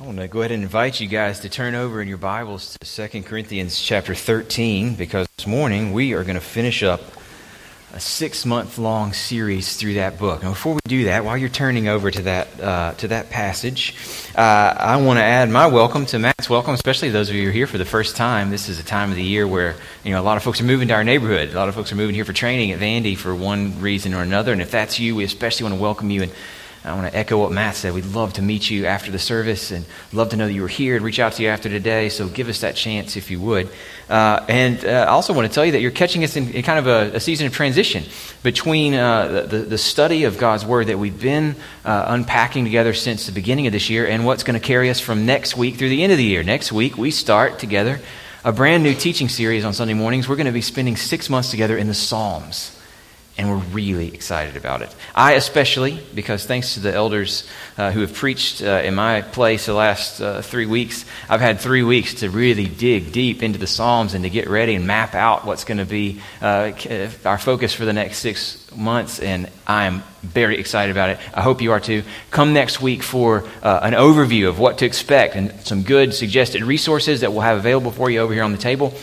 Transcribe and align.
I 0.00 0.04
want 0.04 0.18
to 0.18 0.28
go 0.28 0.42
ahead 0.42 0.52
and 0.52 0.62
invite 0.62 1.00
you 1.00 1.08
guys 1.08 1.40
to 1.40 1.48
turn 1.48 1.74
over 1.74 2.00
in 2.00 2.06
your 2.06 2.18
Bibles 2.18 2.76
to 2.78 3.08
2 3.08 3.22
Corinthians 3.24 3.80
chapter 3.80 4.14
13 4.14 4.94
because 4.94 5.26
this 5.36 5.46
morning 5.48 5.92
we 5.92 6.12
are 6.12 6.22
going 6.22 6.36
to 6.36 6.40
finish 6.40 6.84
up 6.84 7.00
a 7.92 7.98
six 7.98 8.46
month 8.46 8.78
long 8.78 9.12
series 9.12 9.76
through 9.76 9.94
that 9.94 10.16
book. 10.16 10.44
Now, 10.44 10.50
before 10.50 10.74
we 10.74 10.80
do 10.84 11.06
that, 11.06 11.24
while 11.24 11.36
you're 11.36 11.48
turning 11.48 11.88
over 11.88 12.12
to 12.12 12.22
that, 12.22 12.60
uh, 12.60 12.92
to 12.98 13.08
that 13.08 13.30
passage, 13.30 13.96
uh, 14.36 14.40
I 14.40 15.02
want 15.02 15.18
to 15.18 15.24
add 15.24 15.50
my 15.50 15.66
welcome 15.66 16.06
to 16.06 16.20
Matt's 16.20 16.48
welcome, 16.48 16.74
especially 16.74 17.10
those 17.10 17.28
of 17.28 17.34
you 17.34 17.42
who 17.42 17.48
are 17.48 17.52
here 17.52 17.66
for 17.66 17.78
the 17.78 17.84
first 17.84 18.14
time. 18.14 18.50
This 18.50 18.68
is 18.68 18.78
a 18.78 18.84
time 18.84 19.10
of 19.10 19.16
the 19.16 19.24
year 19.24 19.48
where 19.48 19.74
you 20.04 20.12
know, 20.12 20.20
a 20.20 20.22
lot 20.22 20.36
of 20.36 20.44
folks 20.44 20.60
are 20.60 20.64
moving 20.64 20.86
to 20.88 20.94
our 20.94 21.02
neighborhood. 21.02 21.48
A 21.48 21.56
lot 21.56 21.68
of 21.68 21.74
folks 21.74 21.90
are 21.90 21.96
moving 21.96 22.14
here 22.14 22.24
for 22.24 22.32
training 22.32 22.70
at 22.70 22.78
Vandy 22.78 23.16
for 23.16 23.34
one 23.34 23.80
reason 23.80 24.14
or 24.14 24.22
another. 24.22 24.52
And 24.52 24.62
if 24.62 24.70
that's 24.70 25.00
you, 25.00 25.16
we 25.16 25.24
especially 25.24 25.64
want 25.64 25.74
to 25.74 25.82
welcome 25.82 26.08
you 26.10 26.22
and 26.22 26.32
I 26.84 26.94
want 26.94 27.10
to 27.10 27.16
echo 27.16 27.38
what 27.38 27.50
Matt 27.50 27.74
said. 27.74 27.92
We'd 27.92 28.06
love 28.06 28.34
to 28.34 28.42
meet 28.42 28.70
you 28.70 28.86
after 28.86 29.10
the 29.10 29.18
service 29.18 29.72
and 29.72 29.84
love 30.12 30.30
to 30.30 30.36
know 30.36 30.46
that 30.46 30.52
you 30.52 30.62
were 30.62 30.68
here 30.68 30.94
and 30.94 31.04
reach 31.04 31.18
out 31.18 31.32
to 31.34 31.42
you 31.42 31.48
after 31.48 31.68
today. 31.68 32.08
So 32.08 32.28
give 32.28 32.48
us 32.48 32.60
that 32.60 32.76
chance 32.76 33.16
if 33.16 33.30
you 33.30 33.40
would. 33.40 33.68
Uh, 34.08 34.44
and 34.48 34.84
uh, 34.84 34.88
I 34.88 35.06
also 35.06 35.32
want 35.32 35.48
to 35.48 35.54
tell 35.54 35.66
you 35.66 35.72
that 35.72 35.80
you're 35.80 35.90
catching 35.90 36.22
us 36.22 36.36
in, 36.36 36.50
in 36.52 36.62
kind 36.62 36.78
of 36.78 36.86
a, 36.86 37.16
a, 37.16 37.20
season 37.20 37.46
of 37.46 37.52
transition 37.52 38.04
between 38.42 38.94
uh, 38.94 39.42
the, 39.42 39.58
the, 39.58 39.76
study 39.76 40.24
of 40.24 40.38
God's 40.38 40.64
Word 40.64 40.86
that 40.86 40.98
we've 40.98 41.20
been 41.20 41.56
uh, 41.84 42.04
unpacking 42.08 42.64
together 42.64 42.94
since 42.94 43.26
the 43.26 43.32
beginning 43.32 43.66
of 43.66 43.72
this 43.72 43.90
year 43.90 44.06
and 44.06 44.24
what's 44.24 44.44
going 44.44 44.58
to 44.58 44.64
carry 44.64 44.88
us 44.88 45.00
from 45.00 45.26
next 45.26 45.56
week 45.56 45.76
through 45.76 45.90
the 45.90 46.02
end 46.02 46.12
of 46.12 46.18
the 46.18 46.24
year. 46.24 46.42
Next 46.42 46.72
week, 46.72 46.96
we 46.96 47.10
start 47.10 47.58
together 47.58 48.00
a 48.44 48.52
brand 48.52 48.82
new 48.82 48.94
teaching 48.94 49.28
series 49.28 49.64
on 49.64 49.74
Sunday 49.74 49.94
mornings. 49.94 50.28
We're 50.28 50.36
going 50.36 50.46
to 50.46 50.52
be 50.52 50.62
spending 50.62 50.96
six 50.96 51.28
months 51.28 51.50
together 51.50 51.76
in 51.76 51.88
the 51.88 51.94
Psalms 51.94 52.77
and 53.38 53.48
we're 53.48 53.64
really 53.72 54.12
excited 54.12 54.56
about 54.56 54.82
it. 54.82 54.94
I, 55.14 55.34
especially, 55.34 56.00
because 56.14 56.44
thanks 56.44 56.74
to 56.74 56.80
the 56.80 56.92
elders 56.92 57.48
uh, 57.76 57.92
who 57.92 58.00
have 58.00 58.12
preached 58.12 58.62
uh, 58.62 58.82
in 58.84 58.96
my 58.96 59.22
place 59.22 59.66
the 59.66 59.74
last 59.74 60.20
uh, 60.20 60.42
three 60.42 60.66
weeks, 60.66 61.04
I've 61.28 61.40
had 61.40 61.60
three 61.60 61.84
weeks 61.84 62.14
to 62.14 62.30
really 62.30 62.66
dig 62.66 63.12
deep 63.12 63.44
into 63.44 63.58
the 63.58 63.68
Psalms 63.68 64.14
and 64.14 64.24
to 64.24 64.30
get 64.30 64.50
ready 64.50 64.74
and 64.74 64.86
map 64.86 65.14
out 65.14 65.46
what's 65.46 65.62
going 65.62 65.78
to 65.78 65.84
be 65.84 66.20
uh, 66.42 66.72
our 67.24 67.38
focus 67.38 67.72
for 67.72 67.84
the 67.84 67.92
next 67.92 68.18
six 68.18 68.70
months, 68.74 69.20
and 69.20 69.48
I'm 69.66 70.02
very 70.22 70.58
excited 70.58 70.90
about 70.90 71.10
it. 71.10 71.18
I 71.32 71.42
hope 71.42 71.62
you 71.62 71.70
are 71.70 71.80
too. 71.80 72.02
Come 72.32 72.52
next 72.52 72.82
week 72.82 73.04
for 73.04 73.44
uh, 73.62 73.80
an 73.82 73.92
overview 73.92 74.48
of 74.48 74.58
what 74.58 74.78
to 74.78 74.86
expect 74.86 75.36
and 75.36 75.54
some 75.60 75.84
good 75.84 76.12
suggested 76.12 76.62
resources 76.64 77.20
that 77.20 77.32
we'll 77.32 77.42
have 77.42 77.56
available 77.56 77.92
for 77.92 78.10
you 78.10 78.18
over 78.18 78.34
here 78.34 78.42
on 78.42 78.50
the 78.50 78.58
table 78.58 78.94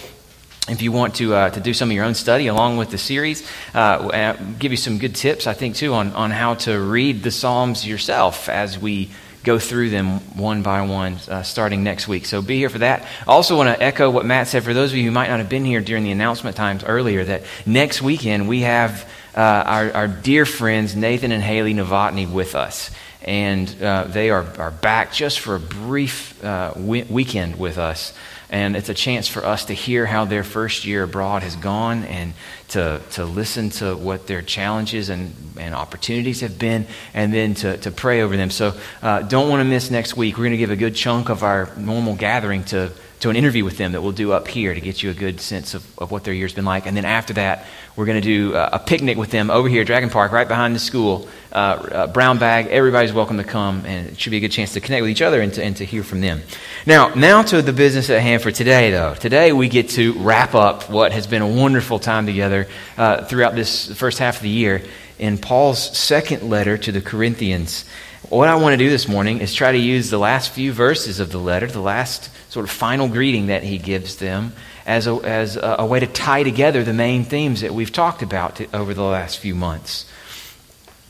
if 0.67 0.81
you 0.81 0.91
want 0.91 1.15
to, 1.15 1.33
uh, 1.33 1.49
to 1.51 1.59
do 1.59 1.73
some 1.73 1.89
of 1.89 1.95
your 1.95 2.05
own 2.05 2.15
study 2.15 2.47
along 2.47 2.77
with 2.77 2.89
the 2.89 2.97
series, 2.97 3.47
uh, 3.73 4.33
give 4.57 4.71
you 4.71 4.77
some 4.77 4.97
good 4.97 5.15
tips, 5.15 5.45
I 5.45 5.53
think, 5.53 5.75
too, 5.75 5.93
on, 5.93 6.11
on 6.13 6.31
how 6.31 6.55
to 6.55 6.79
read 6.79 7.21
the 7.21 7.31
Psalms 7.31 7.85
yourself 7.85 8.49
as 8.49 8.79
we 8.79 9.11
go 9.43 9.59
through 9.59 9.91
them 9.91 10.19
one 10.35 10.63
by 10.63 10.81
one 10.81 11.17
uh, 11.29 11.43
starting 11.43 11.83
next 11.83 12.07
week. 12.07 12.25
So 12.25 12.41
be 12.41 12.57
here 12.57 12.69
for 12.69 12.79
that. 12.79 13.07
Also 13.27 13.55
want 13.55 13.69
to 13.69 13.81
echo 13.81 14.09
what 14.09 14.25
Matt 14.25 14.47
said 14.47 14.63
for 14.63 14.73
those 14.73 14.91
of 14.91 14.97
you 14.97 15.05
who 15.05 15.11
might 15.11 15.29
not 15.29 15.37
have 15.37 15.49
been 15.49 15.65
here 15.65 15.81
during 15.81 16.03
the 16.03 16.11
announcement 16.11 16.55
times 16.55 16.83
earlier 16.83 17.23
that 17.23 17.43
next 17.65 18.01
weekend 18.01 18.49
we 18.49 18.61
have 18.61 19.07
uh, 19.35 19.39
our, 19.39 19.93
our 19.93 20.07
dear 20.07 20.45
friends 20.45 20.95
Nathan 20.95 21.31
and 21.31 21.43
Haley 21.43 21.75
Novotny 21.75 22.29
with 22.29 22.55
us. 22.55 22.89
And 23.21 23.69
uh, 23.81 24.05
they 24.05 24.31
are, 24.31 24.45
are 24.57 24.71
back 24.71 25.13
just 25.13 25.39
for 25.39 25.55
a 25.55 25.59
brief 25.59 26.43
uh, 26.43 26.73
weekend 26.75 27.57
with 27.57 27.77
us. 27.77 28.13
And 28.55 28.77
it's 28.77 28.87
a 28.87 28.93
chance 28.93 29.27
for 29.27 29.43
us 29.45 29.65
to 29.65 29.73
hear 29.73 30.05
how 30.05 30.23
their 30.23 30.45
first 30.45 30.85
year 30.85 31.03
abroad 31.03 31.43
has 31.43 31.57
gone 31.57 32.05
and 32.05 32.33
to, 32.69 33.01
to 33.11 33.25
listen 33.25 33.69
to 33.71 33.97
what 33.97 34.27
their 34.27 34.41
challenges 34.41 35.09
and, 35.09 35.35
and 35.59 35.75
opportunities 35.75 36.39
have 36.39 36.57
been, 36.57 36.87
and 37.13 37.33
then 37.33 37.53
to, 37.55 37.75
to 37.79 37.91
pray 37.91 38.21
over 38.21 38.37
them. 38.37 38.49
So 38.49 38.73
uh, 39.01 39.23
don't 39.23 39.49
want 39.49 39.59
to 39.59 39.65
miss 39.65 39.91
next 39.91 40.15
week. 40.15 40.37
We're 40.37 40.45
going 40.45 40.51
to 40.51 40.57
give 40.57 40.71
a 40.71 40.77
good 40.77 40.95
chunk 40.95 41.27
of 41.27 41.43
our 41.43 41.69
normal 41.75 42.15
gathering 42.15 42.63
to 42.65 42.93
to 43.19 43.29
an 43.29 43.35
interview 43.35 43.63
with 43.63 43.77
them 43.77 43.93
that 43.93 44.01
we'll 44.01 44.11
do 44.11 44.31
up 44.31 44.47
here 44.47 44.73
to 44.73 44.81
get 44.81 45.01
you 45.01 45.09
a 45.09 45.13
good 45.13 45.39
sense 45.39 45.73
of, 45.73 45.85
of 45.99 46.11
what 46.11 46.23
their 46.23 46.33
year's 46.33 46.53
been 46.53 46.65
like. 46.65 46.85
And 46.85 46.95
then 46.95 47.05
after 47.05 47.33
that, 47.33 47.65
we're 47.95 48.05
going 48.05 48.21
to 48.21 48.27
do 48.27 48.55
uh, 48.55 48.69
a 48.73 48.79
picnic 48.79 49.17
with 49.17 49.31
them 49.31 49.49
over 49.49 49.69
here 49.69 49.81
at 49.81 49.87
Dragon 49.87 50.09
Park, 50.09 50.31
right 50.31 50.47
behind 50.47 50.75
the 50.75 50.79
school. 50.79 51.27
Uh, 51.51 51.55
uh, 51.55 52.07
brown 52.07 52.37
bag, 52.37 52.67
everybody's 52.67 53.13
welcome 53.13 53.37
to 53.37 53.43
come, 53.43 53.85
and 53.85 54.09
it 54.09 54.19
should 54.19 54.31
be 54.31 54.37
a 54.37 54.41
good 54.41 54.51
chance 54.51 54.73
to 54.73 54.81
connect 54.81 55.01
with 55.01 55.09
each 55.09 55.21
other 55.21 55.41
and 55.41 55.53
to, 55.53 55.63
and 55.63 55.77
to 55.77 55.85
hear 55.85 56.03
from 56.03 56.19
them. 56.19 56.41
Now, 56.85 57.13
now 57.15 57.41
to 57.43 57.61
the 57.61 57.71
business 57.71 58.09
at 58.09 58.21
hand 58.21 58.43
for 58.43 58.51
today, 58.51 58.91
though. 58.91 59.13
Today 59.13 59.53
we 59.53 59.69
get 59.69 59.89
to 59.91 60.13
wrap 60.13 60.53
up 60.53 60.89
what 60.89 61.13
has 61.13 61.27
been 61.27 61.41
a 61.41 61.47
wonderful 61.47 61.99
time 61.99 62.25
together 62.25 62.67
uh, 62.97 63.23
throughout 63.23 63.55
this 63.55 63.91
first 63.93 64.19
half 64.19 64.37
of 64.37 64.41
the 64.41 64.49
year 64.49 64.83
in 65.17 65.37
Paul's 65.37 65.97
second 65.97 66.49
letter 66.49 66.77
to 66.77 66.91
the 66.91 67.01
Corinthians. 67.01 67.85
What 68.29 68.47
I 68.47 68.55
want 68.55 68.73
to 68.73 68.77
do 68.77 68.89
this 68.89 69.07
morning 69.07 69.39
is 69.39 69.53
try 69.53 69.71
to 69.71 69.77
use 69.77 70.09
the 70.09 70.17
last 70.17 70.51
few 70.51 70.73
verses 70.73 71.19
of 71.19 71.31
the 71.31 71.37
letter, 71.37 71.67
the 71.67 71.79
last 71.79 72.31
sort 72.51 72.63
of 72.63 72.71
final 72.71 73.07
greeting 73.07 73.47
that 73.47 73.61
he 73.61 73.77
gives 73.77 74.17
them, 74.17 74.53
as 74.85 75.05
a, 75.05 75.13
as 75.23 75.57
a, 75.57 75.75
a 75.79 75.85
way 75.85 75.99
to 75.99 76.07
tie 76.07 76.41
together 76.41 76.83
the 76.83 76.93
main 76.93 77.23
themes 77.23 77.61
that 77.61 77.73
we've 77.73 77.91
talked 77.91 78.23
about 78.23 78.55
to, 78.55 78.67
over 78.75 78.93
the 78.95 79.03
last 79.03 79.37
few 79.37 79.53
months. 79.53 80.09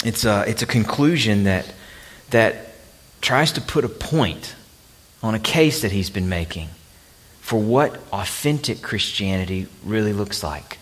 It's 0.03 0.25
a, 0.25 0.43
it's 0.47 0.61
a 0.61 0.65
conclusion 0.65 1.45
that, 1.45 1.71
that 2.31 2.75
tries 3.21 3.53
to 3.53 3.61
put 3.61 3.85
a 3.85 3.89
point 3.89 4.55
on 5.23 5.35
a 5.35 5.39
case 5.39 5.83
that 5.83 5.91
he's 5.91 6.09
been 6.09 6.27
making 6.27 6.69
for 7.39 7.61
what 7.61 7.95
authentic 8.11 8.81
Christianity 8.81 9.67
really 9.85 10.11
looks 10.11 10.43
like. 10.43 10.79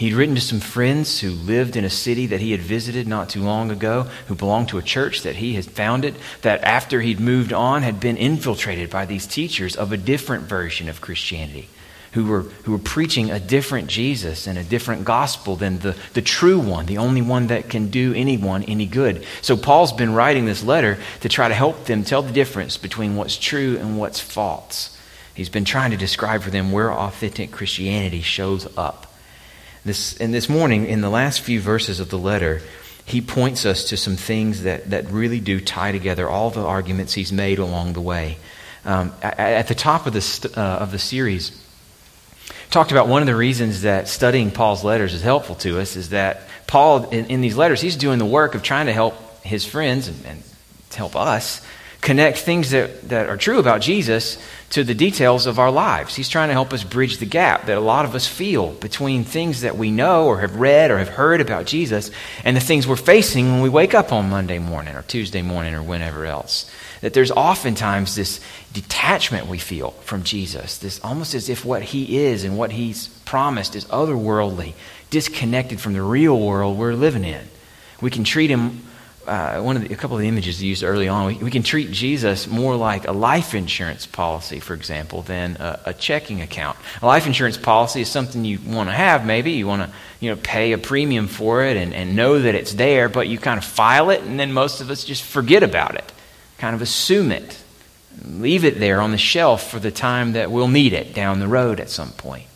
He'd 0.00 0.14
written 0.14 0.34
to 0.34 0.40
some 0.40 0.60
friends 0.60 1.20
who 1.20 1.28
lived 1.28 1.76
in 1.76 1.84
a 1.84 1.90
city 1.90 2.24
that 2.28 2.40
he 2.40 2.52
had 2.52 2.62
visited 2.62 3.06
not 3.06 3.28
too 3.28 3.42
long 3.42 3.70
ago, 3.70 4.04
who 4.28 4.34
belonged 4.34 4.70
to 4.70 4.78
a 4.78 4.82
church 4.82 5.20
that 5.24 5.36
he 5.36 5.56
had 5.56 5.66
founded, 5.66 6.14
that 6.40 6.64
after 6.64 7.02
he'd 7.02 7.20
moved 7.20 7.52
on 7.52 7.82
had 7.82 8.00
been 8.00 8.16
infiltrated 8.16 8.88
by 8.88 9.04
these 9.04 9.26
teachers 9.26 9.76
of 9.76 9.92
a 9.92 9.98
different 9.98 10.44
version 10.44 10.88
of 10.88 11.02
Christianity, 11.02 11.68
who 12.12 12.24
were, 12.24 12.44
who 12.64 12.72
were 12.72 12.78
preaching 12.78 13.30
a 13.30 13.38
different 13.38 13.88
Jesus 13.88 14.46
and 14.46 14.56
a 14.56 14.64
different 14.64 15.04
gospel 15.04 15.54
than 15.54 15.80
the, 15.80 15.94
the 16.14 16.22
true 16.22 16.58
one, 16.58 16.86
the 16.86 16.96
only 16.96 17.20
one 17.20 17.48
that 17.48 17.68
can 17.68 17.90
do 17.90 18.14
anyone 18.14 18.62
any 18.62 18.86
good. 18.86 19.26
So 19.42 19.54
Paul's 19.54 19.92
been 19.92 20.14
writing 20.14 20.46
this 20.46 20.64
letter 20.64 20.96
to 21.20 21.28
try 21.28 21.48
to 21.48 21.54
help 21.54 21.84
them 21.84 22.04
tell 22.04 22.22
the 22.22 22.32
difference 22.32 22.78
between 22.78 23.16
what's 23.16 23.36
true 23.36 23.76
and 23.76 23.98
what's 23.98 24.18
false. 24.18 24.96
He's 25.34 25.50
been 25.50 25.66
trying 25.66 25.90
to 25.90 25.98
describe 25.98 26.40
for 26.40 26.50
them 26.50 26.72
where 26.72 26.90
authentic 26.90 27.50
Christianity 27.50 28.22
shows 28.22 28.66
up. 28.78 29.08
This, 29.84 30.16
and 30.18 30.34
this 30.34 30.48
morning, 30.48 30.86
in 30.86 31.00
the 31.00 31.08
last 31.08 31.40
few 31.40 31.60
verses 31.60 32.00
of 32.00 32.10
the 32.10 32.18
letter, 32.18 32.60
he 33.04 33.20
points 33.20 33.64
us 33.64 33.84
to 33.84 33.96
some 33.96 34.16
things 34.16 34.62
that, 34.62 34.90
that 34.90 35.10
really 35.10 35.40
do 35.40 35.60
tie 35.60 35.92
together 35.92 36.28
all 36.28 36.50
the 36.50 36.64
arguments 36.64 37.14
he's 37.14 37.32
made 37.32 37.58
along 37.58 37.94
the 37.94 38.00
way. 38.00 38.36
Um, 38.84 39.12
at, 39.22 39.68
the 39.68 39.74
top 39.74 40.06
of 40.06 40.12
the, 40.12 40.52
uh, 40.56 40.60
of 40.60 40.92
the 40.92 40.98
series, 40.98 41.50
talked 42.70 42.92
about 42.92 43.08
one 43.08 43.22
of 43.22 43.26
the 43.26 43.34
reasons 43.34 43.82
that 43.82 44.06
studying 44.08 44.50
Paul's 44.50 44.84
letters 44.84 45.12
is 45.12 45.22
helpful 45.22 45.54
to 45.56 45.80
us 45.80 45.96
is 45.96 46.10
that 46.10 46.42
Paul, 46.66 47.08
in, 47.10 47.26
in 47.26 47.40
these 47.40 47.56
letters, 47.56 47.80
he's 47.80 47.96
doing 47.96 48.18
the 48.18 48.26
work 48.26 48.54
of 48.54 48.62
trying 48.62 48.86
to 48.86 48.92
help 48.92 49.42
his 49.42 49.66
friends 49.66 50.08
and, 50.08 50.26
and 50.26 50.42
help 50.94 51.16
us 51.16 51.64
connect 52.00 52.38
things 52.38 52.70
that, 52.70 53.08
that 53.08 53.28
are 53.28 53.36
true 53.36 53.58
about 53.58 53.80
Jesus 53.80 54.38
to 54.70 54.84
the 54.84 54.94
details 54.94 55.46
of 55.46 55.58
our 55.58 55.70
lives. 55.70 56.14
He's 56.14 56.28
trying 56.28 56.48
to 56.48 56.54
help 56.54 56.72
us 56.72 56.84
bridge 56.84 57.18
the 57.18 57.26
gap 57.26 57.66
that 57.66 57.76
a 57.76 57.80
lot 57.80 58.04
of 58.04 58.14
us 58.14 58.26
feel 58.26 58.72
between 58.74 59.24
things 59.24 59.62
that 59.62 59.76
we 59.76 59.90
know 59.90 60.26
or 60.26 60.40
have 60.40 60.56
read 60.56 60.92
or 60.92 60.98
have 60.98 61.08
heard 61.08 61.40
about 61.40 61.66
Jesus 61.66 62.12
and 62.44 62.56
the 62.56 62.60
things 62.60 62.86
we're 62.86 62.94
facing 62.94 63.50
when 63.50 63.62
we 63.62 63.68
wake 63.68 63.94
up 63.94 64.12
on 64.12 64.30
Monday 64.30 64.60
morning 64.60 64.94
or 64.94 65.02
Tuesday 65.02 65.42
morning 65.42 65.74
or 65.74 65.82
whenever 65.82 66.24
else. 66.24 66.70
That 67.00 67.14
there's 67.14 67.32
oftentimes 67.32 68.14
this 68.14 68.40
detachment 68.72 69.48
we 69.48 69.58
feel 69.58 69.90
from 70.02 70.22
Jesus, 70.22 70.78
this 70.78 71.00
almost 71.02 71.34
as 71.34 71.48
if 71.48 71.64
what 71.64 71.82
he 71.82 72.18
is 72.18 72.44
and 72.44 72.56
what 72.56 72.70
he's 72.70 73.08
promised 73.24 73.74
is 73.74 73.86
otherworldly, 73.86 74.74
disconnected 75.10 75.80
from 75.80 75.94
the 75.94 76.02
real 76.02 76.38
world 76.38 76.78
we're 76.78 76.94
living 76.94 77.24
in. 77.24 77.48
We 78.00 78.10
can 78.10 78.22
treat 78.22 78.50
him 78.50 78.82
uh, 79.26 79.60
one 79.60 79.76
of 79.76 79.86
the, 79.86 79.92
a 79.92 79.96
couple 79.96 80.16
of 80.16 80.22
the 80.22 80.28
images 80.28 80.62
used 80.62 80.82
early 80.82 81.06
on, 81.06 81.26
we, 81.26 81.34
we, 81.36 81.50
can 81.50 81.62
treat 81.62 81.90
Jesus 81.90 82.46
more 82.46 82.74
like 82.74 83.06
a 83.06 83.12
life 83.12 83.54
insurance 83.54 84.06
policy, 84.06 84.60
for 84.60 84.74
example, 84.74 85.22
than 85.22 85.56
a, 85.56 85.80
a 85.86 85.94
checking 85.94 86.40
account. 86.40 86.78
A 87.02 87.06
life 87.06 87.26
insurance 87.26 87.56
policy 87.56 88.00
is 88.00 88.08
something 88.08 88.44
you 88.44 88.58
want 88.66 88.88
to 88.88 88.94
have, 88.94 89.26
maybe. 89.26 89.52
You 89.52 89.66
want 89.66 89.82
to 89.82 89.96
you 90.20 90.30
know, 90.30 90.36
pay 90.36 90.72
a 90.72 90.78
premium 90.78 91.28
for 91.28 91.64
it 91.64 91.76
and, 91.76 91.94
and 91.94 92.16
know 92.16 92.40
that 92.40 92.54
it's 92.54 92.74
there, 92.74 93.08
but 93.08 93.28
you 93.28 93.38
kind 93.38 93.58
of 93.58 93.64
file 93.64 94.10
it, 94.10 94.22
and 94.22 94.40
then 94.40 94.52
most 94.52 94.80
of 94.80 94.90
us 94.90 95.04
just 95.04 95.22
forget 95.22 95.62
about 95.62 95.94
it, 95.94 96.12
kind 96.58 96.74
of 96.74 96.82
assume 96.82 97.30
it, 97.30 97.62
leave 98.24 98.64
it 98.64 98.78
there 98.78 99.00
on 99.00 99.12
the 99.12 99.18
shelf 99.18 99.70
for 99.70 99.78
the 99.78 99.90
time 99.90 100.32
that 100.32 100.50
we'll 100.50 100.68
need 100.68 100.92
it 100.92 101.14
down 101.14 101.40
the 101.40 101.48
road 101.48 101.78
at 101.78 101.88
some 101.88 102.10
point 102.10 102.49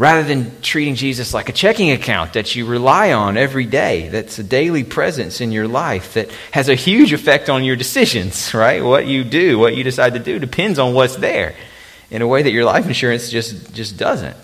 rather 0.00 0.22
than 0.22 0.50
treating 0.62 0.94
Jesus 0.94 1.34
like 1.34 1.50
a 1.50 1.52
checking 1.52 1.90
account 1.90 2.32
that 2.32 2.56
you 2.56 2.64
rely 2.64 3.12
on 3.12 3.36
every 3.36 3.66
day, 3.66 4.08
that's 4.08 4.38
a 4.38 4.42
daily 4.42 4.82
presence 4.82 5.42
in 5.42 5.52
your 5.52 5.68
life 5.68 6.14
that 6.14 6.30
has 6.52 6.70
a 6.70 6.74
huge 6.74 7.12
effect 7.12 7.50
on 7.50 7.64
your 7.64 7.76
decisions, 7.76 8.54
right? 8.54 8.82
What 8.82 9.06
you 9.06 9.24
do, 9.24 9.58
what 9.58 9.76
you 9.76 9.84
decide 9.84 10.14
to 10.14 10.18
do 10.18 10.38
depends 10.38 10.78
on 10.78 10.94
what's 10.94 11.16
there 11.16 11.54
in 12.10 12.22
a 12.22 12.26
way 12.26 12.42
that 12.42 12.50
your 12.50 12.64
life 12.64 12.86
insurance 12.86 13.28
just, 13.28 13.74
just 13.74 13.98
doesn't. 13.98 14.38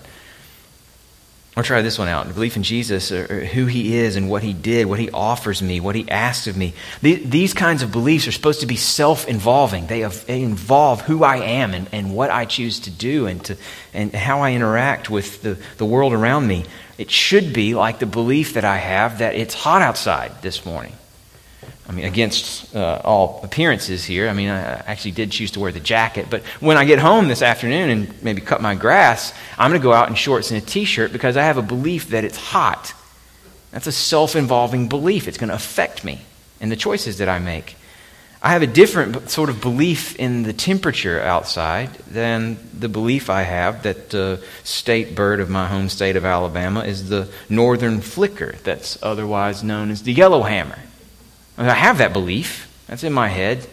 I'll 1.57 1.63
try 1.63 1.81
this 1.81 1.97
one 1.97 2.07
out. 2.07 2.31
Belief 2.31 2.55
in 2.55 2.61
Jesus, 2.61 3.11
or, 3.11 3.43
who 3.43 3.65
he 3.65 3.97
is 3.97 4.15
and 4.15 4.29
what 4.29 4.43
he 4.43 4.53
did, 4.53 4.85
what 4.85 4.99
he 4.99 5.09
offers 5.09 5.59
me, 5.59 5.79
what 5.79 5.95
he 5.95 6.07
asks 6.07 6.45
of 6.45 6.55
me. 6.55 6.75
These, 7.01 7.27
these 7.27 7.53
kinds 7.55 7.81
of 7.81 7.91
beliefs 7.91 8.27
are 8.27 8.31
supposed 8.31 8.59
to 8.59 8.67
be 8.67 8.75
self 8.75 9.27
involving. 9.27 9.87
They, 9.87 10.03
they, 10.03 10.43
involve 10.43 11.01
who 11.01 11.23
I 11.23 11.37
am 11.37 11.73
and, 11.73 11.89
and 11.91 12.13
what 12.13 12.29
I 12.29 12.45
choose 12.45 12.81
to 12.81 12.91
do 12.91 13.25
and, 13.25 13.43
to, 13.45 13.57
and 13.91 14.13
how 14.13 14.41
I 14.41 14.51
interact 14.51 15.09
with 15.09 15.41
the, 15.41 15.57
the 15.77 15.85
world 15.85 16.13
around 16.13 16.45
me. 16.45 16.63
It 16.99 17.09
should 17.09 17.53
be 17.53 17.73
like 17.73 17.97
the 17.97 18.05
belief 18.05 18.53
that 18.53 18.63
I 18.63 18.77
have 18.77 19.17
that 19.17 19.33
it's 19.33 19.55
hot 19.55 19.81
outside 19.81 20.43
this 20.43 20.63
morning. 20.63 20.93
I 21.87 21.93
mean, 21.93 22.05
against 22.05 22.75
uh, 22.75 23.01
all 23.03 23.39
appearances 23.43 24.03
here. 24.03 24.27
I 24.27 24.33
mean, 24.33 24.49
I 24.49 24.73
actually 24.85 25.11
did 25.11 25.31
choose 25.31 25.51
to 25.51 25.61
wear 25.61 25.71
the 25.71 25.79
jacket. 25.79 26.27
But 26.29 26.43
when 26.59 26.75
I 26.75 26.83
get 26.83 26.99
home 26.99 27.29
this 27.29 27.41
afternoon 27.41 27.89
and 27.89 28.23
maybe 28.23 28.41
cut 28.41 28.61
my 28.61 28.75
grass, 28.75 29.33
I'm 29.57 29.71
going 29.71 29.79
to 29.79 29.83
go 29.83 29.93
out 29.93 30.09
in 30.09 30.15
shorts 30.15 30.51
and 30.51 30.61
a 30.61 30.65
t 30.65 30.83
shirt 30.83 31.13
because 31.13 31.37
I 31.37 31.43
have 31.43 31.57
a 31.57 31.61
belief 31.61 32.09
that 32.09 32.25
it's 32.25 32.37
hot. 32.37 32.93
That's 33.71 33.87
a 33.87 33.91
self 33.91 34.35
involving 34.35 34.89
belief. 34.89 35.27
It's 35.29 35.37
going 35.37 35.49
to 35.49 35.55
affect 35.55 36.03
me 36.03 36.21
and 36.59 36.71
the 36.71 36.75
choices 36.75 37.19
that 37.19 37.29
I 37.29 37.39
make. 37.39 37.75
I 38.41 38.51
have 38.51 38.61
a 38.61 38.67
different 38.67 39.29
sort 39.29 39.49
of 39.49 39.61
belief 39.61 40.15
in 40.17 40.43
the 40.43 40.53
temperature 40.53 41.19
outside 41.21 41.93
than 42.05 42.57
the 42.77 42.87
belief 42.87 43.29
I 43.29 43.41
have 43.41 43.83
that 43.83 44.11
the 44.11 44.43
state 44.63 45.15
bird 45.15 45.39
of 45.39 45.49
my 45.49 45.67
home 45.67 45.89
state 45.89 46.15
of 46.15 46.23
Alabama 46.23 46.81
is 46.81 47.09
the 47.09 47.29
northern 47.49 47.99
flicker, 48.01 48.55
that's 48.63 49.01
otherwise 49.01 49.63
known 49.63 49.89
as 49.89 50.03
the 50.03 50.13
yellowhammer. 50.13 50.77
I 51.57 51.73
have 51.73 51.97
that 51.97 52.13
belief. 52.13 52.71
That's 52.87 53.03
in 53.03 53.13
my 53.13 53.27
head. 53.27 53.67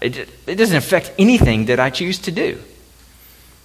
It, 0.00 0.28
it 0.46 0.56
doesn't 0.56 0.76
affect 0.76 1.12
anything 1.18 1.66
that 1.66 1.78
I 1.78 1.90
choose 1.90 2.18
to 2.20 2.32
do. 2.32 2.58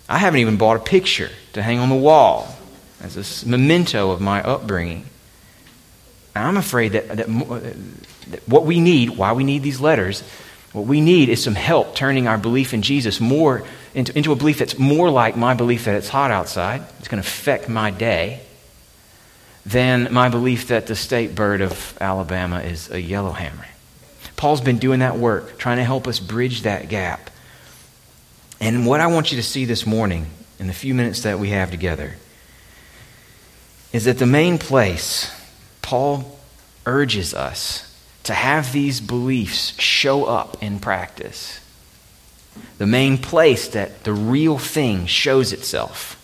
I 0.07 0.17
haven't 0.17 0.39
even 0.39 0.57
bought 0.57 0.77
a 0.77 0.79
picture 0.79 1.29
to 1.53 1.61
hang 1.61 1.79
on 1.79 1.89
the 1.89 1.95
wall 1.95 2.55
as 3.01 3.43
a 3.43 3.47
memento 3.47 4.11
of 4.11 4.21
my 4.21 4.41
upbringing. 4.41 5.05
I'm 6.35 6.57
afraid 6.57 6.93
that, 6.93 7.07
that, 7.09 7.27
that 7.27 8.47
what 8.47 8.65
we 8.65 8.79
need, 8.79 9.11
why 9.11 9.33
we 9.33 9.43
need 9.43 9.63
these 9.63 9.79
letters, 9.79 10.23
what 10.71 10.85
we 10.85 11.01
need 11.01 11.29
is 11.29 11.43
some 11.43 11.55
help 11.55 11.95
turning 11.95 12.27
our 12.27 12.37
belief 12.37 12.73
in 12.73 12.81
Jesus 12.81 13.19
more 13.19 13.63
into, 13.95 14.15
into 14.15 14.31
a 14.31 14.35
belief 14.35 14.59
that's 14.59 14.77
more 14.77 15.09
like 15.09 15.35
my 15.35 15.53
belief 15.53 15.85
that 15.85 15.95
it's 15.95 16.09
hot 16.09 16.31
outside. 16.31 16.83
It's 16.99 17.07
going 17.07 17.21
to 17.21 17.27
affect 17.27 17.69
my 17.69 17.89
day 17.89 18.41
than 19.69 20.11
my 20.11 20.29
belief 20.29 20.69
that 20.69 20.87
the 20.87 20.95
state 20.95 21.35
bird 21.35 21.61
of 21.61 21.95
Alabama 22.01 22.59
is 22.61 22.89
a 22.89 22.99
yellowhammer. 22.99 23.67
Paul's 24.35 24.61
been 24.61 24.79
doing 24.79 25.01
that 25.01 25.17
work, 25.17 25.59
trying 25.59 25.77
to 25.77 25.83
help 25.83 26.07
us 26.07 26.19
bridge 26.19 26.63
that 26.63 26.89
gap. 26.89 27.29
And 28.59 28.87
what 28.87 28.99
I 28.99 29.07
want 29.07 29.31
you 29.31 29.37
to 29.37 29.43
see 29.43 29.65
this 29.65 29.85
morning, 29.85 30.25
in 30.57 30.65
the 30.65 30.73
few 30.73 30.95
minutes 30.95 31.21
that 31.21 31.37
we 31.37 31.49
have 31.49 31.69
together, 31.69 32.15
is 33.93 34.05
that 34.05 34.17
the 34.17 34.25
main 34.25 34.57
place 34.57 35.31
Paul 35.83 36.39
urges 36.87 37.35
us 37.35 37.85
to 38.23 38.33
have 38.33 38.73
these 38.73 38.99
beliefs 38.99 39.79
show 39.79 40.25
up 40.25 40.63
in 40.63 40.79
practice. 40.79 41.59
The 42.79 42.87
main 42.87 43.19
place 43.19 43.67
that 43.69 44.03
the 44.03 44.13
real 44.13 44.57
thing 44.57 45.05
shows 45.05 45.53
itself 45.53 46.15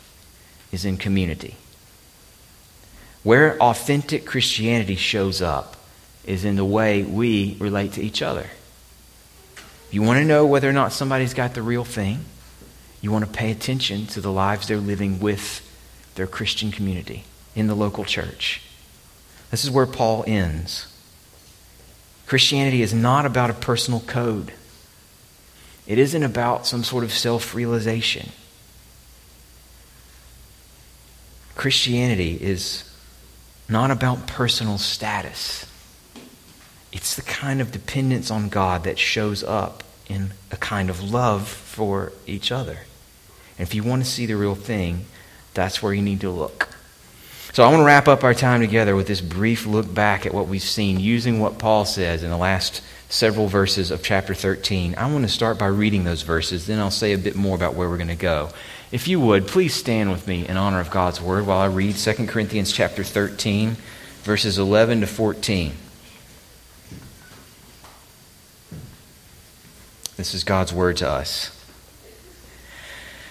is 0.72 0.84
in 0.84 0.98
community. 0.98 1.58
Where 3.26 3.58
authentic 3.60 4.24
Christianity 4.28 4.96
shows 4.96 5.42
up 5.42 5.78
is 6.26 6.46
in 6.46 6.58
the 6.58 6.64
way 6.64 7.02
we 7.02 7.58
relate 7.60 7.94
to 7.94 8.02
each 8.04 8.22
other. 8.22 8.52
If 9.58 9.88
you 9.90 10.04
want 10.04 10.20
to 10.20 10.26
know 10.26 10.46
whether 10.46 10.70
or 10.70 10.74
not 10.74 10.94
somebody's 10.94 11.34
got 11.34 11.56
the 11.56 11.64
real 11.64 11.84
thing, 11.84 12.20
you 13.02 13.12
want 13.12 13.26
to 13.26 13.32
pay 13.32 13.50
attention 13.50 14.06
to 14.08 14.22
the 14.22 14.32
lives 14.32 14.68
they're 14.68 14.78
living 14.78 15.20
with 15.20 15.68
their 16.14 16.28
Christian 16.28 16.70
community 16.70 17.24
in 17.56 17.66
the 17.66 17.74
local 17.74 18.06
church. 18.06 18.62
This 19.50 19.64
is 19.64 19.72
where 19.72 19.88
Paul 19.88 20.24
ends. 20.28 20.86
Christianity 22.28 22.84
is 22.84 22.94
not 22.94 23.26
about 23.26 23.50
a 23.50 23.56
personal 23.56 24.02
code. 24.02 24.54
It 25.88 25.98
isn't 25.98 26.22
about 26.22 26.68
some 26.68 26.84
sort 26.84 27.04
of 27.04 27.12
self 27.12 27.56
realization. 27.56 28.30
Christianity 31.56 32.38
is 32.40 32.84
not 33.68 33.92
about 33.92 34.28
personal 34.28 34.78
status. 34.78 35.66
It's 36.92 37.16
the 37.16 37.22
kind 37.22 37.62
of 37.62 37.72
dependence 37.72 38.32
on 38.32 38.50
God 38.50 38.84
that 38.84 38.98
shows 39.00 39.44
up 39.44 39.84
in 40.08 40.32
a 40.52 40.58
kind 40.58 40.90
of 40.90 41.04
love 41.04 41.48
for 41.48 42.14
each 42.28 42.52
other. 42.52 42.80
And 43.58 43.68
if 43.68 43.74
you 43.74 43.84
want 43.84 44.04
to 44.04 44.10
see 44.10 44.26
the 44.26 44.36
real 44.36 44.56
thing, 44.56 45.06
that's 45.54 45.82
where 45.82 45.94
you 45.94 46.02
need 46.02 46.22
to 46.22 46.30
look. 46.30 46.70
So 47.54 47.64
I 47.64 47.70
want 47.70 47.80
to 47.80 47.86
wrap 47.86 48.08
up 48.10 48.24
our 48.24 48.34
time 48.34 48.60
together 48.60 48.96
with 48.96 49.08
this 49.08 49.22
brief 49.22 49.66
look 49.66 49.92
back 49.94 50.26
at 50.26 50.34
what 50.34 50.48
we've 50.48 50.62
seen 50.62 51.00
using 51.00 51.40
what 51.40 51.58
Paul 51.58 51.86
says 51.86 52.22
in 52.22 52.30
the 52.30 52.38
last 52.38 52.82
several 53.08 53.48
verses 53.48 53.92
of 53.92 54.04
chapter 54.04 54.34
13. 54.34 54.96
I 54.98 55.10
want 55.12 55.24
to 55.24 55.30
start 55.30 55.58
by 55.58 55.68
reading 55.68 56.04
those 56.04 56.24
verses, 56.24 56.68
then 56.68 56.80
I'll 56.80 56.92
say 56.92 57.14
a 57.14 57.18
bit 57.18 57.36
more 57.36 57.56
about 57.56 57.76
where 57.76 57.90
we're 57.90 57.98
going 57.98 58.10
to 58.10 58.16
go. 58.16 58.50
If 58.96 59.10
you 59.10 59.20
would, 59.20 59.46
please 59.46 59.74
stand 59.74 60.10
with 60.10 60.26
me 60.26 60.48
in 60.48 60.56
honor 60.56 60.80
of 60.80 60.90
God's 60.90 61.20
word 61.20 61.46
while 61.46 61.58
I 61.58 61.66
read 61.66 61.98
2 61.98 62.28
Corinthians 62.28 62.72
chapter 62.72 63.04
13, 63.04 63.76
verses 64.24 64.58
11 64.58 65.02
to 65.02 65.08
14. 65.08 65.74
This 70.16 70.34
is 70.34 70.46
God's 70.46 70.72
word 70.72 70.96
to 70.96 71.10
us. 71.10 71.50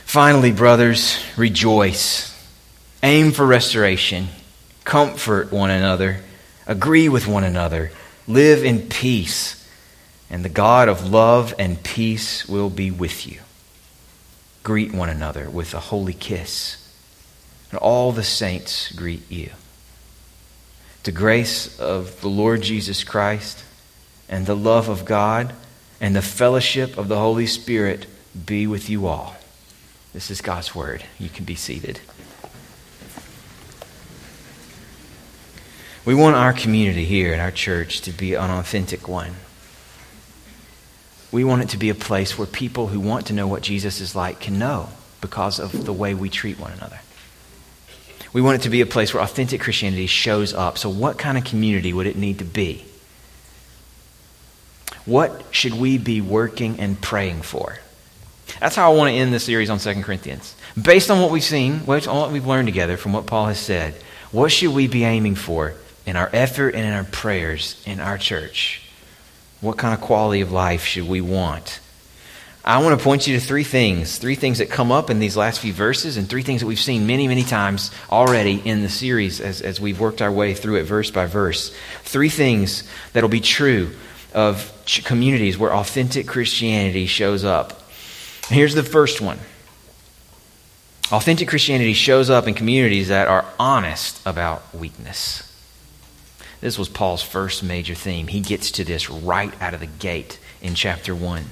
Finally, 0.05 0.53
brothers, 0.53 1.25
rejoice. 1.35 2.39
Aim 3.03 3.33
for 3.33 3.47
restoration. 3.47 4.29
Comfort 4.85 5.51
one 5.51 5.71
another. 5.71 6.21
Agree 6.67 7.09
with 7.09 7.27
one 7.27 7.43
another. 7.43 7.91
Live 8.29 8.63
in 8.63 8.83
peace. 8.83 9.67
And 10.29 10.45
the 10.45 10.51
God 10.51 10.91
of 10.91 11.11
love 11.11 11.55
and 11.59 11.83
peace 11.83 12.47
will 12.47 12.69
be 12.69 12.91
with 12.91 13.27
you 13.27 13.41
greet 14.65 14.93
one 14.93 15.11
another 15.11 15.49
with 15.49 15.73
a 15.75 15.79
holy 15.79 16.13
kiss. 16.13 16.81
And 17.71 17.79
all 17.79 18.11
the 18.11 18.25
saints 18.25 18.91
greet 18.93 19.31
you. 19.31 19.51
The 21.05 21.13
grace 21.13 21.79
of 21.79 22.21
the 22.23 22.29
Lord 22.29 22.63
Jesus 22.63 23.05
Christ 23.05 23.63
and 24.29 24.47
the 24.47 24.57
love 24.57 24.89
of 24.89 25.05
God 25.05 25.55
and 26.01 26.17
the 26.17 26.23
fellowship 26.23 26.97
of 26.97 27.09
the 27.09 27.19
Holy 27.19 27.47
Spirit 27.47 28.07
be 28.47 28.67
with 28.67 28.89
you 28.89 29.07
all. 29.07 29.37
This 30.13 30.31
is 30.31 30.41
God's 30.41 30.75
word. 30.75 31.05
You 31.19 31.29
can 31.29 31.45
be 31.45 31.55
seated. 31.55 32.01
We 36.05 36.15
want 36.15 36.37
our 36.37 36.53
community 36.53 37.05
here 37.05 37.33
in 37.33 37.41
our 37.41 37.51
church 37.51 38.01
to 38.03 38.13
be 38.13 38.35
an 38.35 38.51
authentic 38.51 39.09
one. 39.09 39.35
We 41.35 41.43
want 41.43 41.63
it 41.63 41.71
to 41.71 41.79
be 41.79 41.91
a 41.91 41.97
place 41.97 42.39
where 42.39 42.47
people 42.47 42.87
who 42.87 43.01
want 43.01 43.27
to 43.27 43.33
know 43.33 43.49
what 43.49 43.61
Jesus 43.61 44.01
is 44.01 44.15
like 44.15 44.39
can 44.39 44.57
know 44.57 44.91
because 45.21 45.59
of 45.59 45.85
the 45.85 45.93
way 45.93 46.15
we 46.15 46.31
treat 46.31 46.61
one 46.61 46.71
another. 46.71 47.01
We 48.33 48.41
want 48.41 48.61
it 48.61 48.63
to 48.63 48.71
be 48.71 48.83
a 48.83 48.87
place 48.87 49.13
where 49.13 49.21
authentic 49.21 49.61
Christianity 49.61 50.07
shows 50.07 50.55
up. 50.55 50.79
So, 50.79 50.89
what 50.89 51.19
kind 51.19 51.37
of 51.37 51.43
community 51.43 51.93
would 51.93 52.07
it 52.07 52.15
need 52.15 52.39
to 52.39 52.45
be? 52.45 52.85
What 55.07 55.43
should 55.51 55.75
we 55.75 55.99
be 55.99 56.21
working 56.21 56.79
and 56.79 57.01
praying 57.01 57.43
for? 57.43 57.79
That's 58.61 58.77
how 58.77 58.93
I 58.93 58.95
want 58.95 59.11
to 59.11 59.17
end 59.17 59.35
this 59.35 59.43
series 59.43 59.71
on 59.71 59.81
2 59.81 60.03
Corinthians. 60.03 60.55
Based 60.81 61.11
on 61.11 61.21
what 61.21 61.33
we've 61.33 61.43
seen, 61.43 61.81
on 61.81 62.17
what 62.17 62.31
we've 62.31 62.47
learned 62.47 62.69
together 62.69 62.97
from 62.97 63.13
what 63.13 63.27
Paul 63.27 63.47
has 63.47 63.59
said, 63.59 63.95
what 64.31 64.53
should 64.53 64.73
we 64.73 64.87
be 64.87 65.03
aiming 65.03 65.35
for 65.35 65.75
in 66.07 66.15
our 66.15 66.31
effort 66.33 66.77
and 66.77 66.87
in 66.87 66.93
our 66.93 67.03
prayers 67.03 67.83
in 67.85 67.99
our 67.99 68.19
church? 68.19 68.84
What 69.65 69.79
kind 69.79 69.95
of 69.95 70.03
quality 70.03 70.43
of 70.43 70.53
life 70.53 70.85
should 70.85 71.09
we 71.09 71.23
want? 71.23 71.81
I 72.67 72.83
want 72.83 72.99
to 72.99 73.03
point 73.03 73.27
you 73.27 73.39
to 73.39 73.41
three 73.41 73.65
things. 73.65 74.19
Three 74.19 74.35
things 74.35 74.59
that 74.59 74.69
come 74.69 74.93
up 74.93 75.09
in 75.09 75.21
these 75.21 75.39
last 75.39 75.61
few 75.61 75.73
verses, 75.73 76.19
and 76.19 76.29
three 76.29 76.43
things 76.43 76.61
that 76.61 76.67
we've 76.67 76.79
seen 76.79 77.07
many, 77.07 77.27
many 77.29 77.45
times 77.45 77.91
already 78.13 78.61
in 78.63 78.83
the 78.83 78.91
series 78.91 79.41
as, 79.41 79.63
as 79.63 79.81
we've 79.81 79.99
worked 79.99 80.21
our 80.21 80.31
way 80.31 80.53
through 80.53 80.77
it 80.77 80.83
verse 80.83 81.11
by 81.11 81.25
verse. 81.25 81.75
Three 82.03 82.29
things 82.29 82.87
that'll 83.15 83.31
be 83.31 83.41
true 83.41 83.93
of 84.35 84.71
communities 85.05 85.57
where 85.57 85.75
authentic 85.75 86.27
Christianity 86.27 87.07
shows 87.07 87.43
up. 87.43 87.83
Here's 88.49 88.75
the 88.75 88.83
first 88.83 89.23
one 89.23 89.39
Authentic 91.11 91.49
Christianity 91.49 91.95
shows 91.95 92.29
up 92.29 92.47
in 92.47 92.53
communities 92.53 93.09
that 93.09 93.29
are 93.29 93.47
honest 93.59 94.21
about 94.27 94.75
weakness. 94.75 95.54
This 96.65 96.79
was 96.79 96.89
Paul's 96.89 97.23
first 97.23 97.63
major 97.63 97.95
theme. 97.95 98.27
He 98.27 98.41
gets 98.41 98.71
to 98.71 98.85
this 98.85 99.11
right 99.11 99.53
out 99.61 99.75
of 99.75 99.81
the 99.81 99.87
gate 99.87 100.39
in 100.63 100.75
chapter 100.75 101.15
1. 101.15 101.45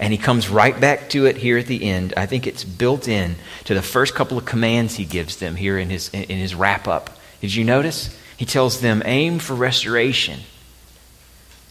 And 0.00 0.12
he 0.12 0.18
comes 0.18 0.48
right 0.48 0.78
back 0.80 1.08
to 1.10 1.26
it 1.26 1.36
here 1.36 1.56
at 1.56 1.68
the 1.68 1.84
end. 1.88 2.14
I 2.16 2.26
think 2.26 2.48
it's 2.48 2.64
built 2.64 3.06
in 3.06 3.36
to 3.66 3.74
the 3.74 3.80
first 3.80 4.16
couple 4.16 4.36
of 4.36 4.46
commands 4.46 4.96
he 4.96 5.04
gives 5.04 5.36
them 5.36 5.54
here 5.54 5.78
in 5.78 5.88
his, 5.88 6.08
in 6.08 6.24
his 6.24 6.56
wrap 6.56 6.88
up. 6.88 7.16
Did 7.40 7.54
you 7.54 7.62
notice? 7.62 8.12
He 8.38 8.44
tells 8.44 8.80
them, 8.80 9.04
aim 9.04 9.38
for 9.38 9.54
restoration. 9.54 10.40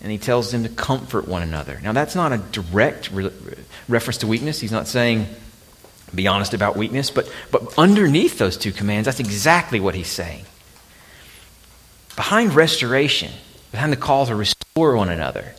And 0.01 0.09
he 0.09 0.17
tells 0.17 0.53
them 0.53 0.63
to 0.63 0.69
comfort 0.69 1.27
one 1.27 1.41
another. 1.41 1.81
Now, 1.83 1.91
that's 1.91 2.15
not 2.15 2.31
a 2.31 2.37
direct 2.37 3.11
re- 3.11 3.33
reference 3.89 4.19
to 4.19 4.27
weakness. 4.27 4.61
He's 4.61 4.71
not 4.71 4.87
saying 4.87 5.27
Be 6.15 6.27
honest 6.27 6.53
about 6.53 6.77
weakness, 6.77 7.11
but, 7.11 7.29
but 7.51 7.77
underneath 7.77 8.37
those 8.37 8.55
two 8.55 8.71
commands, 8.71 9.05
that's 9.05 9.19
exactly 9.19 9.81
what 9.81 9.95
he's 9.95 10.07
saying. 10.07 10.45
Behind 12.19 12.53
restoration, 12.53 13.31
behind 13.71 13.93
the 13.93 13.97
call 13.97 14.25
to 14.25 14.35
restore 14.35 14.97
one 14.97 15.07
another, 15.07 15.53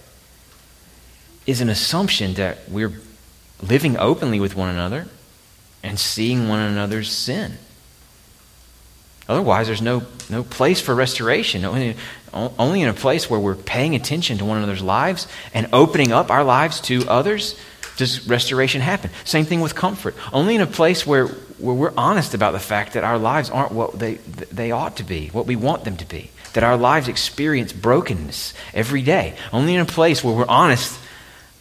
is 1.46 1.62
an 1.62 1.70
assumption 1.70 2.34
that 2.34 2.68
we're 2.68 3.00
living 3.62 3.96
openly 3.96 4.40
with 4.40 4.54
one 4.54 4.68
another 4.68 5.06
and 5.82 5.98
seeing 5.98 6.50
one 6.50 6.60
another's 6.60 7.10
sin. 7.10 7.54
Otherwise, 9.26 9.68
there's 9.68 9.80
no, 9.80 10.02
no 10.28 10.42
place 10.42 10.82
for 10.82 10.94
restoration. 10.94 11.64
Only, 11.64 11.96
only 12.34 12.82
in 12.82 12.88
a 12.90 12.92
place 12.92 13.30
where 13.30 13.40
we're 13.40 13.54
paying 13.54 13.94
attention 13.94 14.36
to 14.36 14.44
one 14.44 14.58
another's 14.58 14.82
lives 14.82 15.28
and 15.54 15.66
opening 15.72 16.12
up 16.12 16.30
our 16.30 16.44
lives 16.44 16.82
to 16.82 17.08
others 17.08 17.58
does 18.00 18.26
restoration 18.26 18.80
happen. 18.80 19.10
Same 19.24 19.44
thing 19.44 19.60
with 19.60 19.76
comfort. 19.76 20.16
Only 20.32 20.56
in 20.56 20.60
a 20.60 20.66
place 20.66 21.06
where, 21.06 21.28
where 21.28 21.74
we're 21.74 21.92
honest 21.96 22.34
about 22.34 22.52
the 22.52 22.58
fact 22.58 22.94
that 22.94 23.04
our 23.04 23.18
lives 23.18 23.48
aren't 23.50 23.72
what 23.72 23.96
they, 23.98 24.14
they 24.50 24.72
ought 24.72 24.96
to 24.96 25.04
be, 25.04 25.28
what 25.28 25.46
we 25.46 25.54
want 25.54 25.84
them 25.84 25.96
to 25.98 26.04
be, 26.04 26.30
that 26.54 26.64
our 26.64 26.76
lives 26.76 27.06
experience 27.06 27.72
brokenness 27.72 28.54
every 28.74 29.02
day. 29.02 29.36
Only 29.52 29.74
in 29.76 29.80
a 29.80 29.86
place 29.86 30.24
where 30.24 30.34
we're 30.34 30.48
honest 30.48 30.98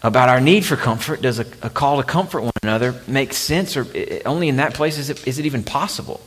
about 0.02 0.30
our 0.30 0.40
need 0.40 0.66
for 0.66 0.78
comfort 0.78 1.22
does 1.22 1.40
a, 1.40 1.46
a 1.62 1.70
call 1.70 1.98
to 1.98 2.04
comfort 2.04 2.42
one 2.42 2.54
another 2.64 2.96
make 3.06 3.34
sense, 3.34 3.76
or 3.78 3.86
only 4.26 4.48
in 4.48 4.56
that 4.56 4.74
place 4.74 4.98
is 4.98 5.10
it, 5.10 5.28
is 5.28 5.38
it 5.40 5.46
even 5.46 5.64
possible. 5.64 6.22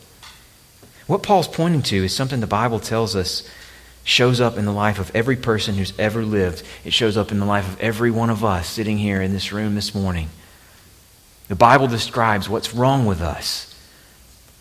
What 1.07 1.23
Paul's 1.23 1.49
pointing 1.49 1.83
to 1.83 2.05
is 2.05 2.15
something 2.15 2.41
the 2.41 2.47
Bible 2.47 2.79
tells 2.79 3.17
us 3.17 3.49
shows 4.05 4.41
up 4.41 4.57
in 4.57 4.65
the 4.65 4.73
life 4.73 4.99
of 4.99 5.15
every 5.15 5.37
person 5.37 5.75
who's 5.75 5.97
ever 5.99 6.25
lived. 6.25 6.63
It 6.85 6.93
shows 6.93 7.17
up 7.17 7.31
in 7.31 7.39
the 7.39 7.47
life 7.47 7.69
of 7.69 7.81
every 7.81 8.11
one 8.11 8.31
of 8.31 8.45
us 8.45 8.69
sitting 8.69 8.99
here 8.99 9.23
in 9.23 9.33
this 9.33 9.53
room 9.53 9.75
this 9.75 9.95
morning. 9.95 10.29
The 11.49 11.57
Bible 11.57 11.87
describes 11.87 12.49
what's 12.49 12.75
wrong 12.75 13.07
with 13.07 13.21
us 13.21 13.75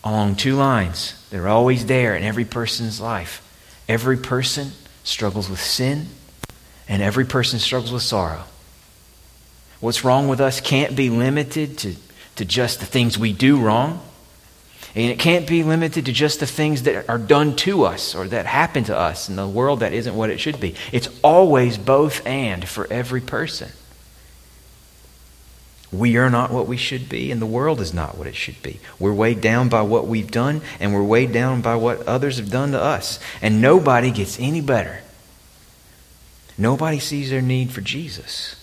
along 0.04 0.36
two 0.36 0.56
lines. 0.56 1.26
They're 1.30 1.48
always 1.48 1.86
there 1.86 2.16
in 2.16 2.24
every 2.24 2.46
person's 2.46 3.00
life. 3.00 3.48
Every 3.88 4.18
person 4.18 4.72
struggles 5.04 5.50
with 5.50 5.62
sin, 5.62 6.08
and 6.88 7.02
every 7.02 7.26
person 7.26 7.60
struggles 7.60 7.92
with 7.92 8.04
sorrow. 8.04 8.44
What's 9.80 10.04
wrong 10.04 10.28
with 10.28 10.40
us 10.40 10.62
can't 10.62 10.96
be 10.96 11.10
limited 11.10 11.78
to, 11.80 11.96
to 12.36 12.46
just 12.46 12.80
the 12.80 12.86
things 12.86 13.18
we 13.18 13.34
do 13.34 13.60
wrong. 13.60 14.02
And 14.94 15.10
it 15.10 15.20
can't 15.20 15.48
be 15.48 15.64
limited 15.64 16.06
to 16.06 16.12
just 16.12 16.42
the 16.42 16.46
things 16.46 16.84
that 16.84 17.08
are 17.10 17.18
done 17.18 17.56
to 17.58 17.86
us 17.86 18.14
or 18.14 18.28
that 18.28 18.46
happen 18.46 18.84
to 18.86 18.98
us 18.98 19.30
in 19.30 19.38
the 19.38 19.48
world 19.48 19.80
that 19.80 19.94
isn't 19.94 20.16
what 20.16 20.30
it 20.30 20.40
should 20.40 20.60
be. 20.60 20.76
It's 20.92 21.08
always 21.24 21.78
both 21.78 22.26
and 22.26 22.68
for 22.68 22.92
every 22.92 23.22
person. 23.22 23.72
We 25.94 26.18
are 26.18 26.30
not 26.30 26.52
what 26.52 26.68
we 26.68 26.78
should 26.78 27.10
be, 27.10 27.32
and 27.32 27.42
the 27.42 27.46
world 27.46 27.82
is 27.82 27.94
not 27.94 28.18
what 28.18 28.28
it 28.28 28.36
should 28.36 28.62
be. 28.64 28.80
We're 28.98 29.14
weighed 29.14 29.42
down 29.42 29.68
by 29.68 29.82
what 29.82 30.08
we've 30.08 30.32
done, 30.32 30.62
and 30.80 30.94
we're 30.94 31.04
weighed 31.04 31.34
down 31.34 31.62
by 31.62 31.76
what 31.76 32.08
others 32.08 32.38
have 32.38 32.50
done 32.50 32.72
to 32.72 32.82
us. 32.82 33.20
And 33.42 33.62
nobody 33.62 34.10
gets 34.12 34.40
any 34.40 34.62
better. 34.62 35.02
Nobody 36.58 37.00
sees 37.00 37.30
their 37.30 37.42
need 37.42 37.72
for 37.72 37.82
Jesus, 37.82 38.56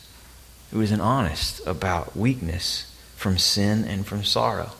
who 0.70 0.80
isn't 0.80 1.00
honest 1.00 1.66
about 1.66 2.16
weakness 2.16 2.94
from 3.16 3.36
sin 3.36 3.84
and 3.84 4.06
from 4.06 4.24
sorrow. 4.24 4.72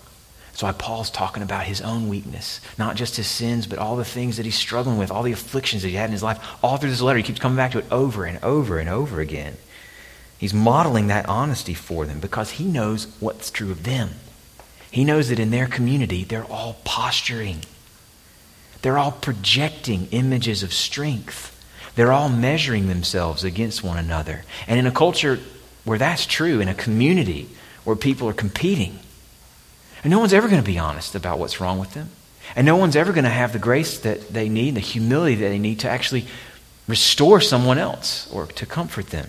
That's 0.58 0.76
why 0.76 0.86
Paul's 0.86 1.10
talking 1.10 1.44
about 1.44 1.66
his 1.66 1.80
own 1.80 2.08
weakness, 2.08 2.60
not 2.76 2.96
just 2.96 3.14
his 3.14 3.28
sins, 3.28 3.68
but 3.68 3.78
all 3.78 3.94
the 3.94 4.04
things 4.04 4.38
that 4.38 4.44
he's 4.44 4.56
struggling 4.56 4.98
with, 4.98 5.12
all 5.12 5.22
the 5.22 5.30
afflictions 5.30 5.82
that 5.82 5.88
he 5.88 5.94
had 5.94 6.06
in 6.06 6.12
his 6.12 6.22
life. 6.24 6.44
All 6.64 6.78
through 6.78 6.90
this 6.90 7.00
letter, 7.00 7.18
he 7.18 7.22
keeps 7.22 7.38
coming 7.38 7.54
back 7.54 7.70
to 7.70 7.78
it 7.78 7.84
over 7.92 8.24
and 8.24 8.42
over 8.42 8.80
and 8.80 8.88
over 8.88 9.20
again. 9.20 9.56
He's 10.36 10.52
modeling 10.52 11.06
that 11.06 11.28
honesty 11.28 11.74
for 11.74 12.06
them 12.06 12.18
because 12.18 12.50
he 12.50 12.64
knows 12.64 13.06
what's 13.20 13.52
true 13.52 13.70
of 13.70 13.84
them. 13.84 14.10
He 14.90 15.04
knows 15.04 15.28
that 15.28 15.38
in 15.38 15.52
their 15.52 15.68
community, 15.68 16.24
they're 16.24 16.42
all 16.42 16.78
posturing, 16.82 17.60
they're 18.82 18.98
all 18.98 19.12
projecting 19.12 20.08
images 20.10 20.64
of 20.64 20.72
strength. 20.72 21.54
They're 21.94 22.12
all 22.12 22.28
measuring 22.28 22.88
themselves 22.88 23.44
against 23.44 23.84
one 23.84 23.96
another. 23.96 24.42
And 24.66 24.80
in 24.80 24.86
a 24.86 24.92
culture 24.92 25.38
where 25.84 25.98
that's 25.98 26.26
true, 26.26 26.60
in 26.60 26.66
a 26.66 26.74
community 26.74 27.48
where 27.84 27.94
people 27.94 28.28
are 28.28 28.32
competing, 28.32 28.98
and 30.08 30.12
no 30.12 30.20
one's 30.20 30.32
ever 30.32 30.48
going 30.48 30.62
to 30.62 30.66
be 30.66 30.78
honest 30.78 31.14
about 31.14 31.38
what's 31.38 31.60
wrong 31.60 31.78
with 31.78 31.92
them. 31.92 32.08
And 32.56 32.64
no 32.64 32.76
one's 32.76 32.96
ever 32.96 33.12
going 33.12 33.24
to 33.24 33.30
have 33.30 33.52
the 33.52 33.58
grace 33.58 34.00
that 34.00 34.30
they 34.30 34.48
need, 34.48 34.74
the 34.74 34.80
humility 34.80 35.34
that 35.34 35.50
they 35.50 35.58
need 35.58 35.80
to 35.80 35.90
actually 35.90 36.24
restore 36.86 37.42
someone 37.42 37.76
else 37.76 38.26
or 38.32 38.46
to 38.46 38.64
comfort 38.64 39.08
them. 39.08 39.28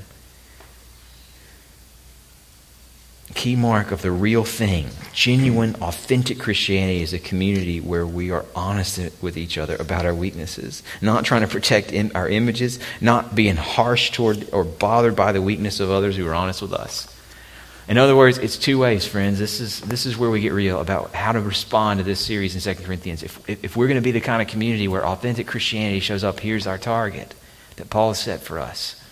key 3.36 3.58
mark 3.58 3.92
of 3.92 4.02
the 4.02 4.12
real 4.12 4.46
thing, 4.46 4.88
genuine, 5.12 5.76
authentic 5.82 6.40
Christianity 6.40 7.02
is 7.02 7.12
a 7.12 7.20
community 7.20 7.82
where 7.82 8.08
we 8.08 8.32
are 8.32 8.46
honest 8.56 9.00
with 9.22 9.38
each 9.38 9.58
other 9.58 9.76
about 9.76 10.06
our 10.06 10.16
weaknesses, 10.16 10.82
not 11.02 11.26
trying 11.26 11.42
to 11.42 11.48
protect 11.48 11.94
our 12.16 12.30
images, 12.30 12.80
not 13.02 13.36
being 13.36 13.58
harsh 13.58 14.12
toward 14.12 14.50
or 14.54 14.64
bothered 14.64 15.16
by 15.18 15.34
the 15.34 15.42
weakness 15.42 15.82
of 15.82 15.92
others 15.92 16.16
who 16.16 16.26
are 16.26 16.34
honest 16.34 16.62
with 16.62 16.72
us. 16.72 17.09
In 17.90 17.98
other 17.98 18.16
words, 18.16 18.38
it's 18.38 18.56
two 18.56 18.78
ways, 18.78 19.08
friends. 19.08 19.40
This 19.40 19.60
is, 19.60 19.82
this 19.82 20.06
is 20.06 20.16
where 20.16 20.30
we 20.30 20.42
get 20.42 20.54
real 20.54 20.80
about 20.80 21.12
how 21.16 21.32
to 21.32 21.42
respond 21.42 21.98
to 21.98 22.04
this 22.04 22.20
series 22.20 22.54
in 22.54 22.76
2 22.76 22.84
Corinthians. 22.84 23.24
If, 23.24 23.50
if, 23.50 23.76
we're 23.76 23.88
going 23.88 23.96
to 23.96 24.02
be 24.02 24.12
the 24.12 24.22
kind 24.22 24.44
of 24.44 24.48
community 24.48 24.88
where 24.88 25.04
authentic 25.04 25.48
Christianity 25.48 26.00
shows 26.00 26.24
up, 26.24 26.40
here's 26.40 26.68
our 26.68 26.78
target 26.78 27.34
that 27.78 27.90
Paul 27.90 28.10
has 28.10 28.20
set 28.20 28.42
for 28.42 28.60
us. 28.60 29.04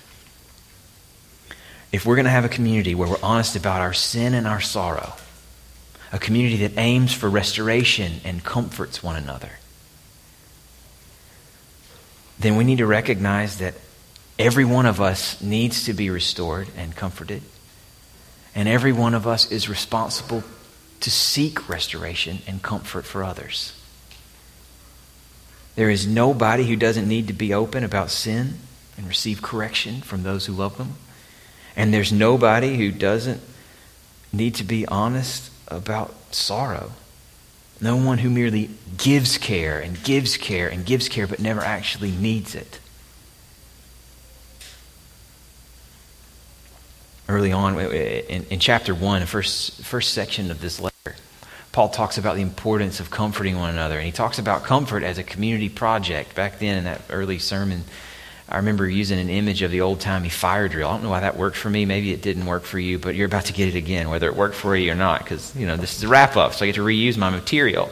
If 1.92 2.06
we're 2.06 2.18
going 2.18 2.26
to 2.26 2.32
have 2.32 2.46
a 2.46 2.50
community 2.50 2.94
where 2.94 3.10
we're 3.10 3.18
honest 3.24 3.56
about 3.56 3.82
our 3.82 3.94
sin 3.94 4.36
and 4.36 4.46
our 4.46 4.62
sorrow, 4.62 5.14
a 6.14 6.20
community 6.20 6.58
that 6.58 6.80
aims 6.80 7.12
for 7.12 7.32
restoration 7.32 8.22
and 8.24 8.44
comforts 8.44 9.02
one 9.02 9.16
another, 9.16 9.54
then 12.38 12.58
we 12.58 12.64
need 12.64 12.78
to 12.78 12.86
recognize 12.86 13.58
that 13.58 13.74
every 14.38 14.66
one 14.66 14.86
of 14.86 15.02
us 15.02 15.42
needs 15.42 15.86
to 15.86 15.94
be 15.94 16.12
restored 16.12 16.68
and 16.78 16.96
comforted. 16.96 17.42
And 18.58 18.68
every 18.68 18.92
one 18.92 19.14
of 19.14 19.28
us 19.28 19.52
is 19.52 19.70
responsible 19.70 20.44
to 21.02 21.12
seek 21.12 21.70
restoration 21.70 22.40
and 22.48 22.64
comfort 22.64 23.06
for 23.06 23.24
others. 23.24 23.80
There 25.76 25.92
is 25.92 26.08
nobody 26.08 26.66
who 26.66 26.76
doesn't 26.76 27.08
need 27.08 27.28
to 27.28 27.34
be 27.34 27.54
open 27.54 27.84
about 27.84 28.10
sin 28.10 28.56
and 28.98 29.08
receive 29.08 29.44
correction 29.44 30.02
from 30.02 30.24
those 30.24 30.48
who 30.48 30.54
love 30.54 30.80
them. 30.80 30.96
And 31.76 31.94
there's 31.94 32.12
nobody 32.12 32.78
who 32.78 32.92
doesn't 32.92 33.42
need 34.34 34.56
to 34.56 34.64
be 34.64 34.88
honest 34.88 35.52
about 35.68 36.34
sorrow. 36.34 36.94
No 37.80 37.96
one 37.96 38.18
who 38.18 38.30
merely 38.32 38.72
gives 38.98 39.38
care 39.38 39.80
and 39.80 40.04
gives 40.04 40.36
care 40.36 40.68
and 40.68 40.84
gives 40.84 41.08
care 41.08 41.28
but 41.28 41.40
never 41.40 41.62
actually 41.62 42.10
needs 42.10 42.56
it. 42.56 42.80
Early 47.30 47.52
on 47.52 47.80
in, 47.80 48.46
in 48.50 48.60
chapter 48.60 48.96
1, 48.96 49.22
the 49.22 49.28
first, 49.28 49.82
first 49.82 50.14
section 50.14 50.52
of 50.52 50.62
this 50.62 50.80
letter. 50.80 51.16
Paul 51.72 51.90
talks 51.90 52.18
about 52.18 52.36
the 52.36 52.42
importance 52.42 53.00
of 53.00 53.12
comforting 53.12 53.58
one 53.58 53.70
another. 53.70 53.98
And 53.98 54.06
he 54.06 54.12
talks 54.12 54.40
about 54.40 54.64
comfort 54.64 55.04
as 55.04 55.18
a 55.18 55.24
community 55.24 55.70
project. 55.70 56.34
Back 56.34 56.60
then, 56.60 56.78
in 56.78 56.84
that 56.86 57.02
early 57.10 57.38
sermon, 57.38 57.84
I 58.50 58.58
remember 58.58 58.88
using 58.88 59.20
an 59.20 59.30
image 59.30 59.62
of 59.62 59.72
the 59.72 59.82
old 59.82 60.00
timey 60.00 60.30
fire 60.30 60.70
drill. 60.70 60.88
I 60.88 60.94
don't 60.94 61.04
know 61.04 61.10
why 61.10 61.20
that 61.20 61.38
worked 61.38 61.58
for 61.58 61.70
me. 61.70 61.86
Maybe 61.86 62.14
it 62.14 62.22
didn't 62.22 62.46
work 62.46 62.64
for 62.64 62.80
you, 62.80 62.98
but 62.98 63.14
you're 63.14 63.26
about 63.26 63.46
to 63.46 63.54
get 63.54 63.68
it 63.68 63.76
again, 63.76 64.10
whether 64.10 64.28
it 64.28 64.36
worked 64.36 64.56
for 64.56 64.76
you 64.76 64.92
or 64.92 64.96
not, 64.96 65.24
because, 65.24 65.54
you 65.56 65.68
know, 65.68 65.76
this 65.76 65.98
is 65.98 66.04
a 66.04 66.08
wrap 66.08 66.38
up, 66.38 66.54
so 66.54 66.64
I 66.64 66.70
get 66.70 66.76
to 66.76 66.82
reuse 66.82 67.18
my 67.18 67.30
material. 67.30 67.90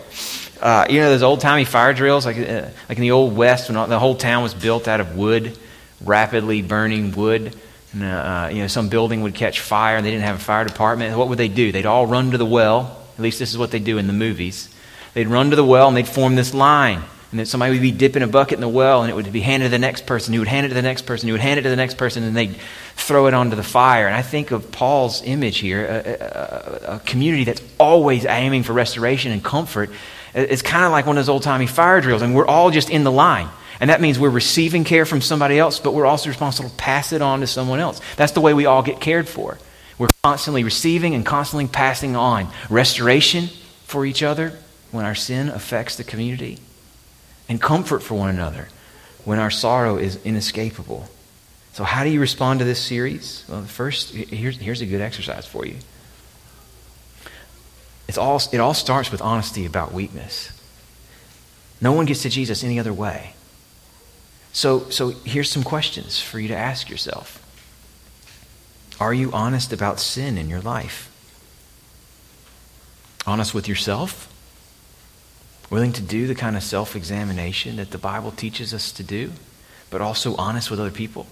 Uh, 0.62 0.88
you 0.89 1.01
know, 1.01 1.10
those 1.10 1.24
old 1.24 1.42
timey 1.42 1.65
fire 1.65 1.94
drills, 1.94 2.25
like, 2.25 2.38
uh, 2.38 2.70
like 2.88 2.98
in 2.98 3.01
the 3.01 3.12
Old 3.12 3.36
West, 3.36 3.68
when 3.68 3.75
all, 3.75 3.86
the 3.86 4.00
whole 4.00 4.15
town 4.15 4.42
was 4.42 4.54
built 4.54 4.88
out 4.88 5.01
of 5.01 5.18
wood, 5.18 5.60
rapidly 6.01 6.62
burning 6.62 7.12
wood 7.12 7.54
uh, 8.04 8.50
you 8.52 8.60
know, 8.60 8.68
some 8.68 8.90
building 8.90 9.22
would 9.22 9.36
catch 9.36 9.60
fire 9.60 9.98
and 9.98 10.06
they 10.06 10.12
didn't 10.12 10.25
have 10.25 10.36
a 10.36 10.44
fire 10.44 10.66
department, 10.66 11.18
what 11.18 11.30
would 11.30 11.38
they 11.38 11.48
do? 11.48 11.72
They'd 11.72 11.86
all 11.86 12.06
run 12.06 12.32
to 12.32 12.38
the 12.38 12.46
well. 12.46 13.02
At 13.18 13.22
least 13.22 13.40
this 13.40 13.52
is 13.52 13.58
what 13.58 13.72
they 13.72 13.80
do 13.80 13.98
in 13.98 14.08
the 14.08 14.14
movies. 14.14 14.70
They'd 15.14 15.28
run 15.28 15.50
to 15.52 15.56
the 15.56 15.64
well 15.64 15.88
and 15.88 15.96
they'd 15.96 16.08
form 16.08 16.36
this 16.36 16.54
line. 16.54 17.04
And 17.32 17.40
then 17.40 17.46
somebody 17.46 17.74
would 17.74 17.82
be 17.82 17.92
dipping 17.92 18.22
a 18.22 18.28
bucket 18.28 18.56
in 18.56 18.62
the 18.62 18.70
well 18.70 19.02
and 19.02 19.12
it 19.12 19.14
would 19.14 19.32
be 19.32 19.42
handed 19.42 19.68
to 19.68 19.70
the 19.70 19.80
next 19.80 20.06
person 20.06 20.34
who 20.34 20.40
would 20.40 20.48
hand 20.48 20.66
it 20.66 20.70
to 20.70 20.75
the 20.75 20.82
next 20.82 21.04
person 21.04 21.28
who 21.28 21.34
would 21.34 21.42
hand 21.42 21.60
it 21.60 21.64
to 21.64 21.70
the 21.70 21.75
next 21.75 21.98
person 21.98 22.24
and 22.24 22.36
they'd 22.36 22.56
throw 22.96 23.28
it 23.28 23.34
onto 23.34 23.56
the 23.56 23.64
fire. 23.64 24.08
And 24.08 24.16
I 24.16 24.22
think 24.22 24.52
of 24.52 24.72
Paul's 24.72 25.22
image 25.24 25.58
here 25.58 25.86
a, 25.86 26.92
a, 26.92 26.96
a 26.96 27.00
community 27.00 27.44
that's 27.44 27.62
always 27.80 28.25
aiming 28.25 28.64
for 28.64 28.74
restoration 28.74 29.32
and 29.32 29.44
comfort. 29.44 29.90
It's 30.36 30.62
kind 30.62 30.86
of 30.86 30.92
like 30.92 31.06
one 31.06 31.18
of 31.18 31.25
those 31.25 31.30
old 31.30 31.44
timey 31.44 31.65
fire 31.65 32.01
drills, 32.01 32.22
and 32.22 32.36
we're 32.36 32.46
all 32.46 32.70
just 32.70 32.89
in 32.89 33.04
the 33.04 33.12
line. 33.12 33.50
And 33.80 33.89
that 33.89 34.01
means 34.01 34.20
we're 34.20 34.30
receiving 34.30 34.84
care 34.84 35.06
from 35.06 35.22
somebody 35.22 35.58
else, 35.58 35.80
but 35.80 35.94
we're 35.94 36.06
also 36.06 36.30
responsible 36.30 36.70
to 36.70 36.75
pass 36.75 37.13
it 37.13 37.22
on 37.22 37.39
to 37.39 37.48
someone 37.48 37.80
else. 37.80 38.01
That's 38.18 38.34
the 38.34 38.42
way 38.42 38.54
we 38.54 38.65
all 38.65 38.84
get 38.84 39.00
cared 39.00 39.27
for. 39.27 39.58
We're 39.98 40.10
constantly 40.24 40.63
receiving 40.63 41.15
and 41.15 41.25
constantly 41.25 41.68
passing 41.68 42.15
on 42.15 42.50
restoration 42.70 43.48
for 43.86 44.06
each 44.06 44.24
other 44.24 44.54
when 44.92 45.06
our 45.06 45.15
sin 45.15 45.50
affects 45.50 45.96
the 45.96 46.04
community, 46.04 46.60
and 47.48 47.62
comfort 47.62 48.04
for 48.04 48.15
one 48.15 48.30
another 48.30 48.68
when 49.24 49.39
our 49.39 49.51
sorrow 49.51 49.98
is 49.98 50.24
inescapable. 50.24 51.08
So, 51.74 51.84
how 51.84 52.04
do 52.04 52.10
you 52.10 52.22
respond 52.22 52.60
to 52.60 52.65
this 52.65 52.80
series? 52.80 53.44
Well, 53.50 53.63
first, 53.63 54.13
here's, 54.13 54.58
here's 54.58 54.82
a 54.82 54.86
good 54.86 55.01
exercise 55.01 55.46
for 55.46 55.65
you. 55.65 55.75
It's 58.07 58.17
all, 58.17 58.41
it 58.51 58.59
all 58.59 58.74
starts 58.74 59.12
with 59.12 59.21
honesty 59.21 59.65
about 59.65 59.93
weakness. 59.93 60.51
No 61.81 61.91
one 61.91 62.05
gets 62.05 62.21
to 62.24 62.29
Jesus 62.29 62.63
any 62.63 62.79
other 62.79 62.93
way. 62.93 63.33
So, 64.53 64.89
so 64.89 65.09
here's 65.09 65.50
some 65.50 65.63
questions 65.63 66.21
for 66.21 66.39
you 66.39 66.47
to 66.47 66.55
ask 66.55 66.89
yourself. 66.89 67.41
Are 69.00 69.13
you 69.13 69.31
honest 69.33 69.74
about 69.74 70.00
sin 70.00 70.38
in 70.38 70.47
your 70.47 70.62
life? 70.62 71.12
Honest 73.27 73.53
with 73.53 73.67
yourself? 73.67 74.31
Willing 75.69 75.91
to 75.93 76.01
do 76.01 76.27
the 76.27 76.35
kind 76.35 76.55
of 76.55 76.63
self 76.63 76.95
examination 76.95 77.75
that 77.77 77.91
the 77.91 77.97
Bible 77.97 78.31
teaches 78.31 78.74
us 78.74 78.91
to 78.93 79.03
do, 79.03 79.31
but 79.89 80.00
also 80.00 80.35
honest 80.35 80.71
with 80.71 80.79
other 80.79 80.91
people? 80.91 81.27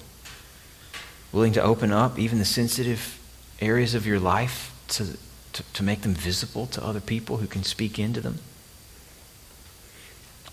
Willing 1.31 1.53
to 1.53 1.61
open 1.61 1.91
up 1.91 2.19
even 2.19 2.39
the 2.39 2.45
sensitive 2.45 3.19
areas 3.61 3.95
of 3.95 4.05
your 4.05 4.19
life 4.19 4.73
to, 4.89 5.17
to, 5.53 5.63
to 5.63 5.83
make 5.83 6.01
them 6.01 6.13
visible 6.13 6.65
to 6.67 6.83
other 6.83 6.99
people 6.99 7.37
who 7.37 7.47
can 7.47 7.63
speak 7.63 7.97
into 7.97 8.21
them? 8.21 8.39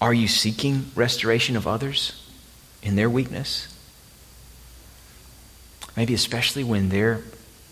Are 0.01 0.15
you 0.15 0.29
seeking 0.29 0.91
restoration 0.95 1.57
of 1.57 1.67
others 1.67 2.27
in 2.83 2.97
their 2.97 3.11
weakness? 3.11 3.69
Maybe 5.97 6.15
especially 6.15 6.65
when 6.65 6.89
their 6.89 7.23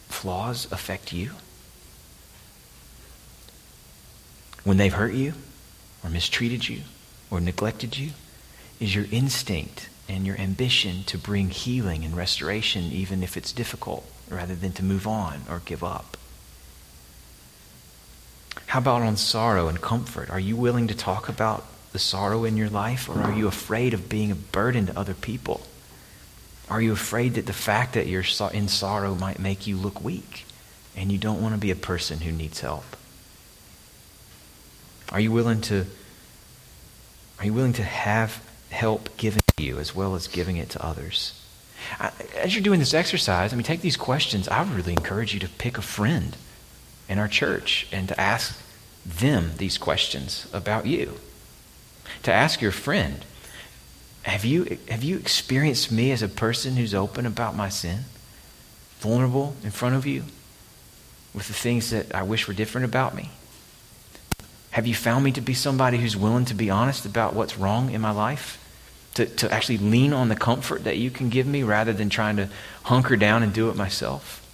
flaws 0.08 0.70
affect 0.70 1.12
you? 1.12 1.30
When 4.64 4.76
they've 4.76 4.92
hurt 4.92 5.14
you, 5.14 5.34
or 6.04 6.10
mistreated 6.10 6.68
you, 6.68 6.82
or 7.30 7.40
neglected 7.40 7.96
you? 7.96 8.10
Is 8.80 8.94
your 8.94 9.06
instinct 9.10 9.88
and 10.08 10.26
your 10.26 10.36
ambition 10.36 11.04
to 11.04 11.16
bring 11.16 11.48
healing 11.50 12.04
and 12.04 12.16
restoration, 12.16 12.84
even 12.84 13.22
if 13.22 13.36
it's 13.36 13.52
difficult, 13.52 14.10
rather 14.28 14.54
than 14.54 14.72
to 14.72 14.84
move 14.84 15.06
on 15.06 15.42
or 15.48 15.62
give 15.64 15.82
up? 15.82 16.18
How 18.68 18.80
about 18.80 19.00
on 19.00 19.16
sorrow 19.16 19.68
and 19.68 19.80
comfort? 19.80 20.28
Are 20.28 20.38
you 20.38 20.54
willing 20.54 20.88
to 20.88 20.94
talk 20.94 21.30
about 21.30 21.64
the 21.92 21.98
sorrow 21.98 22.44
in 22.44 22.58
your 22.58 22.68
life, 22.68 23.08
or 23.08 23.18
are 23.18 23.32
you 23.32 23.48
afraid 23.48 23.94
of 23.94 24.10
being 24.10 24.30
a 24.30 24.34
burden 24.34 24.86
to 24.86 24.98
other 24.98 25.14
people? 25.14 25.62
Are 26.68 26.82
you 26.82 26.92
afraid 26.92 27.32
that 27.34 27.46
the 27.46 27.54
fact 27.54 27.94
that 27.94 28.06
you're 28.06 28.24
in 28.52 28.68
sorrow 28.68 29.14
might 29.14 29.38
make 29.38 29.66
you 29.66 29.78
look 29.78 30.04
weak 30.04 30.44
and 30.94 31.10
you 31.10 31.16
don't 31.16 31.40
want 31.40 31.54
to 31.54 31.60
be 31.60 31.70
a 31.70 31.76
person 31.76 32.20
who 32.20 32.30
needs 32.30 32.60
help? 32.60 32.84
Are 35.10 35.20
you 35.20 35.32
willing 35.32 35.62
to 35.62 35.86
are 37.38 37.46
you 37.46 37.54
willing 37.54 37.72
to 37.72 37.82
have 37.84 38.44
help 38.68 39.16
given 39.16 39.40
to 39.56 39.64
you 39.64 39.78
as 39.78 39.94
well 39.94 40.14
as 40.14 40.26
giving 40.26 40.58
it 40.58 40.68
to 40.70 40.84
others? 40.84 41.42
As 42.36 42.54
you're 42.54 42.62
doing 42.62 42.80
this 42.80 42.92
exercise, 42.92 43.54
I 43.54 43.56
mean, 43.56 43.64
take 43.64 43.80
these 43.80 43.96
questions. 43.96 44.46
I 44.46 44.62
would 44.62 44.72
really 44.72 44.92
encourage 44.92 45.32
you 45.32 45.40
to 45.40 45.48
pick 45.48 45.78
a 45.78 45.82
friend 45.82 46.36
in 47.08 47.18
our 47.18 47.28
church 47.28 47.86
and 47.92 48.08
to 48.08 48.20
ask 48.20 48.60
them 49.04 49.52
these 49.56 49.78
questions 49.78 50.46
about 50.52 50.86
you. 50.86 51.14
To 52.24 52.32
ask 52.32 52.60
your 52.60 52.72
friend, 52.72 53.24
have 54.22 54.44
you, 54.44 54.78
have 54.88 55.02
you 55.02 55.16
experienced 55.16 55.90
me 55.90 56.10
as 56.10 56.22
a 56.22 56.28
person 56.28 56.76
who's 56.76 56.94
open 56.94 57.24
about 57.24 57.56
my 57.56 57.68
sin? 57.68 58.00
Vulnerable 59.00 59.54
in 59.62 59.70
front 59.70 59.94
of 59.94 60.06
you 60.06 60.24
with 61.32 61.46
the 61.46 61.54
things 61.54 61.90
that 61.90 62.14
I 62.14 62.22
wish 62.22 62.48
were 62.48 62.54
different 62.54 62.84
about 62.84 63.14
me? 63.14 63.30
Have 64.70 64.86
you 64.86 64.94
found 64.94 65.24
me 65.24 65.32
to 65.32 65.40
be 65.40 65.54
somebody 65.54 65.98
who's 65.98 66.16
willing 66.16 66.44
to 66.46 66.54
be 66.54 66.70
honest 66.70 67.06
about 67.06 67.34
what's 67.34 67.56
wrong 67.58 67.90
in 67.90 68.00
my 68.00 68.10
life? 68.10 68.64
To, 69.14 69.26
to 69.26 69.52
actually 69.52 69.78
lean 69.78 70.12
on 70.12 70.28
the 70.28 70.36
comfort 70.36 70.84
that 70.84 70.98
you 70.98 71.10
can 71.10 71.28
give 71.28 71.46
me 71.46 71.62
rather 71.62 71.92
than 71.92 72.10
trying 72.10 72.36
to 72.36 72.48
hunker 72.84 73.16
down 73.16 73.42
and 73.42 73.52
do 73.52 73.70
it 73.70 73.76
myself? 73.76 74.44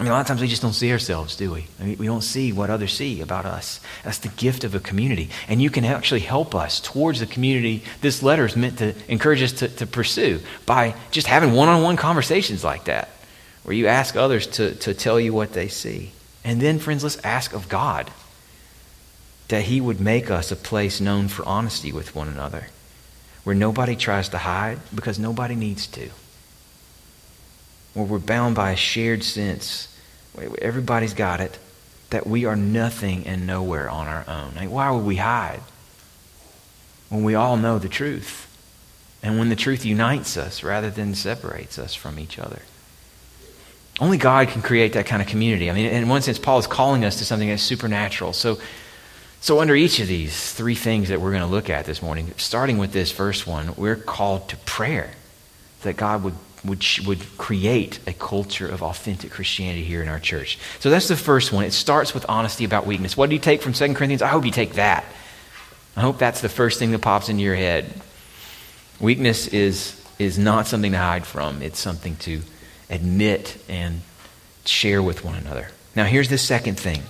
I 0.00 0.02
mean, 0.02 0.12
a 0.12 0.14
lot 0.14 0.22
of 0.22 0.28
times 0.28 0.40
we 0.40 0.48
just 0.48 0.62
don't 0.62 0.72
see 0.72 0.90
ourselves, 0.92 1.36
do 1.36 1.52
we? 1.52 1.66
I 1.78 1.84
mean, 1.84 1.98
we 1.98 2.06
don't 2.06 2.22
see 2.22 2.54
what 2.54 2.70
others 2.70 2.94
see 2.94 3.20
about 3.20 3.44
us. 3.44 3.80
That's 4.02 4.16
the 4.16 4.28
gift 4.28 4.64
of 4.64 4.74
a 4.74 4.80
community. 4.80 5.28
And 5.46 5.60
you 5.60 5.68
can 5.68 5.84
actually 5.84 6.20
help 6.20 6.54
us 6.54 6.80
towards 6.80 7.20
the 7.20 7.26
community 7.26 7.82
this 8.00 8.22
letter 8.22 8.46
is 8.46 8.56
meant 8.56 8.78
to 8.78 8.94
encourage 9.12 9.42
us 9.42 9.52
to, 9.52 9.68
to 9.68 9.86
pursue 9.86 10.40
by 10.64 10.94
just 11.10 11.26
having 11.26 11.52
one 11.52 11.68
on 11.68 11.82
one 11.82 11.98
conversations 11.98 12.64
like 12.64 12.84
that, 12.84 13.10
where 13.62 13.76
you 13.76 13.88
ask 13.88 14.16
others 14.16 14.46
to, 14.46 14.74
to 14.76 14.94
tell 14.94 15.20
you 15.20 15.34
what 15.34 15.52
they 15.52 15.68
see. 15.68 16.12
And 16.44 16.62
then, 16.62 16.78
friends, 16.78 17.02
let's 17.02 17.22
ask 17.22 17.52
of 17.52 17.68
God 17.68 18.10
that 19.48 19.64
He 19.64 19.82
would 19.82 20.00
make 20.00 20.30
us 20.30 20.50
a 20.50 20.56
place 20.56 21.02
known 21.02 21.28
for 21.28 21.44
honesty 21.44 21.92
with 21.92 22.14
one 22.14 22.28
another, 22.28 22.68
where 23.44 23.54
nobody 23.54 23.96
tries 23.96 24.30
to 24.30 24.38
hide 24.38 24.78
because 24.94 25.18
nobody 25.18 25.56
needs 25.56 25.86
to 25.88 26.08
where 27.94 28.04
we're 28.04 28.18
bound 28.18 28.54
by 28.54 28.72
a 28.72 28.76
shared 28.76 29.24
sense 29.24 29.88
everybody's 30.58 31.14
got 31.14 31.40
it, 31.40 31.58
that 32.10 32.26
we 32.26 32.44
are 32.44 32.56
nothing 32.56 33.26
and 33.26 33.46
nowhere 33.46 33.88
on 33.88 34.06
our 34.06 34.24
own. 34.28 34.54
Like, 34.56 34.70
why 34.70 34.90
would 34.90 35.04
we 35.04 35.16
hide? 35.16 35.60
When 37.08 37.24
we 37.24 37.34
all 37.34 37.56
know 37.56 37.78
the 37.78 37.88
truth. 37.88 38.46
And 39.22 39.38
when 39.38 39.48
the 39.48 39.56
truth 39.56 39.84
unites 39.84 40.36
us 40.36 40.62
rather 40.62 40.90
than 40.90 41.14
separates 41.14 41.78
us 41.78 41.94
from 41.94 42.18
each 42.18 42.38
other. 42.38 42.62
Only 44.00 44.16
God 44.16 44.48
can 44.48 44.62
create 44.62 44.94
that 44.94 45.06
kind 45.06 45.20
of 45.20 45.28
community. 45.28 45.70
I 45.70 45.74
mean, 45.74 45.86
in 45.86 46.08
one 46.08 46.22
sense, 46.22 46.38
Paul 46.38 46.58
is 46.58 46.66
calling 46.66 47.04
us 47.04 47.18
to 47.18 47.24
something 47.24 47.48
that's 47.48 47.62
supernatural. 47.62 48.32
So, 48.32 48.58
so 49.42 49.60
under 49.60 49.74
each 49.74 50.00
of 50.00 50.08
these 50.08 50.52
three 50.54 50.74
things 50.74 51.10
that 51.10 51.20
we're 51.20 51.32
going 51.32 51.42
to 51.42 51.48
look 51.48 51.68
at 51.68 51.84
this 51.84 52.00
morning, 52.00 52.32
starting 52.38 52.78
with 52.78 52.92
this 52.92 53.12
first 53.12 53.46
one, 53.46 53.74
we're 53.76 53.96
called 53.96 54.48
to 54.48 54.56
prayer 54.58 55.10
that 55.82 55.98
God 55.98 56.24
would 56.24 56.34
would, 56.64 56.84
would 57.06 57.38
create 57.38 57.98
a 58.06 58.12
culture 58.12 58.68
of 58.68 58.82
authentic 58.82 59.30
Christianity 59.30 59.84
here 59.84 60.02
in 60.02 60.08
our 60.08 60.20
church. 60.20 60.58
So 60.80 60.90
that's 60.90 61.08
the 61.08 61.16
first 61.16 61.52
one. 61.52 61.64
It 61.64 61.72
starts 61.72 62.12
with 62.12 62.26
honesty 62.28 62.64
about 62.64 62.86
weakness. 62.86 63.16
What 63.16 63.30
do 63.30 63.34
you 63.34 63.40
take 63.40 63.62
from 63.62 63.72
2 63.72 63.94
Corinthians? 63.94 64.22
I 64.22 64.28
hope 64.28 64.44
you 64.44 64.50
take 64.50 64.74
that. 64.74 65.04
I 65.96 66.00
hope 66.00 66.18
that's 66.18 66.40
the 66.40 66.48
first 66.48 66.78
thing 66.78 66.90
that 66.92 67.00
pops 67.00 67.28
into 67.28 67.42
your 67.42 67.56
head. 67.56 67.92
Weakness 69.00 69.48
is, 69.48 70.00
is 70.18 70.38
not 70.38 70.66
something 70.66 70.92
to 70.92 70.98
hide 70.98 71.26
from, 71.26 71.62
it's 71.62 71.78
something 71.78 72.16
to 72.16 72.42
admit 72.90 73.62
and 73.68 74.02
share 74.64 75.02
with 75.02 75.24
one 75.24 75.36
another. 75.36 75.68
Now, 75.96 76.04
here's 76.04 76.28
the 76.28 76.38
second 76.38 76.78
thing. 76.78 77.02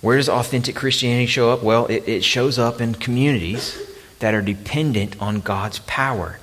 Where 0.00 0.16
does 0.16 0.28
authentic 0.28 0.76
Christianity 0.76 1.26
show 1.26 1.50
up? 1.50 1.62
Well, 1.62 1.86
it, 1.86 2.06
it 2.06 2.24
shows 2.24 2.58
up 2.58 2.80
in 2.80 2.94
communities 2.94 3.80
that 4.18 4.34
are 4.34 4.42
dependent 4.42 5.20
on 5.20 5.40
God's 5.40 5.78
power. 5.80 6.38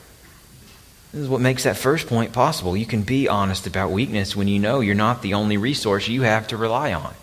This 1.13 1.21
is 1.21 1.29
what 1.29 1.41
makes 1.41 1.63
that 1.63 1.77
first 1.77 2.07
point 2.07 2.33
possible. 2.33 2.75
You 2.75 2.87
can 2.87 3.03
be 3.03 3.27
honest 3.27 3.67
about 3.67 3.91
weakness 3.91 4.35
when 4.35 4.47
you 4.47 4.57
know 4.57 4.79
you're 4.79 4.95
not 4.95 5.21
the 5.21 5.35
only 5.35 5.57
resource 5.57 6.07
you 6.07 6.23
have 6.23 6.47
to 6.47 6.57
rely 6.57 6.91
on. 6.91 7.13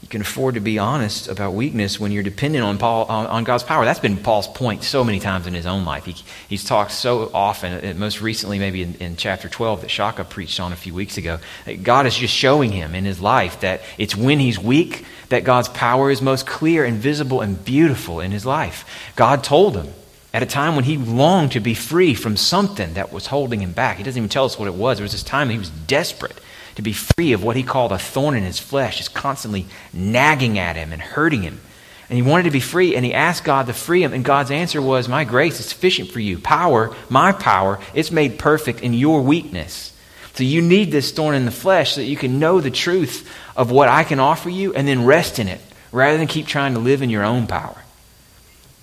You 0.00 0.08
can 0.08 0.22
afford 0.22 0.54
to 0.54 0.60
be 0.60 0.78
honest 0.78 1.28
about 1.28 1.52
weakness 1.52 2.00
when 2.00 2.10
you're 2.10 2.22
dependent 2.22 2.64
on, 2.64 2.78
Paul, 2.78 3.04
on, 3.04 3.26
on 3.26 3.44
God's 3.44 3.64
power. 3.64 3.84
That's 3.84 4.00
been 4.00 4.16
Paul's 4.16 4.48
point 4.48 4.82
so 4.82 5.04
many 5.04 5.20
times 5.20 5.46
in 5.46 5.52
his 5.52 5.66
own 5.66 5.84
life. 5.84 6.06
He, 6.06 6.16
he's 6.48 6.64
talked 6.64 6.92
so 6.92 7.30
often, 7.34 7.84
uh, 7.84 7.94
most 7.98 8.22
recently, 8.22 8.58
maybe 8.58 8.82
in, 8.82 8.94
in 8.94 9.16
chapter 9.16 9.50
12 9.50 9.82
that 9.82 9.90
Shaka 9.90 10.24
preached 10.24 10.58
on 10.58 10.72
a 10.72 10.76
few 10.76 10.94
weeks 10.94 11.18
ago. 11.18 11.38
God 11.82 12.06
is 12.06 12.16
just 12.16 12.34
showing 12.34 12.72
him 12.72 12.94
in 12.94 13.04
his 13.04 13.20
life 13.20 13.60
that 13.60 13.82
it's 13.98 14.16
when 14.16 14.38
he's 14.38 14.58
weak 14.58 15.04
that 15.28 15.44
God's 15.44 15.68
power 15.68 16.10
is 16.10 16.22
most 16.22 16.46
clear 16.46 16.82
and 16.82 16.96
visible 16.96 17.42
and 17.42 17.62
beautiful 17.62 18.20
in 18.20 18.30
his 18.30 18.46
life. 18.46 18.86
God 19.16 19.44
told 19.44 19.76
him 19.76 19.92
at 20.32 20.42
a 20.42 20.46
time 20.46 20.76
when 20.76 20.84
he 20.84 20.96
longed 20.96 21.52
to 21.52 21.60
be 21.60 21.74
free 21.74 22.14
from 22.14 22.36
something 22.36 22.94
that 22.94 23.12
was 23.12 23.26
holding 23.26 23.60
him 23.60 23.72
back. 23.72 23.98
He 23.98 24.02
doesn't 24.02 24.18
even 24.18 24.28
tell 24.28 24.44
us 24.44 24.58
what 24.58 24.68
it 24.68 24.74
was. 24.74 24.98
There 24.98 25.04
was 25.04 25.12
this 25.12 25.22
time 25.22 25.50
he 25.50 25.58
was 25.58 25.70
desperate 25.70 26.38
to 26.76 26.82
be 26.82 26.92
free 26.92 27.32
of 27.32 27.44
what 27.44 27.56
he 27.56 27.62
called 27.62 27.92
a 27.92 27.98
thorn 27.98 28.34
in 28.34 28.42
his 28.42 28.58
flesh, 28.58 28.96
just 28.96 29.14
constantly 29.14 29.66
nagging 29.92 30.58
at 30.58 30.76
him 30.76 30.92
and 30.92 31.02
hurting 31.02 31.42
him. 31.42 31.60
And 32.08 32.16
he 32.16 32.22
wanted 32.22 32.44
to 32.44 32.50
be 32.50 32.60
free, 32.60 32.96
and 32.96 33.04
he 33.04 33.14
asked 33.14 33.44
God 33.44 33.66
to 33.66 33.72
free 33.72 34.02
him. 34.02 34.12
And 34.12 34.24
God's 34.24 34.50
answer 34.50 34.82
was, 34.82 35.08
My 35.08 35.24
grace 35.24 35.60
is 35.60 35.66
sufficient 35.66 36.10
for 36.10 36.20
you. 36.20 36.38
Power, 36.38 36.94
my 37.08 37.32
power, 37.32 37.78
it's 37.94 38.10
made 38.10 38.38
perfect 38.38 38.80
in 38.80 38.94
your 38.94 39.22
weakness. 39.22 39.92
So 40.34 40.44
you 40.44 40.62
need 40.62 40.90
this 40.90 41.12
thorn 41.12 41.34
in 41.34 41.44
the 41.44 41.50
flesh 41.50 41.92
so 41.92 42.00
that 42.00 42.06
you 42.06 42.16
can 42.16 42.38
know 42.38 42.60
the 42.60 42.70
truth 42.70 43.30
of 43.56 43.70
what 43.70 43.88
I 43.88 44.04
can 44.04 44.18
offer 44.18 44.48
you 44.48 44.72
and 44.72 44.88
then 44.88 45.04
rest 45.04 45.38
in 45.38 45.48
it 45.48 45.60
rather 45.90 46.16
than 46.16 46.26
keep 46.26 46.46
trying 46.46 46.74
to 46.74 46.80
live 46.80 47.02
in 47.02 47.10
your 47.10 47.24
own 47.24 47.46
power. 47.46 47.76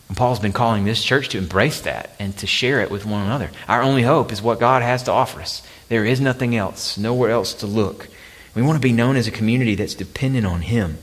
And 0.10 0.18
Paul's 0.18 0.40
been 0.40 0.54
calling 0.54 0.84
this 0.84 1.04
church 1.04 1.30
to 1.30 1.38
embrace 1.38 1.82
that 1.82 2.16
and 2.20 2.36
to 2.38 2.48
share 2.48 2.82
it 2.82 2.92
with 2.92 3.06
one 3.06 3.22
another. 3.22 3.52
Our 3.68 3.84
only 3.84 4.02
hope 4.02 4.32
is 4.32 4.42
what 4.42 4.60
God 4.60 4.82
has 4.82 5.04
to 5.04 5.12
offer 5.12 5.40
us. 5.40 5.62
There 5.88 6.04
is 6.04 6.20
nothing 6.20 6.56
else, 6.56 6.98
nowhere 6.98 7.30
else 7.30 7.54
to 7.56 7.68
look. 7.68 8.10
We 8.56 8.64
want 8.64 8.76
to 8.76 8.88
be 8.88 8.92
known 8.92 9.16
as 9.16 9.28
a 9.28 9.32
community 9.32 9.76
that's 9.76 9.94
dependent 9.94 10.46
on 10.46 10.62
Him, 10.62 10.98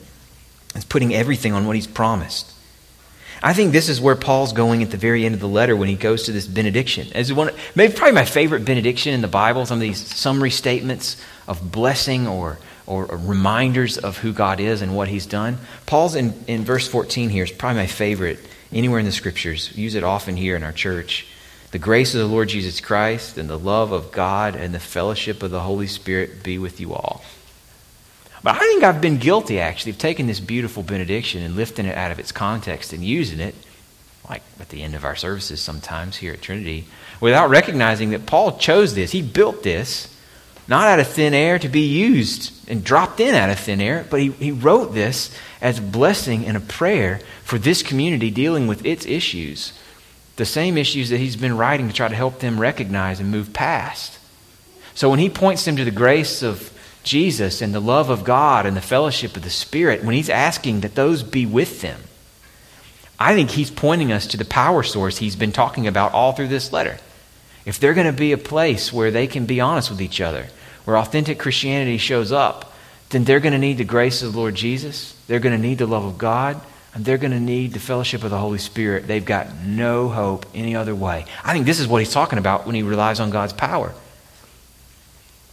that's 0.74 0.84
putting 0.84 1.14
everything 1.14 1.52
on 1.52 1.66
what 1.66 1.76
He's 1.76 1.86
promised. 1.86 2.52
I 3.42 3.52
think 3.52 3.72
this 3.72 3.88
is 3.88 4.00
where 4.00 4.16
Paul's 4.16 4.52
going 4.52 4.82
at 4.82 4.90
the 4.90 4.96
very 4.96 5.24
end 5.24 5.34
of 5.34 5.40
the 5.40 5.48
letter 5.48 5.76
when 5.76 5.88
he 5.88 5.94
goes 5.94 6.24
to 6.24 6.32
this 6.32 6.46
benediction. 6.46 7.08
As 7.14 7.32
one, 7.32 7.50
maybe 7.74 7.92
probably 7.92 8.14
my 8.14 8.24
favorite 8.24 8.64
benediction 8.64 9.12
in 9.12 9.20
the 9.20 9.28
Bible, 9.28 9.66
some 9.66 9.76
of 9.76 9.82
these 9.82 10.04
summary 10.04 10.50
statements 10.50 11.22
of 11.46 11.70
blessing 11.70 12.26
or, 12.26 12.58
or 12.86 13.04
reminders 13.04 13.98
of 13.98 14.18
who 14.18 14.32
God 14.32 14.58
is 14.58 14.80
and 14.80 14.96
what 14.96 15.08
He's 15.08 15.26
done. 15.26 15.58
Paul's 15.84 16.16
in, 16.16 16.32
in 16.46 16.64
verse 16.64 16.88
14 16.88 17.28
here 17.28 17.44
is 17.44 17.52
probably 17.52 17.82
my 17.82 17.86
favorite 17.86 18.40
anywhere 18.72 18.98
in 18.98 19.06
the 19.06 19.12
scriptures. 19.12 19.72
We 19.74 19.82
use 19.82 19.94
it 19.94 20.04
often 20.04 20.36
here 20.36 20.56
in 20.56 20.62
our 20.62 20.72
church. 20.72 21.26
The 21.72 21.78
grace 21.78 22.14
of 22.14 22.20
the 22.20 22.26
Lord 22.26 22.48
Jesus 22.48 22.80
Christ 22.80 23.38
and 23.38 23.50
the 23.50 23.58
love 23.58 23.92
of 23.92 24.12
God 24.12 24.54
and 24.54 24.74
the 24.74 24.80
fellowship 24.80 25.42
of 25.42 25.50
the 25.50 25.60
Holy 25.60 25.86
Spirit 25.86 26.42
be 26.42 26.58
with 26.58 26.80
you 26.80 26.94
all. 26.94 27.24
But 28.42 28.56
I 28.56 28.58
think 28.60 28.84
I've 28.84 29.00
been 29.00 29.18
guilty, 29.18 29.58
actually, 29.58 29.90
of 29.90 29.98
taking 29.98 30.26
this 30.26 30.40
beautiful 30.40 30.82
benediction 30.82 31.42
and 31.42 31.56
lifting 31.56 31.86
it 31.86 31.96
out 31.96 32.12
of 32.12 32.18
its 32.18 32.32
context 32.32 32.92
and 32.92 33.04
using 33.04 33.40
it, 33.40 33.54
like 34.28 34.42
at 34.60 34.68
the 34.68 34.82
end 34.82 34.94
of 34.94 35.04
our 35.04 35.16
services 35.16 35.60
sometimes 35.60 36.16
here 36.16 36.32
at 36.32 36.42
Trinity, 36.42 36.86
without 37.20 37.50
recognizing 37.50 38.10
that 38.10 38.26
Paul 38.26 38.58
chose 38.58 38.94
this. 38.94 39.10
He 39.10 39.22
built 39.22 39.62
this 39.62 40.15
not 40.68 40.88
out 40.88 41.00
of 41.00 41.08
thin 41.08 41.34
air 41.34 41.58
to 41.58 41.68
be 41.68 41.86
used 41.86 42.52
and 42.68 42.82
dropped 42.82 43.20
in 43.20 43.34
out 43.34 43.50
of 43.50 43.58
thin 43.58 43.80
air, 43.80 44.06
but 44.10 44.20
he, 44.20 44.30
he 44.32 44.50
wrote 44.50 44.94
this 44.94 45.36
as 45.60 45.78
a 45.78 45.82
blessing 45.82 46.44
and 46.44 46.56
a 46.56 46.60
prayer 46.60 47.20
for 47.44 47.58
this 47.58 47.82
community 47.82 48.30
dealing 48.30 48.66
with 48.66 48.84
its 48.84 49.06
issues. 49.06 49.72
The 50.36 50.44
same 50.44 50.76
issues 50.76 51.10
that 51.10 51.18
he's 51.18 51.36
been 51.36 51.56
writing 51.56 51.88
to 51.88 51.94
try 51.94 52.08
to 52.08 52.14
help 52.14 52.40
them 52.40 52.60
recognize 52.60 53.20
and 53.20 53.30
move 53.30 53.52
past. 53.52 54.18
So 54.94 55.08
when 55.08 55.18
he 55.18 55.30
points 55.30 55.64
them 55.64 55.76
to 55.76 55.84
the 55.84 55.90
grace 55.90 56.42
of 56.42 56.72
Jesus 57.04 57.62
and 57.62 57.72
the 57.72 57.80
love 57.80 58.10
of 58.10 58.24
God 58.24 58.66
and 58.66 58.76
the 58.76 58.80
fellowship 58.80 59.36
of 59.36 59.44
the 59.44 59.50
Spirit, 59.50 60.02
when 60.02 60.14
he's 60.14 60.28
asking 60.28 60.80
that 60.80 60.96
those 60.96 61.22
be 61.22 61.46
with 61.46 61.80
them, 61.80 62.00
I 63.18 63.34
think 63.34 63.50
he's 63.50 63.70
pointing 63.70 64.12
us 64.12 64.26
to 64.28 64.36
the 64.36 64.44
power 64.44 64.82
source 64.82 65.18
he's 65.18 65.36
been 65.36 65.52
talking 65.52 65.86
about 65.86 66.12
all 66.12 66.32
through 66.32 66.48
this 66.48 66.72
letter. 66.72 66.98
If 67.66 67.80
they're 67.80 67.94
going 67.94 68.06
to 68.06 68.12
be 68.12 68.32
a 68.32 68.38
place 68.38 68.92
where 68.92 69.10
they 69.10 69.26
can 69.26 69.44
be 69.44 69.60
honest 69.60 69.90
with 69.90 70.00
each 70.00 70.20
other, 70.20 70.46
where 70.84 70.96
authentic 70.96 71.38
Christianity 71.38 71.98
shows 71.98 72.32
up, 72.32 72.72
then 73.10 73.24
they're 73.24 73.40
going 73.40 73.52
to 73.52 73.58
need 73.58 73.78
the 73.78 73.84
grace 73.84 74.22
of 74.22 74.32
the 74.32 74.38
Lord 74.38 74.54
Jesus. 74.54 75.20
They're 75.26 75.40
going 75.40 75.54
to 75.54 75.60
need 75.60 75.78
the 75.78 75.86
love 75.86 76.04
of 76.04 76.16
God. 76.16 76.60
And 76.94 77.04
they're 77.04 77.18
going 77.18 77.32
to 77.32 77.40
need 77.40 77.72
the 77.72 77.78
fellowship 77.78 78.24
of 78.24 78.30
the 78.30 78.38
Holy 78.38 78.58
Spirit. 78.58 79.06
They've 79.06 79.24
got 79.24 79.54
no 79.54 80.08
hope 80.08 80.46
any 80.54 80.74
other 80.74 80.94
way. 80.94 81.26
I 81.44 81.52
think 81.52 81.66
this 81.66 81.78
is 81.78 81.86
what 81.86 81.98
he's 81.98 82.12
talking 82.12 82.38
about 82.38 82.64
when 82.64 82.74
he 82.74 82.82
relies 82.82 83.20
on 83.20 83.30
God's 83.30 83.52
power. 83.52 83.92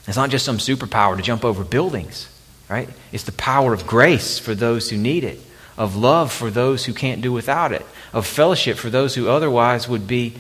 It's 0.08 0.16
not 0.16 0.30
just 0.30 0.46
some 0.46 0.58
superpower 0.58 1.18
to 1.18 1.22
jump 1.22 1.44
over 1.44 1.64
buildings, 1.64 2.30
right? 2.70 2.88
It's 3.12 3.24
the 3.24 3.34
power 3.34 3.74
of 3.74 3.88
grace 3.88 4.40
for 4.40 4.56
those 4.56 4.90
who 4.90 4.98
need 4.98 5.24
it, 5.24 5.40
of 5.78 5.96
love 5.96 6.32
for 6.32 6.50
those 6.50 6.86
who 6.86 6.94
can't 6.94 7.22
do 7.22 7.34
without 7.34 7.74
it, 7.74 7.86
of 8.14 8.26
fellowship 8.26 8.78
for 8.78 8.90
those 8.90 9.16
who 9.16 9.28
otherwise 9.28 9.88
would 9.90 10.08
be 10.08 10.36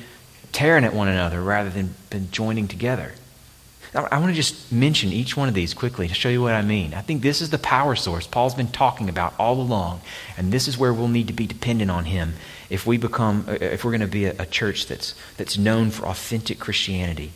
tearing 0.53 0.85
at 0.85 0.93
one 0.93 1.09
another 1.09 1.41
rather 1.41 1.69
than, 1.69 1.95
than 2.11 2.31
joining 2.31 2.67
together. 2.67 3.11
I 3.95 4.17
want 4.17 4.31
to 4.31 4.35
just 4.35 4.71
mention 4.71 5.11
each 5.11 5.37
one 5.37 5.47
of 5.47 5.53
these 5.53 5.75
quickly 5.75 6.07
to 6.07 6.15
show 6.15 6.29
you 6.29 6.41
what 6.41 6.53
I 6.53 6.63
mean. 6.63 6.95
I 6.95 7.01
think 7.01 7.21
this 7.21 7.41
is 7.41 7.51
the 7.51 7.59
power 7.59 7.95
source 7.95 8.25
Paul's 8.25 8.55
been 8.55 8.69
talking 8.69 9.07
about 9.07 9.35
all 9.37 9.61
along, 9.61 10.01
and 10.35 10.51
this 10.51 10.67
is 10.67 10.79
where 10.79 10.91
we'll 10.91 11.07
need 11.07 11.27
to 11.27 11.33
be 11.33 11.45
dependent 11.45 11.91
on 11.91 12.05
him 12.05 12.33
if 12.71 12.87
we 12.87 12.97
become, 12.97 13.45
uh, 13.47 13.51
if 13.51 13.85
we're 13.85 13.91
going 13.91 14.01
to 14.01 14.07
be 14.07 14.25
a, 14.25 14.35
a 14.39 14.45
church 14.47 14.87
that's, 14.87 15.13
that's 15.37 15.59
known 15.59 15.91
for 15.91 16.07
authentic 16.07 16.59
Christianity. 16.59 17.33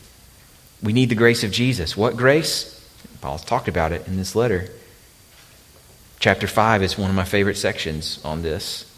We 0.82 0.94
need 0.94 1.10
the 1.10 1.16
grace 1.16 1.44
of 1.44 1.52
Jesus. 1.52 1.96
What 1.96 2.18
grace? 2.18 2.74
Paul's 3.22 3.46
talked 3.46 3.68
about 3.68 3.92
it 3.92 4.08
in 4.08 4.18
this 4.18 4.36
letter. 4.36 4.68
Chapter 6.20 6.48
5 6.48 6.82
is 6.82 6.98
one 6.98 7.12
of 7.12 7.16
my 7.16 7.24
favorite 7.24 7.58
sections 7.58 8.20
on 8.26 8.42
this. 8.42 8.92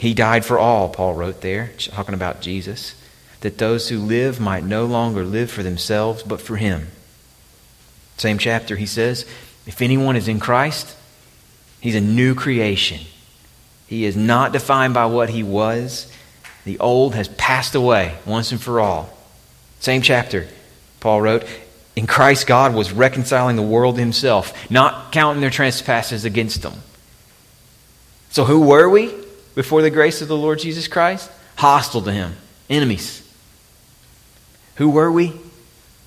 He 0.00 0.14
died 0.14 0.44
for 0.44 0.58
all, 0.58 0.88
Paul 0.88 1.14
wrote 1.14 1.42
there, 1.42 1.70
talking 1.78 2.14
about 2.14 2.40
Jesus 2.40 2.96
that 3.40 3.58
those 3.58 3.88
who 3.88 3.98
live 3.98 4.40
might 4.40 4.64
no 4.64 4.84
longer 4.84 5.24
live 5.24 5.50
for 5.50 5.62
themselves, 5.62 6.22
but 6.22 6.40
for 6.40 6.56
Him. 6.56 6.88
Same 8.16 8.38
chapter, 8.38 8.76
he 8.76 8.86
says, 8.86 9.26
If 9.66 9.82
anyone 9.82 10.16
is 10.16 10.28
in 10.28 10.40
Christ, 10.40 10.96
he's 11.80 11.94
a 11.94 12.00
new 12.00 12.34
creation. 12.34 13.00
He 13.86 14.04
is 14.04 14.16
not 14.16 14.52
defined 14.52 14.94
by 14.94 15.06
what 15.06 15.28
he 15.28 15.42
was. 15.42 16.10
The 16.64 16.78
old 16.78 17.14
has 17.14 17.28
passed 17.28 17.74
away 17.74 18.16
once 18.24 18.52
and 18.52 18.60
for 18.60 18.80
all. 18.80 19.10
Same 19.78 20.02
chapter, 20.02 20.48
Paul 21.00 21.20
wrote, 21.20 21.44
In 21.94 22.06
Christ, 22.06 22.46
God 22.46 22.74
was 22.74 22.90
reconciling 22.92 23.56
the 23.56 23.62
world 23.62 23.98
himself, 23.98 24.70
not 24.70 25.12
counting 25.12 25.40
their 25.40 25.50
trespasses 25.50 26.24
against 26.24 26.62
them. 26.62 26.74
So, 28.30 28.44
who 28.44 28.62
were 28.62 28.88
we 28.88 29.14
before 29.54 29.82
the 29.82 29.90
grace 29.90 30.20
of 30.22 30.28
the 30.28 30.36
Lord 30.36 30.58
Jesus 30.58 30.88
Christ? 30.88 31.30
Hostile 31.56 32.02
to 32.02 32.12
him, 32.12 32.34
enemies. 32.68 33.22
Who 34.76 34.90
were 34.90 35.10
we? 35.10 35.32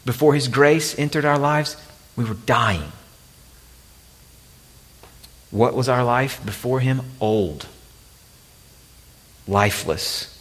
Before 0.05 0.33
His 0.33 0.47
grace 0.47 0.97
entered 0.97 1.25
our 1.25 1.37
lives, 1.37 1.75
we 2.15 2.23
were 2.23 2.33
dying. 2.33 2.91
What 5.51 5.75
was 5.75 5.89
our 5.89 6.03
life 6.03 6.43
before 6.45 6.79
Him? 6.79 7.01
Old, 7.19 7.67
lifeless, 9.47 10.39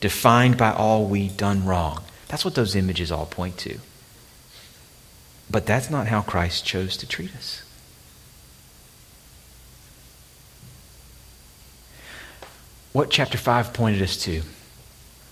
defined 0.00 0.56
by 0.56 0.72
all 0.72 1.06
we'd 1.06 1.36
done 1.36 1.64
wrong. 1.64 2.02
That's 2.28 2.44
what 2.44 2.54
those 2.54 2.74
images 2.74 3.12
all 3.12 3.26
point 3.26 3.58
to. 3.58 3.78
But 5.50 5.66
that's 5.66 5.90
not 5.90 6.08
how 6.08 6.22
Christ 6.22 6.64
chose 6.64 6.96
to 6.96 7.06
treat 7.06 7.34
us. 7.36 7.62
What 12.92 13.10
chapter 13.10 13.38
5 13.38 13.72
pointed 13.72 14.02
us 14.02 14.16
to 14.24 14.42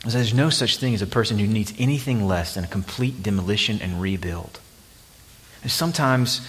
there's 0.05 0.35
no 0.35 0.51
such 0.51 0.79
thing 0.79 0.95
as 0.95 1.03
a 1.03 1.07
person 1.07 1.39
who 1.39 1.47
needs 1.47 1.73
anything 1.79 2.27
less 2.27 2.55
than 2.55 2.65
a 2.65 2.69
complete 2.69 3.23
demolition 3.23 3.81
and 3.81 4.01
rebuild. 4.01 4.59
And 5.63 5.71
sometimes, 5.71 6.41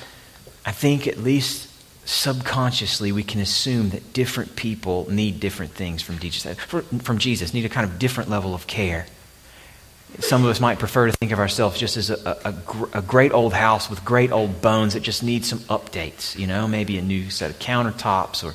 I 0.65 0.71
think 0.71 1.05
at 1.05 1.19
least 1.19 1.69
subconsciously, 2.05 3.11
we 3.11 3.23
can 3.23 3.39
assume 3.39 3.91
that 3.91 4.11
different 4.11 4.55
people 4.55 5.09
need 5.09 5.39
different 5.39 5.73
things 5.73 6.01
from 6.01 6.17
Jesus, 6.19 6.59
from 6.59 7.17
Jesus, 7.19 7.53
need 7.53 7.65
a 7.65 7.69
kind 7.69 7.89
of 7.89 7.99
different 7.99 8.29
level 8.29 8.55
of 8.55 8.65
care. 8.65 9.05
Some 10.19 10.43
of 10.43 10.49
us 10.49 10.59
might 10.59 10.79
prefer 10.79 11.07
to 11.07 11.13
think 11.13 11.31
of 11.31 11.39
ourselves 11.39 11.79
just 11.79 11.97
as 11.97 12.09
a, 12.09 12.37
a, 12.45 12.99
a, 12.99 13.01
great 13.01 13.31
old 13.31 13.53
house 13.53 13.89
with 13.89 14.05
great 14.05 14.31
old 14.31 14.61
bones 14.61 14.93
that 14.93 14.99
just 14.99 15.23
needs 15.23 15.49
some 15.49 15.59
updates, 15.59 16.37
you 16.37 16.45
know, 16.45 16.67
maybe 16.67 16.99
a 16.99 17.01
new 17.01 17.31
set 17.31 17.49
of 17.49 17.57
countertops 17.57 18.43
or, 18.43 18.53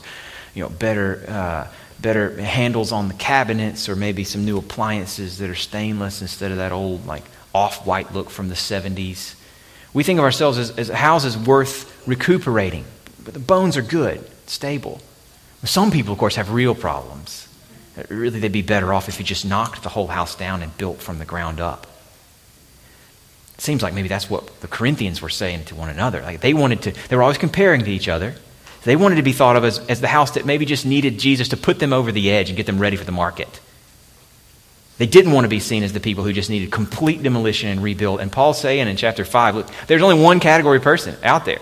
you 0.55 0.63
know, 0.63 0.69
better. 0.69 1.25
Uh, 1.27 1.67
better 2.01 2.41
handles 2.41 2.93
on 2.93 3.09
the 3.09 3.15
cabinets 3.15 3.89
or 3.89 3.97
maybe 3.97 4.25
some 4.25 4.45
new 4.45 4.59
appliances 4.59 5.39
that 5.39 5.51
are 5.51 5.55
stainless 5.55 6.23
instead 6.23 6.51
of 6.51 6.59
that 6.59 6.73
old 6.73 7.07
like 7.07 7.25
off-white 7.55 8.13
look 8.13 8.31
from 8.31 8.49
the 8.49 8.55
70s 8.55 9.35
we 9.93 10.05
think 10.05 10.19
of 10.19 10.25
ourselves 10.25 10.59
as, 10.59 10.71
as 10.73 10.89
houses 10.89 11.37
worth 11.37 12.07
recuperating 12.07 12.85
but 13.25 13.35
the 13.35 13.41
bones 13.41 13.77
are 13.77 13.83
good 13.83 14.25
stable. 14.47 15.01
Some 15.65 15.91
people 15.91 16.13
of 16.13 16.19
course 16.19 16.37
have 16.37 16.53
real 16.53 16.75
problems. 16.75 17.49
Really 18.09 18.41
they'd 18.41 18.53
be 18.53 18.63
better 18.63 18.95
off 18.95 19.09
if 19.09 19.19
you 19.19 19.25
just 19.25 19.45
knocked 19.45 19.83
the 19.83 19.89
whole 19.89 20.07
house 20.07 20.35
down 20.35 20.63
and 20.63 20.77
built 20.79 20.99
from 20.99 21.19
the 21.19 21.25
ground 21.25 21.61
up. 21.61 21.87
It 23.55 23.61
seems 23.61 23.83
like 23.83 23.93
maybe 23.93 24.09
that's 24.09 24.31
what 24.31 24.61
the 24.61 24.69
corinthians 24.69 25.21
were 25.21 25.29
saying 25.29 25.65
to 25.67 25.75
one 25.75 25.91
another. 25.91 26.23
Like 26.23 26.41
they 26.41 26.55
wanted 26.55 26.83
to 26.83 27.09
they 27.09 27.17
were 27.17 27.23
always 27.23 27.39
comparing 27.39 27.85
to 27.85 27.91
each 27.91 28.09
other 28.09 28.35
they 28.89 28.97
wanted 28.97 29.17
to 29.17 29.23
be 29.23 29.33
thought 29.33 29.55
of 29.55 29.65
as, 29.65 29.81
as 29.81 30.01
the 30.01 30.09
house 30.09 30.31
that 30.31 30.47
maybe 30.47 30.65
just 30.65 30.87
needed 30.87 31.19
Jesus 31.19 31.49
to 31.49 31.59
put 31.59 31.79
them 31.79 31.93
over 31.93 32.11
the 32.11 32.31
edge 32.31 32.49
and 32.49 32.57
get 32.57 32.65
them 32.65 32.79
ready 32.79 32.97
for 32.97 33.05
the 33.05 33.13
market. 33.13 33.61
They 34.97 35.05
didn't 35.05 35.33
want 35.33 35.45
to 35.45 35.51
be 35.51 35.61
seen 35.61 35.83
as 35.83 35.93
the 35.93 36.01
people 36.01 36.25
who 36.25 36.33
just 36.33 36.49
needed 36.49 36.71
complete 36.71 37.23
demolition 37.23 37.69
and 37.69 37.83
rebuild. 37.83 38.19
And 38.21 38.33
Paul's 38.33 38.59
saying 38.59 38.89
in 38.89 38.97
chapter 38.97 39.27
5, 39.27 39.57
look, 39.57 39.67
there's 39.89 40.01
only 40.01 40.19
one 40.19 40.41
category 40.41 40.79
of 40.79 40.85
person 40.85 41.17
out 41.23 41.45
there. 41.45 41.59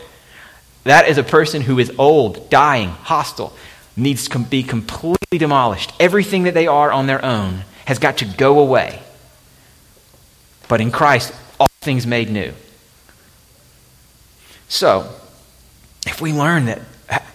That 0.84 1.08
is 1.08 1.18
a 1.18 1.24
person 1.24 1.62
who 1.62 1.80
is 1.80 1.90
old, 1.98 2.48
dying, 2.48 2.90
hostile, 2.90 3.52
needs 3.96 4.28
to 4.28 4.38
be 4.38 4.62
completely 4.62 5.38
demolished. 5.38 5.92
Everything 5.98 6.44
that 6.44 6.54
they 6.54 6.68
are 6.68 6.92
on 6.92 7.08
their 7.08 7.24
own 7.24 7.64
has 7.86 7.98
got 7.98 8.18
to 8.18 8.24
go 8.24 8.60
away. 8.60 9.02
But 10.68 10.80
in 10.80 10.92
Christ, 10.92 11.34
all 11.58 11.66
things 11.80 12.06
made 12.06 12.30
new. 12.30 12.52
So, 14.68 15.12
if 16.06 16.20
we 16.20 16.32
learn 16.32 16.66
that 16.66 16.82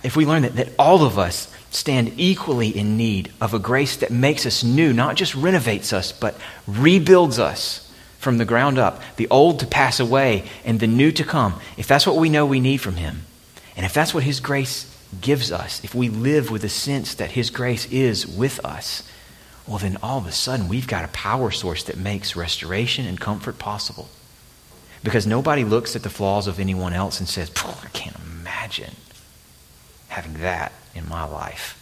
if 0.04 0.16
we 0.16 0.26
learn 0.26 0.44
that, 0.44 0.56
that 0.56 0.70
all 0.78 1.04
of 1.04 1.18
us 1.18 1.54
stand 1.70 2.14
equally 2.18 2.70
in 2.70 2.98
need 2.98 3.32
of 3.40 3.54
a 3.54 3.60
grace 3.60 3.96
that 3.98 4.12
makes 4.12 4.46
us 4.46 4.64
new, 4.64 4.94
not 4.94 5.16
just 5.16 5.36
renovates 5.36 5.94
us, 5.94 6.12
but 6.12 6.36
rebuilds 6.68 7.40
us 7.40 7.92
from 8.18 8.38
the 8.38 8.46
ground 8.46 8.78
up, 8.78 9.02
the 9.16 9.28
old 9.30 9.60
to 9.60 9.66
pass 9.66 10.00
away 10.00 10.44
and 10.64 10.80
the 10.80 10.88
new 10.88 11.12
to 11.12 11.24
come, 11.24 11.60
if 11.78 11.88
that's 11.88 12.06
what 12.06 12.18
we 12.18 12.30
know 12.30 12.46
we 12.46 12.60
need 12.60 12.78
from 12.78 12.96
Him, 12.96 13.24
and 13.76 13.86
if 13.86 13.94
that's 13.94 14.14
what 14.14 14.24
His 14.24 14.40
grace 14.40 14.88
gives 15.22 15.52
us, 15.52 15.84
if 15.84 15.96
we 15.96 16.10
live 16.10 16.52
with 16.52 16.64
a 16.64 16.70
sense 16.70 17.16
that 17.16 17.32
His 17.32 17.50
grace 17.50 17.86
is 17.92 18.28
with 18.28 18.64
us, 18.66 19.10
well, 19.68 19.78
then 19.78 19.98
all 20.04 20.18
of 20.18 20.28
a 20.28 20.32
sudden 20.32 20.68
we've 20.68 20.88
got 20.88 21.06
a 21.06 21.10
power 21.10 21.52
source 21.52 21.84
that 21.86 21.98
makes 21.98 22.36
restoration 22.36 23.06
and 23.06 23.20
comfort 23.20 23.58
possible. 23.58 24.10
Because 25.04 25.26
nobody 25.26 25.64
looks 25.64 25.96
at 25.96 26.04
the 26.04 26.10
flaws 26.10 26.46
of 26.46 26.60
anyone 26.60 26.94
else 26.94 27.20
and 27.20 27.28
says, 27.28 27.52
I 27.56 27.88
can't 27.92 28.16
imagine 28.18 28.94
having 30.12 30.34
that 30.42 30.74
in 30.94 31.08
my 31.08 31.24
life. 31.24 31.78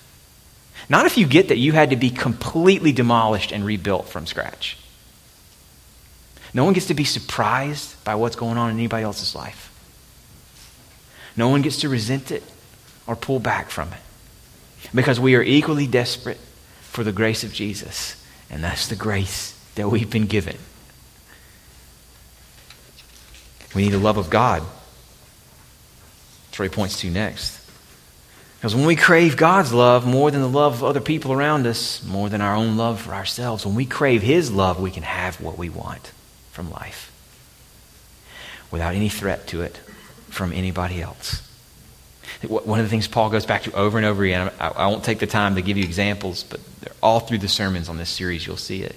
Not 0.87 1.05
if 1.05 1.17
you 1.17 1.27
get 1.27 1.49
that 1.49 1.57
you 1.57 1.71
had 1.71 1.89
to 1.89 1.95
be 1.95 2.11
completely 2.11 2.91
demolished 2.91 3.51
and 3.51 3.65
rebuilt 3.65 4.07
from 4.07 4.27
scratch. 4.27 4.77
No 6.53 6.63
one 6.63 6.73
gets 6.73 6.87
to 6.87 6.93
be 6.93 7.03
surprised 7.03 8.01
by 8.03 8.15
what's 8.15 8.35
going 8.35 8.57
on 8.57 8.69
in 8.69 8.77
anybody 8.77 9.03
else's 9.03 9.35
life. 9.35 9.65
No 11.35 11.49
one 11.49 11.61
gets 11.61 11.77
to 11.77 11.89
resent 11.89 12.31
it 12.31 12.43
or 13.07 13.15
pull 13.15 13.39
back 13.39 13.69
from 13.69 13.89
it. 13.93 13.99
Because 14.93 15.19
we 15.19 15.35
are 15.35 15.43
equally 15.43 15.87
desperate 15.87 16.37
for 16.81 17.03
the 17.03 17.11
grace 17.11 17.43
of 17.43 17.51
Jesus. 17.51 18.15
And 18.49 18.63
that's 18.63 18.87
the 18.87 18.95
grace 18.95 19.59
that 19.75 19.89
we've 19.89 20.09
been 20.09 20.27
given. 20.27 20.57
We 23.75 23.83
need 23.83 23.91
the 23.91 23.99
love 23.99 24.17
of 24.17 24.29
God 24.29 24.63
That's 26.47 26.59
what 26.59 26.69
he 26.69 26.75
points 26.75 26.99
to 27.01 27.09
next. 27.09 27.58
Because 28.59 28.75
when 28.75 28.85
we 28.85 28.97
crave 28.97 29.37
God's 29.37 29.71
love 29.71 30.05
more 30.05 30.31
than 30.31 30.41
the 30.41 30.49
love 30.49 30.73
of 30.73 30.83
other 30.83 30.99
people 30.99 31.31
around 31.31 31.65
us, 31.65 32.03
more 32.03 32.27
than 32.27 32.41
our 32.41 32.55
own 32.55 32.75
love 32.75 32.99
for 32.99 33.13
ourselves, 33.13 33.65
when 33.65 33.73
we 33.73 33.85
crave 33.85 34.21
His 34.21 34.51
love, 34.51 34.81
we 34.81 34.91
can 34.91 35.03
have 35.03 35.39
what 35.39 35.57
we 35.57 35.69
want 35.69 36.11
from 36.51 36.69
life 36.69 37.09
without 38.69 38.95
any 38.95 39.07
threat 39.07 39.47
to 39.47 39.61
it 39.61 39.77
from 40.27 40.51
anybody 40.51 41.01
else. 41.01 41.41
One 42.47 42.79
of 42.79 42.85
the 42.85 42.89
things 42.89 43.07
Paul 43.07 43.29
goes 43.29 43.45
back 43.45 43.63
to 43.63 43.73
over 43.73 43.97
and 43.97 44.05
over 44.05 44.25
again, 44.25 44.51
I, 44.59 44.87
won't 44.87 45.05
take 45.05 45.19
the 45.19 45.27
time 45.27 45.55
to 45.55 45.61
give 45.61 45.77
you 45.77 45.83
examples, 45.85 46.43
but 46.43 46.59
all 47.01 47.21
through 47.21 47.39
the 47.39 47.47
sermons 47.47 47.87
on 47.87 47.97
this 47.97 48.09
series, 48.09 48.45
you'll 48.45 48.57
see 48.57 48.83
it. 48.83 48.95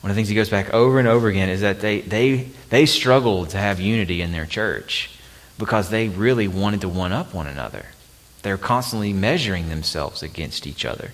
One 0.00 0.10
of 0.10 0.16
the 0.16 0.18
things 0.18 0.28
he 0.28 0.34
goes 0.34 0.48
back 0.48 0.72
over 0.72 1.00
and 1.00 1.08
over 1.08 1.28
again 1.28 1.48
is 1.48 1.60
that 1.62 1.80
they, 1.80 2.02
they, 2.02 2.48
they 2.70 2.86
struggled 2.86 3.50
to 3.50 3.58
have 3.58 3.80
unity 3.80 4.22
in 4.22 4.32
their 4.32 4.46
church 4.46 5.10
because 5.58 5.90
they 5.90 6.08
really 6.08 6.46
wanted 6.48 6.82
to 6.82 6.88
one 6.88 7.12
up 7.12 7.34
one 7.34 7.46
another. 7.46 7.86
They're 8.44 8.58
constantly 8.58 9.14
measuring 9.14 9.70
themselves 9.70 10.22
against 10.22 10.66
each 10.66 10.84
other. 10.84 11.12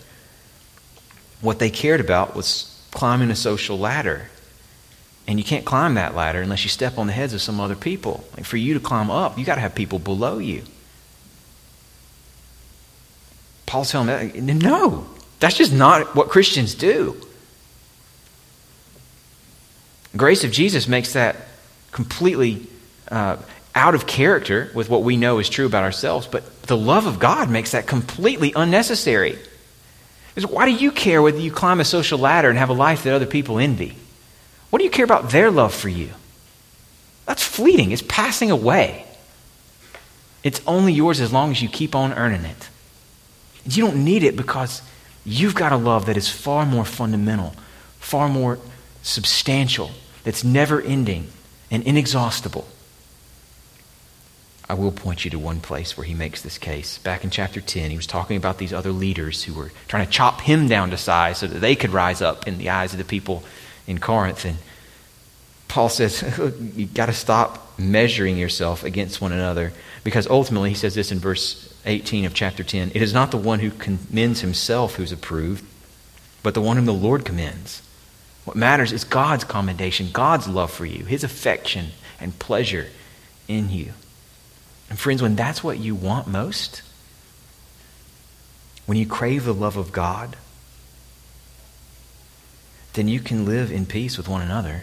What 1.40 1.60
they 1.60 1.70
cared 1.70 2.00
about 2.00 2.34
was 2.34 2.76
climbing 2.90 3.30
a 3.30 3.36
social 3.36 3.78
ladder. 3.78 4.26
And 5.28 5.38
you 5.38 5.44
can't 5.44 5.64
climb 5.64 5.94
that 5.94 6.16
ladder 6.16 6.42
unless 6.42 6.64
you 6.64 6.70
step 6.70 6.98
on 6.98 7.06
the 7.06 7.12
heads 7.12 7.32
of 7.32 7.40
some 7.40 7.60
other 7.60 7.76
people. 7.76 8.24
Like 8.36 8.44
for 8.44 8.56
you 8.56 8.74
to 8.74 8.80
climb 8.80 9.12
up, 9.12 9.38
you 9.38 9.44
got 9.44 9.54
to 9.54 9.60
have 9.60 9.76
people 9.76 10.00
below 10.00 10.38
you. 10.38 10.64
Paul's 13.64 13.92
telling 13.92 14.08
them, 14.08 14.58
no, 14.58 15.06
that's 15.38 15.56
just 15.56 15.72
not 15.72 16.16
what 16.16 16.30
Christians 16.30 16.74
do. 16.74 17.14
Grace 20.16 20.42
of 20.42 20.50
Jesus 20.50 20.88
makes 20.88 21.12
that 21.12 21.36
completely 21.92 22.66
uh, 23.08 23.36
out 23.74 23.94
of 23.94 24.06
character 24.06 24.70
with 24.74 24.88
what 24.88 25.02
we 25.02 25.16
know 25.16 25.38
is 25.38 25.48
true 25.48 25.66
about 25.66 25.84
ourselves, 25.84 26.26
but 26.26 26.62
the 26.62 26.76
love 26.76 27.06
of 27.06 27.18
God 27.18 27.50
makes 27.50 27.72
that 27.72 27.86
completely 27.86 28.52
unnecessary. 28.54 29.38
Because 30.34 30.50
why 30.50 30.66
do 30.66 30.72
you 30.72 30.90
care 30.90 31.22
whether 31.22 31.38
you 31.38 31.50
climb 31.50 31.80
a 31.80 31.84
social 31.84 32.18
ladder 32.18 32.48
and 32.48 32.58
have 32.58 32.68
a 32.68 32.74
life 32.74 33.04
that 33.04 33.14
other 33.14 33.26
people 33.26 33.58
envy? 33.58 33.96
What 34.70 34.78
do 34.78 34.84
you 34.84 34.90
care 34.90 35.04
about 35.04 35.30
their 35.30 35.50
love 35.50 35.74
for 35.74 35.88
you? 35.88 36.10
That's 37.26 37.44
fleeting, 37.44 37.92
it's 37.92 38.02
passing 38.02 38.50
away. 38.50 39.06
It's 40.42 40.60
only 40.66 40.92
yours 40.92 41.20
as 41.20 41.32
long 41.32 41.50
as 41.50 41.60
you 41.60 41.68
keep 41.68 41.94
on 41.94 42.12
earning 42.14 42.44
it. 42.44 42.68
You 43.64 43.84
don't 43.84 44.04
need 44.04 44.22
it 44.22 44.36
because 44.36 44.82
you've 45.24 45.54
got 45.54 45.72
a 45.72 45.76
love 45.76 46.06
that 46.06 46.16
is 46.16 46.28
far 46.28 46.64
more 46.64 46.84
fundamental, 46.84 47.54
far 47.98 48.28
more 48.28 48.58
substantial, 49.02 49.90
that's 50.24 50.44
never 50.44 50.80
ending 50.80 51.28
and 51.70 51.82
inexhaustible. 51.84 52.66
I 54.70 54.74
will 54.74 54.92
point 54.92 55.24
you 55.24 55.32
to 55.32 55.38
one 55.40 55.58
place 55.58 55.96
where 55.96 56.04
he 56.04 56.14
makes 56.14 56.42
this 56.42 56.56
case. 56.56 56.98
Back 56.98 57.24
in 57.24 57.30
chapter 57.30 57.60
10, 57.60 57.90
he 57.90 57.96
was 57.96 58.06
talking 58.06 58.36
about 58.36 58.58
these 58.58 58.72
other 58.72 58.92
leaders 58.92 59.42
who 59.42 59.52
were 59.52 59.72
trying 59.88 60.06
to 60.06 60.12
chop 60.12 60.42
him 60.42 60.68
down 60.68 60.90
to 60.90 60.96
size 60.96 61.38
so 61.38 61.48
that 61.48 61.58
they 61.58 61.74
could 61.74 61.90
rise 61.90 62.22
up 62.22 62.46
in 62.46 62.56
the 62.56 62.70
eyes 62.70 62.92
of 62.92 62.98
the 62.98 63.04
people 63.04 63.42
in 63.88 63.98
Corinth. 63.98 64.44
And 64.44 64.58
Paul 65.66 65.88
says, 65.88 66.22
you've 66.76 66.94
got 66.94 67.06
to 67.06 67.12
stop 67.12 67.80
measuring 67.80 68.36
yourself 68.36 68.84
against 68.84 69.20
one 69.20 69.32
another 69.32 69.72
because 70.04 70.28
ultimately, 70.28 70.68
he 70.68 70.76
says 70.76 70.94
this 70.94 71.10
in 71.10 71.18
verse 71.18 71.74
18 71.84 72.24
of 72.24 72.32
chapter 72.32 72.62
10 72.62 72.92
it 72.94 73.02
is 73.02 73.12
not 73.12 73.32
the 73.32 73.38
one 73.38 73.58
who 73.58 73.72
commends 73.72 74.40
himself 74.40 74.94
who's 74.94 75.10
approved, 75.10 75.64
but 76.44 76.54
the 76.54 76.60
one 76.60 76.76
whom 76.76 76.86
the 76.86 76.92
Lord 76.94 77.24
commends. 77.24 77.82
What 78.44 78.56
matters 78.56 78.92
is 78.92 79.02
God's 79.02 79.42
commendation, 79.42 80.10
God's 80.12 80.46
love 80.46 80.70
for 80.70 80.86
you, 80.86 81.06
his 81.06 81.24
affection 81.24 81.88
and 82.20 82.38
pleasure 82.38 82.86
in 83.48 83.70
you. 83.70 83.94
And 84.90 84.98
friends, 84.98 85.22
when 85.22 85.36
that's 85.36 85.62
what 85.62 85.78
you 85.78 85.94
want 85.94 86.26
most, 86.26 86.82
when 88.86 88.98
you 88.98 89.06
crave 89.06 89.44
the 89.44 89.54
love 89.54 89.76
of 89.76 89.92
God, 89.92 90.36
then 92.94 93.06
you 93.06 93.20
can 93.20 93.46
live 93.46 93.70
in 93.70 93.86
peace 93.86 94.18
with 94.18 94.28
one 94.28 94.42
another 94.42 94.82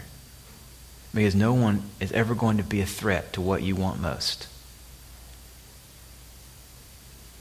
because 1.14 1.34
no 1.34 1.52
one 1.52 1.82
is 2.00 2.10
ever 2.12 2.34
going 2.34 2.56
to 2.56 2.62
be 2.62 2.80
a 2.80 2.86
threat 2.86 3.34
to 3.34 3.40
what 3.42 3.62
you 3.62 3.76
want 3.76 4.00
most. 4.00 4.48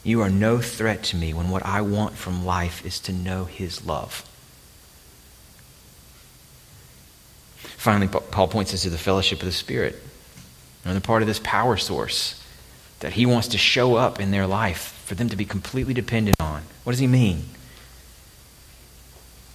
You 0.03 0.21
are 0.21 0.29
no 0.29 0.59
threat 0.59 1.03
to 1.03 1.15
me 1.15 1.33
when 1.33 1.49
what 1.49 1.65
I 1.65 1.81
want 1.81 2.15
from 2.15 2.45
life 2.45 2.85
is 2.85 2.99
to 3.01 3.13
know 3.13 3.45
His 3.45 3.85
love. 3.85 4.25
Finally, 7.57 8.07
Paul 8.07 8.47
points 8.49 8.73
us 8.73 8.83
to 8.83 8.89
the 8.89 8.97
fellowship 8.97 9.39
of 9.39 9.45
the 9.45 9.51
Spirit, 9.51 9.95
another 10.83 10.99
part 10.99 11.21
of 11.21 11.27
this 11.27 11.39
power 11.43 11.77
source 11.77 12.36
that 12.99 13.13
he 13.13 13.25
wants 13.25 13.47
to 13.49 13.57
show 13.57 13.95
up 13.95 14.19
in 14.19 14.31
their 14.31 14.47
life 14.47 15.01
for 15.05 15.15
them 15.15 15.29
to 15.29 15.35
be 15.35 15.45
completely 15.45 15.93
dependent 15.93 16.35
on. 16.39 16.63
What 16.83 16.93
does 16.93 16.99
he 16.99 17.07
mean? 17.07 17.43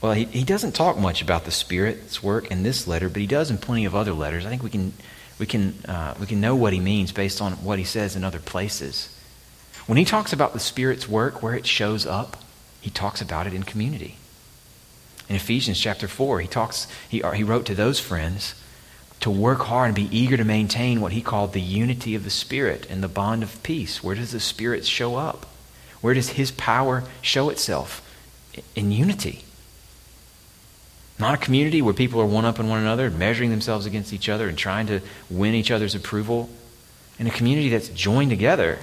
Well, 0.01 0.13
he, 0.13 0.25
he 0.25 0.45
doesn't 0.45 0.73
talk 0.73 0.99
much 0.99 1.23
about 1.23 1.45
the 1.45 1.51
Spirit's 1.51 2.23
work 2.23 2.51
in 2.51 2.63
this 2.63 2.87
letter, 2.87 3.09
but 3.09 3.21
he 3.21 3.27
does 3.27 3.51
in 3.51 3.59
plenty 3.59 3.85
of 3.85 3.95
other 3.95 4.13
letters. 4.13 4.45
I 4.45 4.49
think 4.49 4.63
we 4.63 4.71
can, 4.71 4.93
we 5.39 5.47
can, 5.47 5.75
uh, 5.87 6.15
we 6.19 6.27
can 6.27 6.41
know 6.41 6.57
what 6.57 6.73
he 6.73 6.81
means 6.81 7.13
based 7.13 7.41
on 7.41 7.53
what 7.65 7.79
he 7.79 7.85
says 7.85 8.17
in 8.17 8.25
other 8.25 8.41
places. 8.41 9.17
When 9.87 9.99
he 9.99 10.05
talks 10.05 10.33
about 10.33 10.53
the 10.53 10.61
Spirit's 10.61 11.09
work, 11.09 11.43
where 11.43 11.55
it 11.55 11.67
shows 11.67 12.07
up, 12.07 12.37
he 12.81 12.91
talks 12.91 13.21
about 13.21 13.47
it 13.47 13.55
in 13.55 13.63
community. 13.63 14.17
In 15.29 15.37
Ephesians 15.37 15.81
chapter 15.81 16.09
4, 16.09 16.41
he, 16.41 16.49
talks, 16.49 16.89
he, 17.09 17.23
he 17.35 17.45
wrote 17.45 17.67
to 17.67 17.75
those 17.75 18.01
friends 18.01 18.55
to 19.23 19.31
work 19.31 19.61
hard 19.61 19.87
and 19.87 19.95
be 19.95 20.17
eager 20.17 20.37
to 20.37 20.45
maintain 20.45 21.01
what 21.01 21.13
he 21.13 21.23
called 21.23 21.53
the 21.53 21.61
unity 21.61 22.15
of 22.15 22.25
the 22.25 22.31
Spirit 22.31 22.87
and 22.91 23.03
the 23.03 23.09
bond 23.09 23.43
of 23.43 23.63
peace. 23.63 24.03
Where 24.03 24.17
does 24.17 24.33
the 24.33 24.41
Spirit 24.41 24.85
show 24.85 25.17
up? 25.17 25.47
Where 26.01 26.13
does 26.13 26.31
his 26.31 26.51
power 26.51 27.05
show 27.23 27.49
itself? 27.49 28.03
In 28.75 28.91
unity. 28.91 29.45
Not 31.21 31.35
a 31.35 31.39
community 31.39 31.81
where 31.81 31.95
people 31.95 32.21
are 32.21 32.27
one 32.27 32.45
up 32.45 32.59
on 32.59 32.69
one 32.69 32.81
another, 32.81 33.11
measuring 33.11 33.51
themselves 33.51 33.87
against 33.87 34.13
each 34.13 34.29
other 34.29 34.49
and 34.49 34.59
trying 34.59 34.89
to 34.89 35.01
win 35.31 35.55
each 35.55 35.71
other's 35.71 35.95
approval. 35.95 36.51
In 37.19 37.29
a 37.29 37.31
community 37.31 37.69
that's 37.69 37.89
joined 37.91 38.31
together 38.31 38.81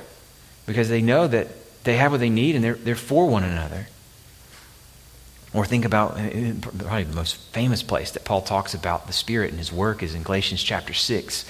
because 0.65 0.87
they 0.87 1.01
know 1.01 1.27
that 1.27 1.49
they 1.83 1.97
have 1.97 2.11
what 2.11 2.21
they 2.21 2.29
need 2.29 2.55
and 2.55 2.63
they're, 2.63 2.75
they're 2.75 2.95
for 2.95 3.27
one 3.27 3.43
another. 3.43 3.87
Or 5.53 5.65
think 5.65 5.83
about 5.85 6.11
uh, 6.11 6.21
uh, 6.21 6.53
probably 6.61 7.03
the 7.03 7.15
most 7.15 7.37
famous 7.51 7.81
place 7.81 8.11
that 8.11 8.23
Paul 8.23 8.41
talks 8.41 8.73
about 8.73 9.07
the 9.07 9.13
Spirit 9.13 9.49
and 9.49 9.57
his 9.57 9.71
work 9.71 10.03
is 10.03 10.13
in 10.13 10.23
Galatians 10.23 10.61
chapter 10.61 10.93
6. 10.93 11.45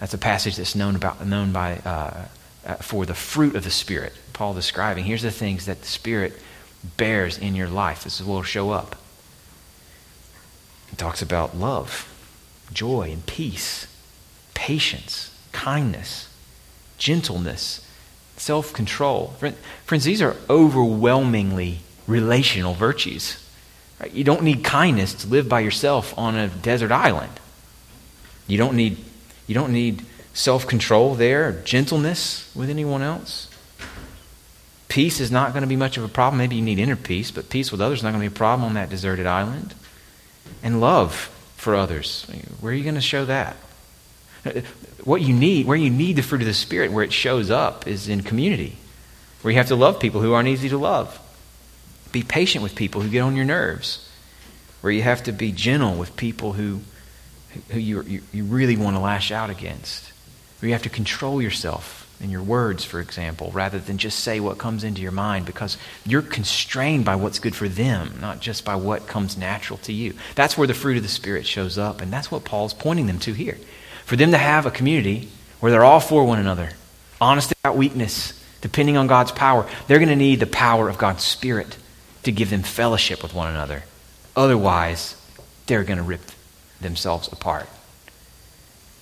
That's 0.00 0.14
a 0.14 0.18
passage 0.18 0.56
that's 0.56 0.74
known, 0.74 0.96
about, 0.96 1.24
known 1.24 1.52
by, 1.52 1.76
uh, 1.78 2.24
uh, 2.66 2.74
for 2.76 3.06
the 3.06 3.14
fruit 3.14 3.54
of 3.54 3.62
the 3.62 3.70
Spirit. 3.70 4.12
Paul 4.32 4.52
describing 4.54 5.04
here's 5.04 5.22
the 5.22 5.30
things 5.30 5.66
that 5.66 5.80
the 5.80 5.86
Spirit 5.86 6.40
bears 6.96 7.38
in 7.38 7.54
your 7.54 7.68
life. 7.68 8.04
This 8.04 8.20
will 8.20 8.42
show 8.42 8.70
up. 8.70 8.96
He 10.90 10.96
talks 10.96 11.22
about 11.22 11.56
love, 11.56 12.12
joy, 12.72 13.10
and 13.12 13.24
peace, 13.26 13.86
patience, 14.54 15.36
kindness, 15.52 16.28
gentleness, 16.98 17.88
self 18.36 18.72
control. 18.72 19.34
Friends, 19.84 20.04
these 20.04 20.22
are 20.22 20.36
overwhelmingly 20.50 21.78
relational 22.06 22.74
virtues. 22.74 23.42
Right? 24.00 24.12
You 24.12 24.24
don't 24.24 24.42
need 24.42 24.64
kindness 24.64 25.14
to 25.14 25.28
live 25.28 25.48
by 25.48 25.60
yourself 25.60 26.16
on 26.18 26.36
a 26.36 26.48
desert 26.48 26.92
island. 26.92 27.32
You 28.46 28.58
don't 28.58 28.76
need, 28.76 28.98
you 29.46 29.54
don't 29.54 29.72
need 29.72 30.04
self 30.34 30.66
control 30.66 31.14
there, 31.14 31.52
gentleness 31.64 32.50
with 32.54 32.70
anyone 32.70 33.02
else. 33.02 33.48
Peace 34.88 35.20
is 35.20 35.30
not 35.30 35.52
going 35.52 35.62
to 35.62 35.68
be 35.68 35.76
much 35.76 35.96
of 35.96 36.04
a 36.04 36.08
problem. 36.08 36.38
Maybe 36.38 36.56
you 36.56 36.62
need 36.62 36.78
inner 36.78 36.96
peace, 36.96 37.30
but 37.30 37.50
peace 37.50 37.72
with 37.72 37.80
others 37.80 37.98
is 37.98 38.02
not 38.02 38.10
going 38.10 38.22
to 38.22 38.30
be 38.30 38.34
a 38.34 38.38
problem 38.38 38.68
on 38.68 38.74
that 38.74 38.88
deserted 38.88 39.26
island. 39.26 39.74
And 40.62 40.80
love 40.80 41.30
for 41.56 41.74
others. 41.74 42.24
Where 42.60 42.72
are 42.72 42.76
you 42.76 42.84
going 42.84 42.94
to 42.94 43.00
show 43.00 43.24
that? 43.24 43.56
What 45.02 45.22
you 45.22 45.34
need, 45.34 45.66
where 45.66 45.76
you 45.76 45.90
need 45.90 46.16
the 46.16 46.22
fruit 46.22 46.40
of 46.40 46.46
the 46.46 46.54
Spirit, 46.54 46.92
where 46.92 47.04
it 47.04 47.12
shows 47.12 47.50
up, 47.50 47.86
is 47.86 48.08
in 48.08 48.22
community, 48.22 48.76
where 49.42 49.52
you 49.52 49.58
have 49.58 49.68
to 49.68 49.76
love 49.76 50.00
people 50.00 50.20
who 50.20 50.32
aren't 50.32 50.48
easy 50.48 50.68
to 50.68 50.78
love. 50.78 51.18
Be 52.16 52.22
patient 52.22 52.62
with 52.62 52.74
people 52.74 53.02
who 53.02 53.10
get 53.10 53.20
on 53.20 53.36
your 53.36 53.44
nerves, 53.44 54.08
where 54.80 54.90
you 54.90 55.02
have 55.02 55.24
to 55.24 55.32
be 55.32 55.52
gentle 55.52 55.96
with 55.96 56.16
people 56.16 56.54
who, 56.54 56.80
who 57.68 57.78
you, 57.78 58.22
you, 58.32 58.44
really 58.44 58.74
want 58.74 58.96
to 58.96 59.00
lash 59.00 59.30
out 59.30 59.50
against, 59.50 60.10
where 60.58 60.68
you 60.68 60.72
have 60.72 60.84
to 60.84 60.88
control 60.88 61.42
yourself 61.42 62.10
in 62.18 62.30
your 62.30 62.42
words, 62.42 62.86
for 62.86 63.00
example, 63.00 63.50
rather 63.52 63.78
than 63.78 63.98
just 63.98 64.20
say 64.20 64.40
what 64.40 64.56
comes 64.56 64.82
into 64.82 65.02
your 65.02 65.12
mind 65.12 65.44
because 65.44 65.76
you're 66.06 66.22
constrained 66.22 67.04
by 67.04 67.16
what's 67.16 67.38
good 67.38 67.54
for 67.54 67.68
them, 67.68 68.14
not 68.18 68.40
just 68.40 68.64
by 68.64 68.76
what 68.76 69.06
comes 69.06 69.36
natural 69.36 69.78
to 69.80 69.92
you. 69.92 70.14
That's 70.36 70.56
where 70.56 70.66
the 70.66 70.72
fruit 70.72 70.96
of 70.96 71.02
the 71.02 71.10
Spirit 71.10 71.46
shows 71.46 71.76
up, 71.76 72.00
and 72.00 72.10
that's 72.10 72.30
what 72.30 72.46
Paul's 72.46 72.72
pointing 72.72 73.08
them 73.08 73.18
to 73.18 73.34
here. 73.34 73.58
For 74.06 74.16
them 74.16 74.30
to 74.30 74.38
have 74.38 74.64
a 74.64 74.70
community 74.70 75.28
where 75.60 75.70
they're 75.70 75.84
all 75.84 76.00
for 76.00 76.24
one 76.24 76.38
another, 76.38 76.70
honest 77.20 77.52
about 77.52 77.76
weakness, 77.76 78.42
depending 78.62 78.96
on 78.96 79.06
God's 79.06 79.32
power, 79.32 79.68
they're 79.86 79.98
going 79.98 80.08
to 80.08 80.16
need 80.16 80.40
the 80.40 80.46
power 80.46 80.88
of 80.88 80.96
God's 80.96 81.22
Spirit 81.22 81.76
to 82.26 82.32
give 82.32 82.50
them 82.50 82.62
fellowship 82.62 83.22
with 83.22 83.34
one 83.34 83.48
another. 83.48 83.84
Otherwise, 84.36 85.16
they're 85.66 85.84
going 85.84 85.96
to 85.96 86.02
rip 86.04 86.20
themselves 86.80 87.28
apart. 87.32 87.68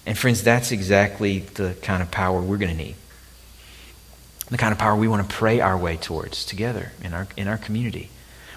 And 0.07 0.17
friends, 0.17 0.43
that's 0.43 0.71
exactly 0.71 1.41
the 1.41 1.75
kind 1.83 2.03
of 2.03 2.11
power 2.11 2.41
we're 2.41 2.59
going 2.59 2.77
to 2.77 2.85
need. 2.85 2.95
the 4.51 4.59
kind 4.59 4.73
of 4.73 4.79
power 4.79 4.95
we 4.95 5.09
want 5.09 5.29
to 5.29 5.35
pray 5.35 5.61
our 5.61 5.77
way 5.77 5.97
towards 5.97 6.45
together 6.45 6.93
in 7.03 7.15
our, 7.15 7.27
in 7.37 7.49
our 7.49 7.57
community. 7.57 8.11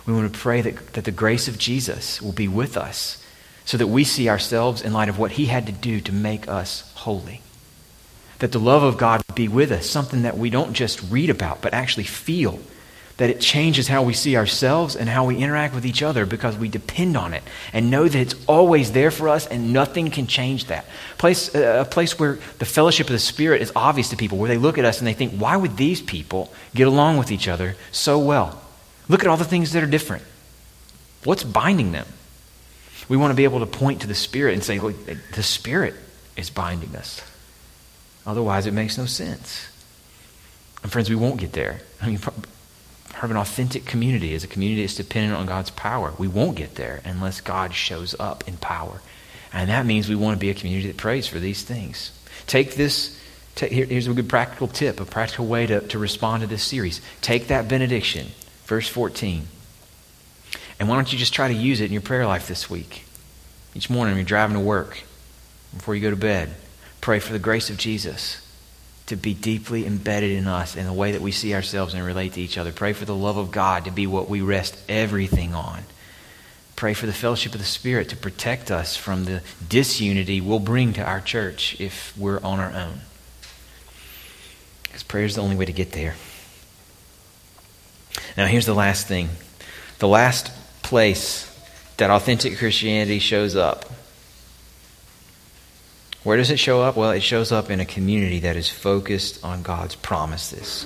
We 0.06 0.13
want 0.13 0.32
to 0.32 0.39
pray 0.39 0.62
that, 0.62 0.93
that 0.93 1.06
the 1.06 1.12
grace 1.12 1.47
of 1.47 1.58
Jesus 1.58 2.21
will 2.21 2.34
be 2.34 2.47
with 2.47 2.77
us 2.77 3.23
so 3.65 3.77
that 3.77 3.88
we 3.88 4.03
see 4.03 4.30
ourselves 4.30 4.82
in 4.82 4.93
light 4.93 5.10
of 5.10 5.17
what 5.17 5.32
he 5.32 5.47
had 5.47 5.65
to 5.65 5.71
do 5.71 5.99
to 6.01 6.12
make 6.13 6.47
us 6.47 6.91
holy. 6.95 7.41
That 8.39 8.51
the 8.51 8.60
love 8.60 8.84
of 8.84 8.97
God 8.97 9.21
be 9.36 9.47
with 9.47 9.71
us, 9.71 9.89
something 9.89 10.21
that 10.21 10.38
we 10.38 10.49
don't 10.49 10.73
just 10.73 11.01
read 11.10 11.30
about, 11.30 11.62
but 11.62 11.73
actually 11.73 12.03
feel 12.06 12.60
that 13.17 13.32
it 13.32 13.41
changes 13.41 13.88
how 13.88 14.03
we 14.03 14.13
see 14.13 14.38
ourselves 14.38 14.95
and 14.95 15.10
how 15.10 15.25
we 15.25 15.38
interact 15.38 15.73
with 15.73 15.86
each 15.86 16.03
other 16.03 16.25
because 16.25 16.56
we 16.56 16.69
depend 16.69 17.17
on 17.17 17.34
it 17.34 17.43
and 17.73 17.89
know 17.89 18.08
that 18.08 18.19
it's 18.19 18.36
always 18.47 18.91
there 18.91 19.10
for 19.10 19.27
us 19.27 19.47
and 19.47 19.73
nothing 19.73 20.12
can 20.12 20.27
change 20.27 20.65
that. 20.65 20.86
Place, 21.17 21.53
uh, 21.53 21.84
a 21.86 21.89
place 21.89 22.19
where 22.19 22.38
the 22.60 22.65
fellowship 22.65 23.08
of 23.08 23.13
the 23.13 23.19
Spirit 23.19 23.62
is 23.62 23.71
obvious 23.75 24.10
to 24.10 24.15
people, 24.15 24.38
where 24.38 24.47
they 24.47 24.58
look 24.58 24.77
at 24.77 24.86
us 24.86 24.99
and 24.99 25.08
they 25.08 25.13
think, 25.13 25.34
why 25.34 25.58
would 25.58 25.77
these 25.77 26.01
people 26.01 26.53
get 26.75 26.88
along 26.88 27.17
with 27.17 27.32
each 27.32 27.47
other 27.47 27.75
so 27.91 28.19
well? 28.19 28.62
Look 29.10 29.21
at 29.21 29.27
all 29.27 29.38
the 29.38 29.45
things 29.45 29.71
that 29.73 29.82
are 29.82 29.88
different. 29.88 30.23
What's 31.23 31.43
binding 31.43 31.91
them? 31.91 32.06
We 33.10 33.17
want 33.17 33.32
to 33.32 33.36
be 33.36 33.45
able 33.45 33.60
to 33.62 33.65
point 33.65 34.01
to 34.01 34.08
the 34.08 34.15
Spirit 34.15 34.53
and 34.53 34.63
say, 34.63 34.77
the 34.77 35.43
Spirit 35.43 35.95
is 36.36 36.51
binding 36.51 36.95
us. 36.95 37.21
Otherwise, 38.27 38.67
it 38.67 38.73
makes 38.73 38.97
no 38.97 39.06
sense. 39.06 39.67
And 40.84 40.91
friends, 40.91 41.10
we 41.10 41.15
won't 41.15 41.39
get 41.39 41.53
there. 41.53 41.80
I 42.01 42.08
mean, 42.08 42.19
part 43.10 43.26
of 43.26 43.32
an 43.32 43.38
authentic 43.38 43.86
community 43.86 44.34
is 44.34 44.43
a 44.43 44.48
community 44.48 44.82
that's 44.82 44.96
dependent 44.96 45.36
on 45.36 45.46
God's 45.46 45.70
power. 45.72 46.13
We 46.17 46.28
won't 46.28 46.58
get 46.58 46.76
there 46.76 47.02
unless 47.06 47.41
God 47.41 47.74
shows 47.74 48.15
up 48.20 48.48
in 48.48 48.58
power. 48.58 49.02
And 49.54 49.70
that 49.70 49.86
means 49.86 50.10
we 50.10 50.15
want 50.15 50.36
to 50.36 50.39
be 50.39 50.50
a 50.50 50.54
community 50.54 50.88
that 50.88 50.98
prays 50.98 51.28
for 51.28 51.39
these 51.39 51.63
things. 51.63 52.12
Take 52.48 52.76
this, 52.76 53.20
take, 53.56 53.72
here, 53.72 53.86
here's 53.86 54.08
a 54.08 54.13
good 54.13 54.30
practical 54.30 54.67
tip, 54.67 55.00
a 55.00 55.06
practical 55.06 55.48
way 55.48 55.65
to, 55.65 55.82
to 55.88 55.98
respond 55.98 56.41
to 56.41 56.48
this 56.48 56.63
series. 56.63 57.02
Take 57.22 57.48
that 57.48 57.67
benediction, 57.67 58.28
verse 58.65 58.88
14, 58.88 59.48
and 60.80 60.88
why 60.88 60.96
don't 60.96 61.12
you 61.12 61.17
just 61.17 61.34
try 61.34 61.48
to 61.48 61.54
use 61.54 61.82
it 61.82 61.86
in 61.86 61.91
your 61.91 62.02
prayer 62.02 62.26
life 62.26 62.48
this 62.48 62.70
week? 62.70 63.06
Each 63.74 63.89
morning 63.89 64.13
when 64.13 64.20
you're 64.20 64.26
driving 64.26 64.56
to 64.56 64.62
work, 64.62 65.04
before 65.76 65.96
you 65.96 66.02
go 66.02 66.10
to 66.10 66.15
bed, 66.15 66.54
pray 67.02 67.20
for 67.20 67.34
the 67.34 67.39
grace 67.39 67.70
of 67.70 67.78
Jesus 67.78 68.46
to 69.08 69.15
be 69.15 69.34
deeply 69.34 69.86
embedded 69.86 70.32
in 70.32 70.48
us 70.48 70.76
in 70.76 70.86
the 70.86 70.93
way 70.93 71.13
that 71.13 71.22
we 71.22 71.32
see 71.32 71.54
ourselves 71.54 71.93
and 71.93 72.06
relate 72.06 72.34
to 72.34 72.41
each 72.41 72.58
other. 72.58 72.72
Pray 72.72 72.93
for 72.93 73.06
the 73.06 73.15
love 73.15 73.38
of 73.38 73.52
God 73.52 73.86
to 73.86 73.91
be 73.91 74.06
what 74.06 74.30
we 74.30 74.41
rest 74.41 74.78
everything 74.88 75.54
on. 75.54 75.84
Pray 76.76 76.93
for 76.93 77.06
the 77.06 77.13
fellowship 77.13 77.54
of 77.54 77.60
the 77.60 77.65
Spirit 77.65 78.10
to 78.10 78.17
protect 78.17 78.70
us 78.70 78.96
from 78.96 79.26
the 79.26 79.41
disunity 79.67 80.39
we'll 80.39 80.60
bring 80.60 80.93
to 80.93 81.02
our 81.02 81.22
church 81.22 81.80
if 81.80 82.15
we're 82.17 82.39
on 82.43 82.60
our 82.60 82.72
own. 82.72 83.00
Because 84.84 85.04
prayer 85.04 85.26
is 85.26 85.36
the 85.36 85.41
only 85.41 85.56
way 85.56 85.65
to 85.65 85.74
get 85.74 85.93
there. 85.93 86.15
Now, 88.36 88.46
here's 88.46 88.65
the 88.65 88.76
last 88.76 89.08
thing 89.08 89.30
the 90.00 90.08
last 90.08 90.52
place 90.84 91.46
that 91.96 92.12
authentic 92.12 92.58
Christianity 92.58 93.20
shows 93.20 93.56
up 93.56 93.91
where 96.27 96.35
does 96.35 96.51
it 96.51 96.59
show 96.59 96.81
up? 96.81 96.97
Well, 96.97 97.11
it 97.11 97.23
shows 97.23 97.53
up 97.53 97.69
in 97.69 97.79
a 97.79 97.85
community 97.85 98.39
that 98.39 98.57
is 98.57 98.69
focused 98.69 99.41
on 99.45 99.63
God's 99.63 99.95
promises. 99.95 100.85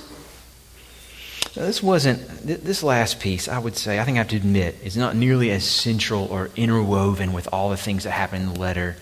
Now, 1.56 1.64
this 1.64 1.82
wasn't, 1.82 2.22
this 2.46 2.84
last 2.84 3.20
piece, 3.20 3.48
I 3.48 3.58
would 3.58 3.76
say, 3.76 4.00
I 4.00 4.04
think 4.04 4.18
I 4.18 4.20
have 4.20 4.28
to 4.28 4.36
admit, 4.36 4.78
is 4.84 4.96
not 4.96 5.16
nearly 5.16 5.50
as 5.50 5.64
central 5.64 6.26
or 6.26 6.52
interwoven 6.56 7.34
with 7.34 7.50
all 7.52 7.72
the 7.72 7.76
things 7.76 8.04
that 8.04 8.12
happen 8.12 8.44
in 8.44 8.54
the 8.54 8.60
letter 8.60 8.98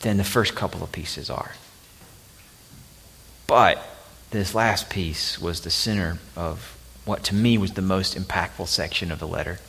than 0.00 0.16
the 0.16 0.24
first 0.24 0.56
couple 0.56 0.82
of 0.82 0.90
pieces 0.90 1.30
are. 1.30 1.52
But 3.46 3.80
this 4.32 4.56
last 4.56 4.90
piece 4.90 5.40
was 5.40 5.60
the 5.60 5.70
center 5.70 6.18
of 6.34 6.76
what 7.04 7.22
to 7.26 7.36
me 7.36 7.56
was 7.56 7.74
the 7.74 7.82
most 7.82 8.18
impactful 8.18 8.66
section 8.66 9.12
of 9.12 9.20
the 9.20 9.28
letter. 9.28 9.60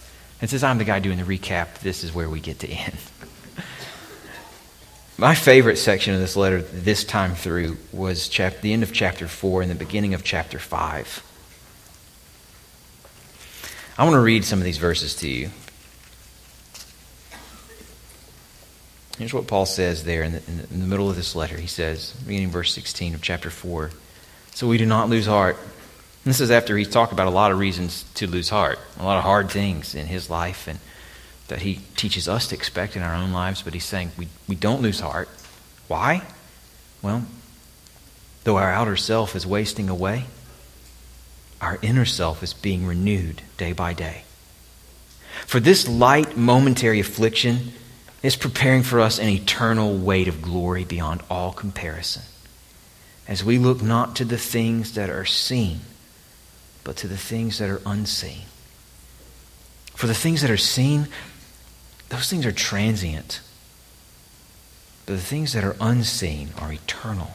And 0.42 0.50
since 0.50 0.64
I'm 0.64 0.80
the 0.80 0.86
guy 0.86 0.98
doing 0.98 1.20
the 1.20 1.24
recap, 1.24 1.82
this 1.82 2.04
is 2.04 2.16
where 2.16 2.28
we 2.28 2.40
get 2.40 2.58
to 2.62 2.68
end. 2.68 2.98
My 5.20 5.36
favorite 5.36 5.76
section 5.76 6.14
of 6.14 6.22
this 6.22 6.38
letter 6.38 6.62
this 6.62 7.04
time 7.04 7.36
through 7.36 7.76
was 7.92 8.30
chap- 8.30 8.62
the 8.62 8.72
end 8.72 8.84
of 8.84 8.94
chapter 8.94 9.28
4 9.28 9.64
and 9.64 9.70
the 9.70 9.76
beginning 9.76 10.14
of 10.14 10.24
chapter 10.24 10.60
5. 10.60 11.24
I 13.98 14.04
want 14.06 14.14
to 14.14 14.22
read 14.22 14.46
some 14.46 14.60
of 14.60 14.64
these 14.64 14.78
verses 14.78 15.16
to 15.16 15.28
you. 15.28 15.50
Here's 19.18 19.34
what 19.34 19.46
Paul 19.46 19.66
says 19.66 20.06
there 20.06 20.24
in 20.24 20.32
the, 20.32 20.42
in 20.48 20.58
the, 20.60 20.64
in 20.72 20.80
the 20.80 20.88
middle 20.88 21.10
of 21.10 21.18
this 21.18 21.36
letter. 21.36 21.58
He 21.58 21.68
says, 21.68 22.14
beginning 22.26 22.50
verse 22.50 22.74
16 22.74 23.14
of 23.14 23.22
chapter 23.22 23.50
4, 23.50 23.92
So 24.54 24.70
we 24.70 24.78
do 24.78 24.86
not 24.86 25.10
lose 25.10 25.26
heart. 25.26 25.58
And 25.58 26.30
this 26.34 26.40
is 26.40 26.50
after 26.50 26.78
he's 26.78 26.88
talked 26.88 27.12
about 27.12 27.28
a 27.28 27.32
lot 27.32 27.52
of 27.52 27.60
reasons 27.60 28.06
to 28.14 28.26
lose 28.26 28.48
heart, 28.48 28.80
a 28.98 29.04
lot 29.04 29.18
of 29.18 29.26
hard 29.26 29.52
things 29.52 29.96
in 29.96 30.08
his 30.08 30.30
life 30.30 30.70
and 30.70 30.80
that 31.50 31.62
he 31.62 31.82
teaches 31.96 32.28
us 32.28 32.48
to 32.48 32.56
expect 32.56 32.96
in 32.96 33.04
our 33.04 33.14
own 33.14 33.32
lives, 33.34 33.62
but 33.62 33.74
he's 33.74 33.86
saying 33.86 34.12
we, 34.18 34.28
we 34.48 34.56
don't 34.56 34.82
lose 34.82 35.02
heart. 35.02 35.30
Why? 35.88 36.24
Well, 37.02 37.26
though 38.44 38.58
our 38.58 38.72
outer 38.72 38.96
self 38.96 39.36
is 39.36 39.46
wasting 39.46 39.90
away, 39.90 40.26
our 41.62 41.78
inner 41.82 42.06
self 42.06 42.42
is 42.42 42.54
being 42.54 42.86
renewed 42.86 43.42
day 43.58 43.74
by 43.74 43.94
day. 43.94 44.24
For 45.46 45.60
this 45.60 45.88
light, 45.88 46.38
momentary 46.38 47.00
affliction 47.00 47.74
is 48.22 48.36
preparing 48.36 48.84
for 48.84 49.00
us 49.00 49.20
an 49.20 49.30
eternal 49.30 49.98
weight 49.98 50.28
of 50.28 50.42
glory 50.42 50.84
beyond 50.84 51.24
all 51.30 51.52
comparison, 51.52 52.24
as 53.28 53.44
we 53.44 53.58
look 53.58 53.82
not 53.82 54.16
to 54.18 54.26
the 54.26 54.38
things 54.38 54.94
that 54.94 55.10
are 55.10 55.26
seen, 55.26 55.80
but 56.84 56.98
to 56.98 57.08
the 57.08 57.18
things 57.18 57.58
that 57.60 57.70
are 57.70 57.82
unseen. 57.86 58.42
For 59.96 60.08
the 60.08 60.14
things 60.14 60.42
that 60.42 60.52
are 60.52 60.58
seen 60.58 61.08
those 62.10 62.30
things 62.30 62.46
are 62.46 62.52
transient. 62.52 63.42
But 65.06 65.14
the 65.14 65.22
things 65.22 65.54
that 65.54 65.64
are 65.64 65.76
unseen 65.80 66.50
are 66.58 66.74
eternal. 66.74 67.32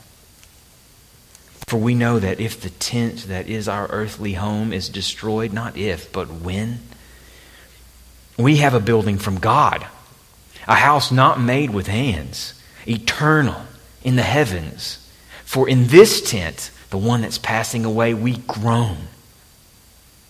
For 1.66 1.78
we 1.78 1.94
know 1.94 2.18
that 2.18 2.40
if 2.40 2.60
the 2.60 2.70
tent 2.70 3.28
that 3.28 3.48
is 3.48 3.68
our 3.68 3.86
earthly 3.86 4.34
home 4.34 4.72
is 4.72 4.88
destroyed, 4.88 5.52
not 5.52 5.76
if, 5.76 6.12
but 6.12 6.30
when, 6.30 6.80
we 8.36 8.56
have 8.56 8.74
a 8.74 8.80
building 8.80 9.18
from 9.18 9.38
God, 9.38 9.86
a 10.68 10.74
house 10.74 11.10
not 11.10 11.40
made 11.40 11.70
with 11.70 11.86
hands, 11.86 12.60
eternal 12.86 13.62
in 14.02 14.16
the 14.16 14.22
heavens. 14.22 15.08
For 15.44 15.68
in 15.68 15.86
this 15.86 16.30
tent, 16.30 16.70
the 16.90 16.98
one 16.98 17.22
that's 17.22 17.38
passing 17.38 17.84
away, 17.84 18.12
we 18.12 18.36
groan 18.38 18.98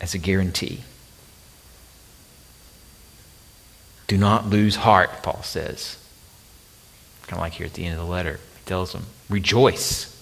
as 0.00 0.14
a 0.14 0.18
guarantee. 0.18 0.82
Do 4.06 4.16
not 4.16 4.46
lose 4.46 4.76
heart, 4.76 5.22
Paul 5.22 5.42
says. 5.42 5.98
Kind 7.22 7.34
of 7.34 7.40
like 7.40 7.54
here 7.54 7.66
at 7.66 7.74
the 7.74 7.84
end 7.84 7.98
of 7.98 8.06
the 8.06 8.10
letter. 8.10 8.34
He 8.58 8.64
tells 8.66 8.92
them, 8.92 9.06
rejoice. 9.28 10.12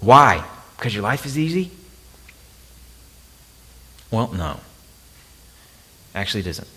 Why? 0.00 0.44
Because 0.76 0.94
your 0.94 1.02
life 1.02 1.26
is 1.26 1.38
easy? 1.38 1.70
Well, 4.10 4.28
no. 4.32 4.60
Actually, 6.14 6.40
it 6.40 6.46
isn't. 6.46 6.68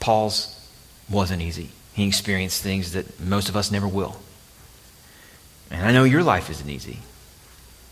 Paul's 0.00 0.68
wasn't 1.08 1.42
easy. 1.42 1.70
He 1.92 2.08
experienced 2.08 2.62
things 2.62 2.92
that 2.92 3.20
most 3.20 3.48
of 3.48 3.56
us 3.56 3.70
never 3.70 3.86
will. 3.86 4.16
And 5.70 5.86
I 5.86 5.92
know 5.92 6.04
your 6.04 6.22
life 6.22 6.50
isn't 6.50 6.68
easy. 6.68 6.98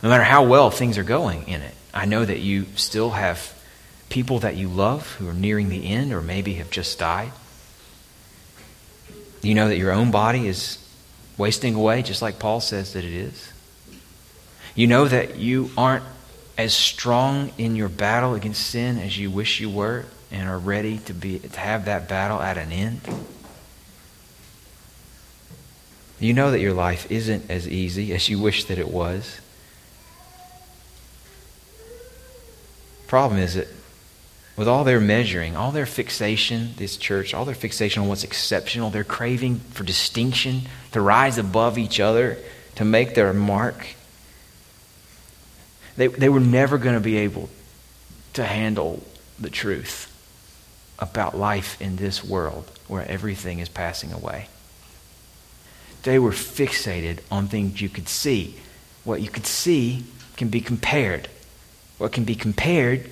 No 0.02 0.08
matter 0.08 0.24
how 0.24 0.44
well 0.44 0.70
things 0.70 0.98
are 0.98 1.04
going 1.04 1.46
in 1.46 1.62
it. 1.62 1.74
I 1.94 2.06
know 2.06 2.24
that 2.24 2.40
you 2.40 2.66
still 2.76 3.10
have 3.10 3.54
people 4.08 4.40
that 4.40 4.56
you 4.56 4.68
love 4.68 5.14
who 5.16 5.28
are 5.28 5.34
nearing 5.34 5.68
the 5.68 5.86
end 5.86 6.12
or 6.12 6.20
maybe 6.20 6.54
have 6.54 6.70
just 6.70 6.98
died. 6.98 7.32
You 9.42 9.54
know 9.54 9.68
that 9.68 9.78
your 9.78 9.92
own 9.92 10.10
body 10.10 10.46
is 10.46 10.78
wasting 11.36 11.74
away, 11.74 12.02
just 12.02 12.22
like 12.22 12.38
Paul 12.38 12.60
says 12.60 12.92
that 12.92 13.04
it 13.04 13.12
is. 13.12 13.52
You 14.74 14.86
know 14.86 15.06
that 15.06 15.36
you 15.36 15.70
aren't 15.76 16.04
as 16.56 16.74
strong 16.74 17.52
in 17.58 17.76
your 17.76 17.88
battle 17.88 18.34
against 18.34 18.66
sin 18.66 18.98
as 18.98 19.18
you 19.18 19.30
wish 19.30 19.60
you 19.60 19.68
were 19.68 20.04
and 20.30 20.48
are 20.48 20.58
ready 20.58 20.98
to, 20.98 21.14
be, 21.14 21.38
to 21.38 21.60
have 21.60 21.86
that 21.86 22.08
battle 22.08 22.40
at 22.40 22.56
an 22.56 22.72
end. 22.72 23.00
You 26.18 26.32
know 26.32 26.52
that 26.52 26.60
your 26.60 26.72
life 26.72 27.10
isn't 27.10 27.50
as 27.50 27.68
easy 27.68 28.14
as 28.14 28.28
you 28.28 28.38
wish 28.38 28.64
that 28.64 28.78
it 28.78 28.88
was. 28.88 29.40
Problem 33.12 33.38
is 33.38 33.56
that 33.56 33.68
with 34.56 34.66
all 34.66 34.84
their 34.84 34.98
measuring, 34.98 35.54
all 35.54 35.70
their 35.70 35.84
fixation, 35.84 36.70
this 36.78 36.96
church, 36.96 37.34
all 37.34 37.44
their 37.44 37.54
fixation 37.54 38.00
on 38.00 38.08
what's 38.08 38.24
exceptional, 38.24 38.88
their 38.88 39.04
craving 39.04 39.58
for 39.58 39.84
distinction, 39.84 40.62
to 40.92 41.00
rise 41.02 41.36
above 41.36 41.76
each 41.76 42.00
other, 42.00 42.38
to 42.74 42.86
make 42.86 43.14
their 43.14 43.34
mark, 43.34 43.86
they, 45.98 46.06
they 46.06 46.30
were 46.30 46.40
never 46.40 46.78
going 46.78 46.94
to 46.94 47.02
be 47.02 47.18
able 47.18 47.50
to 48.32 48.44
handle 48.44 49.02
the 49.38 49.50
truth 49.50 50.08
about 50.98 51.36
life 51.36 51.78
in 51.82 51.96
this 51.96 52.24
world 52.24 52.64
where 52.88 53.06
everything 53.06 53.58
is 53.58 53.68
passing 53.68 54.10
away. 54.10 54.48
They 56.04 56.18
were 56.18 56.30
fixated 56.30 57.18
on 57.30 57.48
things 57.48 57.82
you 57.82 57.90
could 57.90 58.08
see. 58.08 58.58
What 59.04 59.20
you 59.20 59.28
could 59.28 59.46
see 59.46 60.04
can 60.38 60.48
be 60.48 60.62
compared. 60.62 61.28
What 62.02 62.10
can 62.10 62.24
be 62.24 62.34
compared 62.34 63.08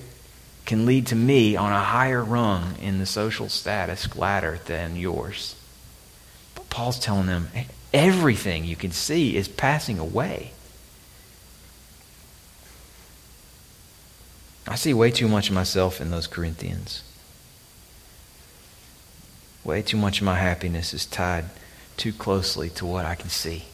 can 0.65 0.85
lead 0.85 1.07
to 1.07 1.15
me 1.15 1.55
on 1.55 1.71
a 1.71 1.79
higher 1.79 2.21
rung 2.21 2.75
in 2.81 2.99
the 2.99 3.05
social 3.05 3.47
status 3.47 4.17
ladder 4.17 4.59
than 4.65 4.97
yours. 4.97 5.55
But 6.55 6.69
Paul's 6.69 6.99
telling 6.99 7.27
them 7.27 7.47
everything 7.93 8.65
you 8.65 8.75
can 8.75 8.91
see 8.91 9.37
is 9.37 9.47
passing 9.47 9.97
away. 9.97 10.51
I 14.67 14.75
see 14.75 14.93
way 14.93 15.09
too 15.09 15.29
much 15.29 15.47
of 15.47 15.55
myself 15.55 16.01
in 16.01 16.11
those 16.11 16.27
Corinthians. 16.27 17.01
Way 19.63 19.83
too 19.83 19.95
much 19.95 20.19
of 20.19 20.25
my 20.25 20.35
happiness 20.35 20.93
is 20.93 21.05
tied 21.05 21.45
too 21.95 22.11
closely 22.11 22.69
to 22.71 22.85
what 22.85 23.05
I 23.05 23.15
can 23.15 23.29
see. 23.29 23.67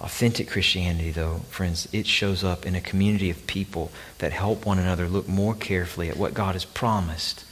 Authentic 0.00 0.48
Christianity, 0.48 1.10
though, 1.10 1.40
friends, 1.50 1.88
it 1.92 2.06
shows 2.06 2.44
up 2.44 2.64
in 2.64 2.76
a 2.76 2.80
community 2.80 3.30
of 3.30 3.46
people 3.48 3.90
that 4.18 4.32
help 4.32 4.64
one 4.64 4.78
another 4.78 5.08
look 5.08 5.28
more 5.28 5.54
carefully 5.54 6.08
at 6.08 6.16
what 6.16 6.34
God 6.34 6.54
has 6.54 6.64
promised 6.64 7.44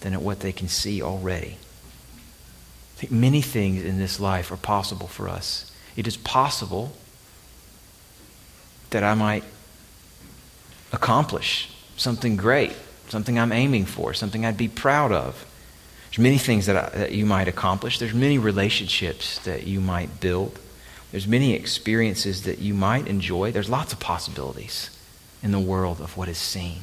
than 0.00 0.14
at 0.14 0.22
what 0.22 0.40
they 0.40 0.52
can 0.52 0.68
see 0.68 1.02
already. 1.02 1.56
I 2.96 3.00
think 3.00 3.12
many 3.12 3.42
things 3.42 3.84
in 3.84 3.98
this 3.98 4.20
life 4.20 4.52
are 4.52 4.56
possible 4.56 5.08
for 5.08 5.28
us. 5.28 5.72
It 5.96 6.06
is 6.06 6.16
possible 6.16 6.92
that 8.90 9.02
I 9.02 9.14
might 9.14 9.44
accomplish 10.92 11.68
something 11.96 12.36
great, 12.36 12.72
something 13.08 13.38
I'm 13.38 13.52
aiming 13.52 13.86
for, 13.86 14.14
something 14.14 14.44
I'd 14.44 14.56
be 14.56 14.68
proud 14.68 15.12
of. 15.12 15.44
There's 16.10 16.18
many 16.20 16.38
things 16.38 16.66
that, 16.66 16.76
I, 16.76 16.96
that 16.96 17.12
you 17.12 17.26
might 17.26 17.48
accomplish. 17.48 17.98
There's 17.98 18.14
many 18.14 18.38
relationships 18.38 19.40
that 19.40 19.66
you 19.66 19.80
might 19.80 20.20
build. 20.20 20.58
There's 21.10 21.26
many 21.26 21.54
experiences 21.54 22.42
that 22.42 22.58
you 22.58 22.74
might 22.74 23.06
enjoy. 23.06 23.52
There's 23.52 23.70
lots 23.70 23.92
of 23.92 24.00
possibilities 24.00 24.90
in 25.42 25.52
the 25.52 25.58
world 25.58 26.00
of 26.00 26.16
what 26.16 26.28
is 26.28 26.38
seen. 26.38 26.80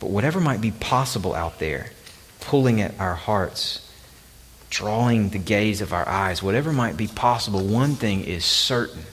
But 0.00 0.10
whatever 0.10 0.40
might 0.40 0.60
be 0.60 0.70
possible 0.70 1.34
out 1.34 1.58
there, 1.58 1.90
pulling 2.40 2.80
at 2.80 2.98
our 3.00 3.14
hearts, 3.14 3.90
drawing 4.68 5.30
the 5.30 5.38
gaze 5.38 5.80
of 5.80 5.92
our 5.92 6.06
eyes, 6.08 6.42
whatever 6.42 6.72
might 6.72 6.96
be 6.96 7.06
possible, 7.06 7.64
one 7.64 7.94
thing 7.94 8.24
is 8.24 8.44
certain 8.44 9.04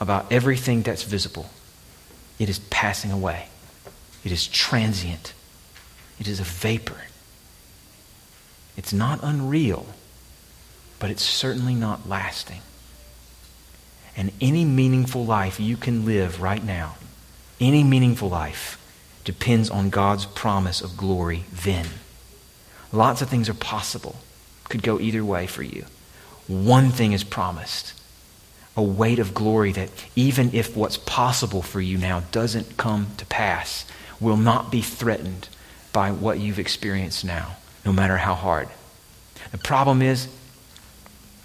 about 0.00 0.30
everything 0.32 0.82
that's 0.82 1.02
visible 1.02 1.50
it 2.38 2.48
is 2.48 2.60
passing 2.70 3.10
away, 3.10 3.48
it 4.24 4.30
is 4.30 4.46
transient, 4.46 5.34
it 6.20 6.28
is 6.28 6.40
a 6.40 6.44
vapor. 6.44 7.02
It's 8.76 8.92
not 8.92 9.18
unreal, 9.22 9.86
but 11.00 11.10
it's 11.10 11.24
certainly 11.24 11.74
not 11.74 12.08
lasting. 12.08 12.60
And 14.18 14.32
any 14.40 14.64
meaningful 14.64 15.24
life 15.24 15.60
you 15.60 15.76
can 15.76 16.04
live 16.04 16.42
right 16.42 16.62
now, 16.62 16.96
any 17.60 17.84
meaningful 17.84 18.28
life, 18.28 18.74
depends 19.22 19.70
on 19.70 19.90
God's 19.90 20.26
promise 20.26 20.80
of 20.80 20.96
glory 20.96 21.44
then. 21.52 21.86
Lots 22.92 23.22
of 23.22 23.28
things 23.28 23.48
are 23.48 23.54
possible, 23.54 24.16
could 24.64 24.82
go 24.82 24.98
either 24.98 25.24
way 25.24 25.46
for 25.46 25.62
you. 25.62 25.84
One 26.48 26.90
thing 26.90 27.12
is 27.12 27.22
promised 27.22 27.94
a 28.76 28.82
weight 28.82 29.18
of 29.18 29.34
glory 29.34 29.72
that 29.72 29.90
even 30.14 30.54
if 30.54 30.76
what's 30.76 30.96
possible 30.96 31.62
for 31.62 31.80
you 31.80 31.98
now 31.98 32.20
doesn't 32.30 32.76
come 32.76 33.08
to 33.16 33.26
pass, 33.26 33.84
will 34.20 34.36
not 34.36 34.70
be 34.70 34.80
threatened 34.80 35.48
by 35.92 36.12
what 36.12 36.38
you've 36.38 36.60
experienced 36.60 37.24
now, 37.24 37.56
no 37.84 37.92
matter 37.92 38.18
how 38.18 38.34
hard. 38.34 38.68
The 39.50 39.58
problem 39.58 40.00
is, 40.00 40.28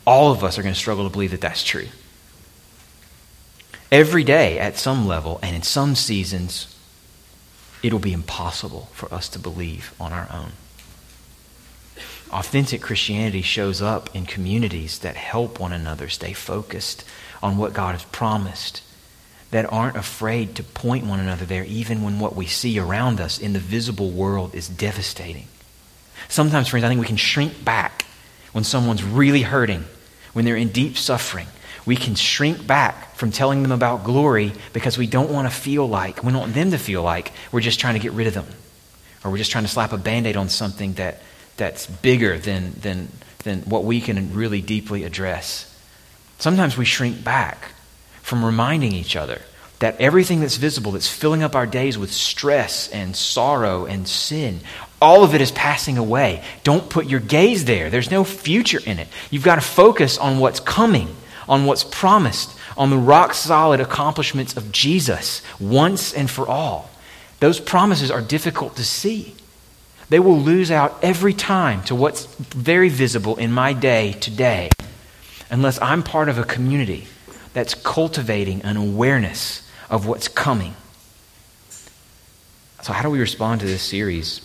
all 0.06 0.32
of 0.32 0.44
us 0.44 0.60
are 0.60 0.62
going 0.62 0.76
to 0.76 0.80
struggle 0.80 1.06
to 1.06 1.12
believe 1.12 1.32
that 1.32 1.42
that's 1.42 1.64
true. 1.64 1.88
Every 3.94 4.24
day, 4.24 4.58
at 4.58 4.76
some 4.76 5.06
level, 5.06 5.40
and 5.44 5.56
in 5.56 5.62
some 5.62 5.94
seasons, 5.94 6.76
it'll 7.84 8.00
be 8.00 8.12
impossible 8.12 8.90
for 8.92 9.14
us 9.14 9.30
to 9.30 9.38
believe 9.38 9.94
on 10.00 10.12
our 10.12 10.28
own. 10.34 10.54
Authentic 12.32 12.82
Christianity 12.82 13.44
shows 13.44 13.84
up 13.84 14.10
in 14.16 14.26
communities 14.26 14.98
that 14.98 15.16
help 15.16 15.60
one 15.60 15.72
another 15.72 16.10
stay 16.10 16.34
focused 16.34 17.06
on 17.44 17.56
what 17.56 17.76
God 17.76 17.92
has 17.92 18.04
promised, 18.06 18.82
that 19.52 19.72
aren't 19.72 19.96
afraid 19.96 20.56
to 20.56 20.64
point 20.64 21.06
one 21.06 21.20
another 21.20 21.46
there, 21.46 21.66
even 21.66 22.02
when 22.02 22.18
what 22.18 22.36
we 22.36 22.48
see 22.48 22.80
around 22.80 23.22
us 23.22 23.38
in 23.38 23.54
the 23.54 23.60
visible 23.60 24.10
world 24.10 24.56
is 24.56 24.68
devastating. 24.68 25.46
Sometimes, 26.30 26.70
friends, 26.70 26.84
I 26.84 26.88
think 26.88 27.00
we 27.00 27.06
can 27.06 27.16
shrink 27.16 27.64
back 27.64 28.06
when 28.54 28.64
someone's 28.64 29.04
really 29.04 29.44
hurting, 29.44 29.86
when 30.34 30.46
they're 30.46 30.56
in 30.56 30.70
deep 30.70 30.98
suffering, 30.98 31.46
we 31.86 31.96
can 31.96 32.16
shrink 32.16 32.66
back 32.66 33.16
from 33.16 33.32
telling 33.32 33.62
them 33.62 33.72
about 33.72 34.04
glory 34.04 34.54
because 34.72 34.98
we 34.98 35.08
don't 35.08 35.32
want 35.32 35.50
to 35.50 35.56
feel 35.56 35.88
like, 35.88 36.24
we 36.24 36.32
don't 36.32 36.42
want 36.42 36.54
them 36.54 36.72
to 36.72 36.78
feel 36.78 37.04
like 37.04 37.32
we're 37.52 37.62
just 37.62 37.80
trying 37.80 37.96
to 37.96 38.00
get 38.00 38.14
rid 38.14 38.28
of 38.28 38.34
them. 38.34 38.48
Or 39.24 39.32
we're 39.32 39.38
just 39.38 39.52
trying 39.52 39.64
to 39.64 39.70
slap 39.70 39.94
a 39.94 39.98
band 39.98 40.28
aid 40.28 40.38
on 40.38 40.50
something 40.50 40.94
that, 40.94 41.22
that's 41.58 41.86
bigger 41.86 42.38
than, 42.38 42.74
than, 42.74 43.10
than 43.44 43.62
what 43.62 43.84
we 43.84 44.02
can 44.02 44.34
really 44.34 44.62
deeply 44.62 45.04
address. 45.04 45.70
Sometimes 46.40 46.78
we 46.78 46.86
shrink 46.86 47.24
back 47.24 47.72
from 48.22 48.44
reminding 48.44 48.94
each 48.94 49.16
other 49.16 49.42
that 49.80 50.00
everything 50.00 50.40
that's 50.40 50.56
visible, 50.56 50.94
that's 50.94 51.10
filling 51.10 51.44
up 51.44 51.56
our 51.56 51.66
days 51.66 51.98
with 51.98 52.12
stress 52.12 52.88
and 52.90 53.16
sorrow 53.16 53.86
and 53.86 54.08
sin, 54.08 54.62
all 55.02 55.26
of 55.26 55.36
it 55.36 55.42
is 55.42 55.52
passing 55.52 55.98
away. 55.98 56.42
Don't 56.64 56.90
put 56.90 57.08
your 57.08 57.20
gaze 57.20 57.66
there. 57.66 57.90
There's 57.90 58.10
no 58.10 58.24
future 58.24 58.80
in 58.86 59.00
it. 59.00 59.10
You've 59.30 59.44
got 59.44 59.56
to 59.56 59.62
focus 59.62 60.18
on 60.18 60.40
what's 60.40 60.62
coming 60.62 61.14
on 61.48 61.66
what's 61.66 61.84
promised, 61.84 62.58
on 62.78 62.90
the 62.90 62.98
rock 62.98 63.34
solid 63.34 63.80
accomplishments 63.80 64.56
of 64.56 64.72
Jesus 64.72 65.42
once 65.60 66.14
and 66.14 66.30
for 66.30 66.48
all. 66.48 66.90
Those 67.40 67.60
promises 67.60 68.10
are 68.10 68.22
difficult 68.22 68.76
to 68.78 68.84
see. 68.86 69.36
They 70.10 70.20
will 70.20 70.40
lose 70.40 70.72
out 70.72 70.98
every 71.02 71.34
time 71.34 71.84
to 71.84 71.96
what's 71.96 72.26
very 72.26 72.90
visible 72.90 73.36
in 73.38 73.52
my 73.52 73.74
day 73.74 74.14
today 74.14 74.70
unless 75.50 75.82
I'm 75.82 76.04
part 76.04 76.30
of 76.30 76.38
a 76.38 76.44
community 76.44 77.08
that's 77.54 77.74
cultivating 77.76 78.62
an 78.62 78.78
awareness 78.78 79.68
of 79.90 80.08
what's 80.08 80.28
coming. 80.28 80.76
So, 82.82 82.92
how 82.92 83.04
do 83.04 83.10
we 83.10 83.20
respond 83.20 83.62
to 83.62 83.68
this 83.68 83.82
series? 83.82 84.42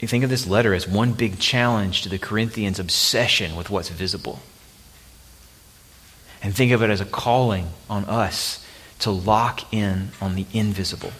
You 0.00 0.08
think 0.08 0.24
of 0.24 0.30
this 0.30 0.46
letter 0.46 0.72
as 0.72 0.88
one 0.88 1.12
big 1.12 1.38
challenge 1.38 2.02
to 2.02 2.08
the 2.08 2.18
Corinthians' 2.18 2.78
obsession 2.78 3.54
with 3.54 3.68
what's 3.68 3.90
visible. 3.90 4.40
And 6.42 6.54
think 6.54 6.72
of 6.72 6.82
it 6.82 6.88
as 6.88 7.02
a 7.02 7.06
calling 7.06 7.68
on 7.88 8.06
us 8.06 8.64
to 9.00 9.10
lock 9.10 9.72
in 9.72 10.10
on 10.20 10.34
the 10.34 10.46
invisible, 10.54 11.12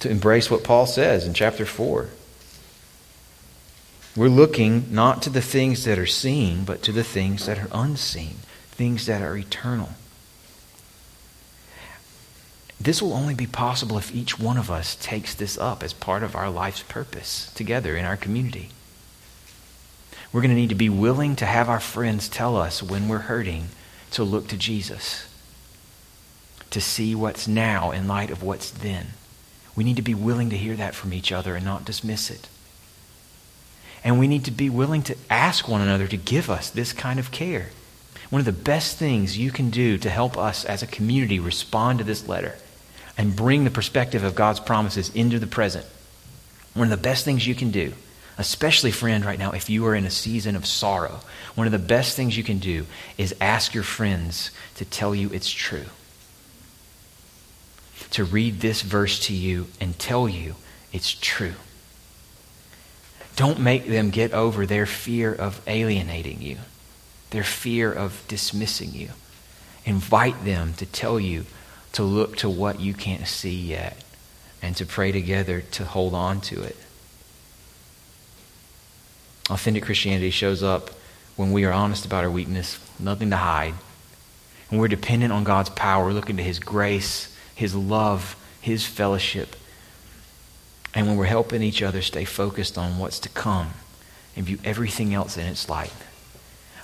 to 0.00 0.10
embrace 0.10 0.50
what 0.50 0.64
Paul 0.64 0.86
says 0.86 1.26
in 1.26 1.34
chapter 1.34 1.66
4. 1.66 2.08
We're 4.16 4.28
looking 4.28 4.86
not 4.90 5.20
to 5.22 5.30
the 5.30 5.42
things 5.42 5.84
that 5.84 5.98
are 5.98 6.06
seen, 6.06 6.64
but 6.64 6.82
to 6.84 6.92
the 6.92 7.04
things 7.04 7.44
that 7.44 7.58
are 7.58 7.68
unseen, 7.70 8.36
things 8.70 9.04
that 9.04 9.20
are 9.20 9.36
eternal. 9.36 9.90
This 12.80 13.00
will 13.00 13.14
only 13.14 13.34
be 13.34 13.46
possible 13.46 13.96
if 13.96 14.14
each 14.14 14.38
one 14.38 14.58
of 14.58 14.70
us 14.70 14.96
takes 14.96 15.34
this 15.34 15.56
up 15.56 15.82
as 15.82 15.92
part 15.92 16.22
of 16.22 16.36
our 16.36 16.50
life's 16.50 16.82
purpose 16.82 17.50
together 17.54 17.96
in 17.96 18.04
our 18.04 18.16
community. 18.16 18.70
We're 20.32 20.42
going 20.42 20.54
to 20.54 20.60
need 20.60 20.68
to 20.68 20.74
be 20.74 20.90
willing 20.90 21.36
to 21.36 21.46
have 21.46 21.68
our 21.68 21.80
friends 21.80 22.28
tell 22.28 22.56
us 22.56 22.82
when 22.82 23.08
we're 23.08 23.18
hurting 23.20 23.68
to 24.10 24.22
look 24.22 24.48
to 24.48 24.56
Jesus, 24.56 25.26
to 26.70 26.80
see 26.80 27.14
what's 27.14 27.48
now 27.48 27.90
in 27.90 28.06
light 28.06 28.30
of 28.30 28.42
what's 28.42 28.70
then. 28.70 29.08
We 29.74 29.84
need 29.84 29.96
to 29.96 30.02
be 30.02 30.14
willing 30.14 30.50
to 30.50 30.56
hear 30.56 30.76
that 30.76 30.94
from 30.94 31.14
each 31.14 31.32
other 31.32 31.56
and 31.56 31.64
not 31.64 31.84
dismiss 31.84 32.30
it. 32.30 32.48
And 34.04 34.18
we 34.18 34.28
need 34.28 34.44
to 34.44 34.50
be 34.50 34.68
willing 34.68 35.02
to 35.04 35.16
ask 35.30 35.66
one 35.66 35.80
another 35.80 36.06
to 36.06 36.16
give 36.16 36.50
us 36.50 36.68
this 36.68 36.92
kind 36.92 37.18
of 37.18 37.30
care. 37.30 37.70
One 38.28 38.40
of 38.40 38.46
the 38.46 38.52
best 38.52 38.98
things 38.98 39.38
you 39.38 39.50
can 39.50 39.70
do 39.70 39.96
to 39.98 40.10
help 40.10 40.36
us 40.36 40.64
as 40.64 40.82
a 40.82 40.86
community 40.86 41.38
respond 41.38 41.98
to 41.98 42.04
this 42.04 42.28
letter 42.28 42.56
and 43.18 43.34
bring 43.34 43.64
the 43.64 43.70
perspective 43.70 44.24
of 44.24 44.34
God's 44.34 44.60
promises 44.60 45.14
into 45.14 45.38
the 45.38 45.46
present. 45.46 45.86
One 46.74 46.90
of 46.90 46.90
the 46.90 47.02
best 47.02 47.24
things 47.24 47.46
you 47.46 47.54
can 47.54 47.70
do, 47.70 47.92
Especially, 48.38 48.90
friend, 48.90 49.24
right 49.24 49.38
now, 49.38 49.52
if 49.52 49.70
you 49.70 49.86
are 49.86 49.94
in 49.94 50.04
a 50.04 50.10
season 50.10 50.56
of 50.56 50.66
sorrow, 50.66 51.20
one 51.54 51.66
of 51.66 51.72
the 51.72 51.78
best 51.78 52.16
things 52.16 52.36
you 52.36 52.44
can 52.44 52.58
do 52.58 52.84
is 53.16 53.34
ask 53.40 53.72
your 53.72 53.82
friends 53.82 54.50
to 54.74 54.84
tell 54.84 55.14
you 55.14 55.30
it's 55.32 55.50
true. 55.50 55.86
To 58.10 58.24
read 58.24 58.60
this 58.60 58.82
verse 58.82 59.18
to 59.26 59.32
you 59.32 59.68
and 59.80 59.98
tell 59.98 60.28
you 60.28 60.56
it's 60.92 61.14
true. 61.14 61.54
Don't 63.36 63.58
make 63.58 63.86
them 63.86 64.10
get 64.10 64.32
over 64.32 64.66
their 64.66 64.86
fear 64.86 65.34
of 65.34 65.60
alienating 65.66 66.42
you, 66.42 66.58
their 67.30 67.44
fear 67.44 67.90
of 67.90 68.22
dismissing 68.28 68.92
you. 68.92 69.10
Invite 69.86 70.44
them 70.44 70.74
to 70.74 70.84
tell 70.84 71.18
you 71.18 71.46
to 71.96 72.02
look 72.02 72.36
to 72.36 72.50
what 72.50 72.78
you 72.78 72.92
can't 72.92 73.26
see 73.26 73.54
yet 73.54 73.96
and 74.60 74.76
to 74.76 74.84
pray 74.84 75.12
together 75.12 75.62
to 75.62 75.82
hold 75.82 76.12
on 76.12 76.42
to 76.42 76.62
it. 76.62 76.76
Authentic 79.48 79.84
Christianity 79.84 80.28
shows 80.28 80.62
up 80.62 80.90
when 81.36 81.52
we 81.52 81.64
are 81.64 81.72
honest 81.72 82.04
about 82.04 82.22
our 82.22 82.30
weakness, 82.30 82.78
nothing 83.00 83.30
to 83.30 83.38
hide. 83.38 83.72
When 84.68 84.78
we're 84.78 84.88
dependent 84.88 85.32
on 85.32 85.42
God's 85.42 85.70
power, 85.70 86.12
looking 86.12 86.36
to 86.36 86.42
His 86.42 86.58
grace, 86.58 87.34
His 87.54 87.74
love, 87.74 88.36
His 88.60 88.84
fellowship. 88.84 89.56
And 90.94 91.06
when 91.06 91.16
we're 91.16 91.24
helping 91.24 91.62
each 91.62 91.80
other 91.80 92.02
stay 92.02 92.26
focused 92.26 92.76
on 92.76 92.98
what's 92.98 93.18
to 93.20 93.30
come 93.30 93.70
and 94.36 94.44
view 94.44 94.58
everything 94.64 95.14
else 95.14 95.38
in 95.38 95.46
its 95.46 95.70
light. 95.70 95.94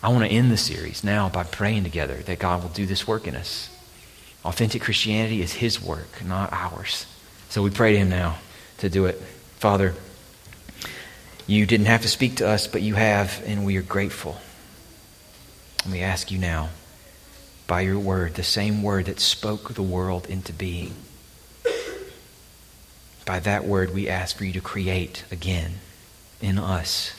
I 0.02 0.08
want 0.08 0.24
to 0.24 0.30
end 0.30 0.50
the 0.50 0.56
series 0.56 1.04
now 1.04 1.28
by 1.28 1.44
praying 1.44 1.84
together 1.84 2.16
that 2.16 2.38
God 2.38 2.62
will 2.62 2.70
do 2.70 2.86
this 2.86 3.06
work 3.06 3.26
in 3.26 3.36
us. 3.36 3.68
Authentic 4.44 4.82
Christianity 4.82 5.40
is 5.40 5.54
His 5.54 5.80
work, 5.80 6.24
not 6.24 6.52
ours. 6.52 7.06
So 7.48 7.62
we 7.62 7.70
pray 7.70 7.92
to 7.92 7.98
Him 7.98 8.08
now 8.08 8.38
to 8.78 8.88
do 8.88 9.06
it. 9.06 9.16
Father, 9.56 9.94
you 11.46 11.66
didn't 11.66 11.86
have 11.86 12.02
to 12.02 12.08
speak 12.08 12.36
to 12.36 12.48
us, 12.48 12.66
but 12.66 12.82
you 12.82 12.94
have, 12.94 13.42
and 13.46 13.64
we 13.64 13.76
are 13.76 13.82
grateful. 13.82 14.38
And 15.84 15.92
we 15.92 16.00
ask 16.00 16.30
you 16.30 16.38
now, 16.38 16.70
by 17.66 17.82
your 17.82 17.98
word, 17.98 18.34
the 18.34 18.42
same 18.42 18.82
word 18.82 19.06
that 19.06 19.20
spoke 19.20 19.74
the 19.74 19.82
world 19.82 20.26
into 20.26 20.52
being, 20.52 20.94
by 23.24 23.38
that 23.40 23.64
word, 23.64 23.94
we 23.94 24.08
ask 24.08 24.36
for 24.36 24.44
you 24.44 24.52
to 24.52 24.60
create 24.60 25.24
again 25.30 25.74
in 26.40 26.58
us 26.58 27.12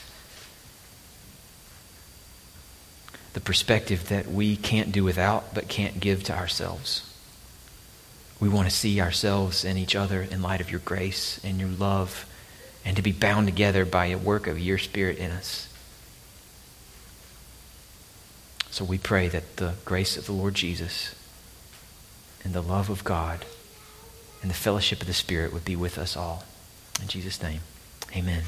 the 3.32 3.40
perspective 3.40 4.08
that 4.08 4.28
we 4.28 4.56
can't 4.56 4.92
do 4.92 5.02
without, 5.02 5.54
but 5.54 5.68
can't 5.68 5.98
give 5.98 6.22
to 6.24 6.32
ourselves. 6.36 7.10
We 8.40 8.48
want 8.48 8.68
to 8.68 8.74
see 8.74 9.00
ourselves 9.00 9.64
and 9.64 9.78
each 9.78 9.94
other 9.94 10.22
in 10.22 10.42
light 10.42 10.60
of 10.60 10.70
your 10.70 10.80
grace 10.80 11.40
and 11.44 11.58
your 11.58 11.68
love 11.68 12.26
and 12.84 12.96
to 12.96 13.02
be 13.02 13.12
bound 13.12 13.46
together 13.46 13.84
by 13.84 14.06
a 14.06 14.18
work 14.18 14.46
of 14.46 14.58
your 14.58 14.78
Spirit 14.78 15.18
in 15.18 15.30
us. 15.30 15.68
So 18.70 18.84
we 18.84 18.98
pray 18.98 19.28
that 19.28 19.56
the 19.56 19.74
grace 19.84 20.16
of 20.16 20.26
the 20.26 20.32
Lord 20.32 20.54
Jesus 20.54 21.14
and 22.42 22.52
the 22.52 22.60
love 22.60 22.90
of 22.90 23.04
God 23.04 23.46
and 24.42 24.50
the 24.50 24.54
fellowship 24.54 25.00
of 25.00 25.06
the 25.06 25.14
Spirit 25.14 25.52
would 25.52 25.64
be 25.64 25.76
with 25.76 25.96
us 25.96 26.16
all. 26.16 26.44
In 27.00 27.08
Jesus' 27.08 27.40
name, 27.40 27.60
amen. 28.14 28.42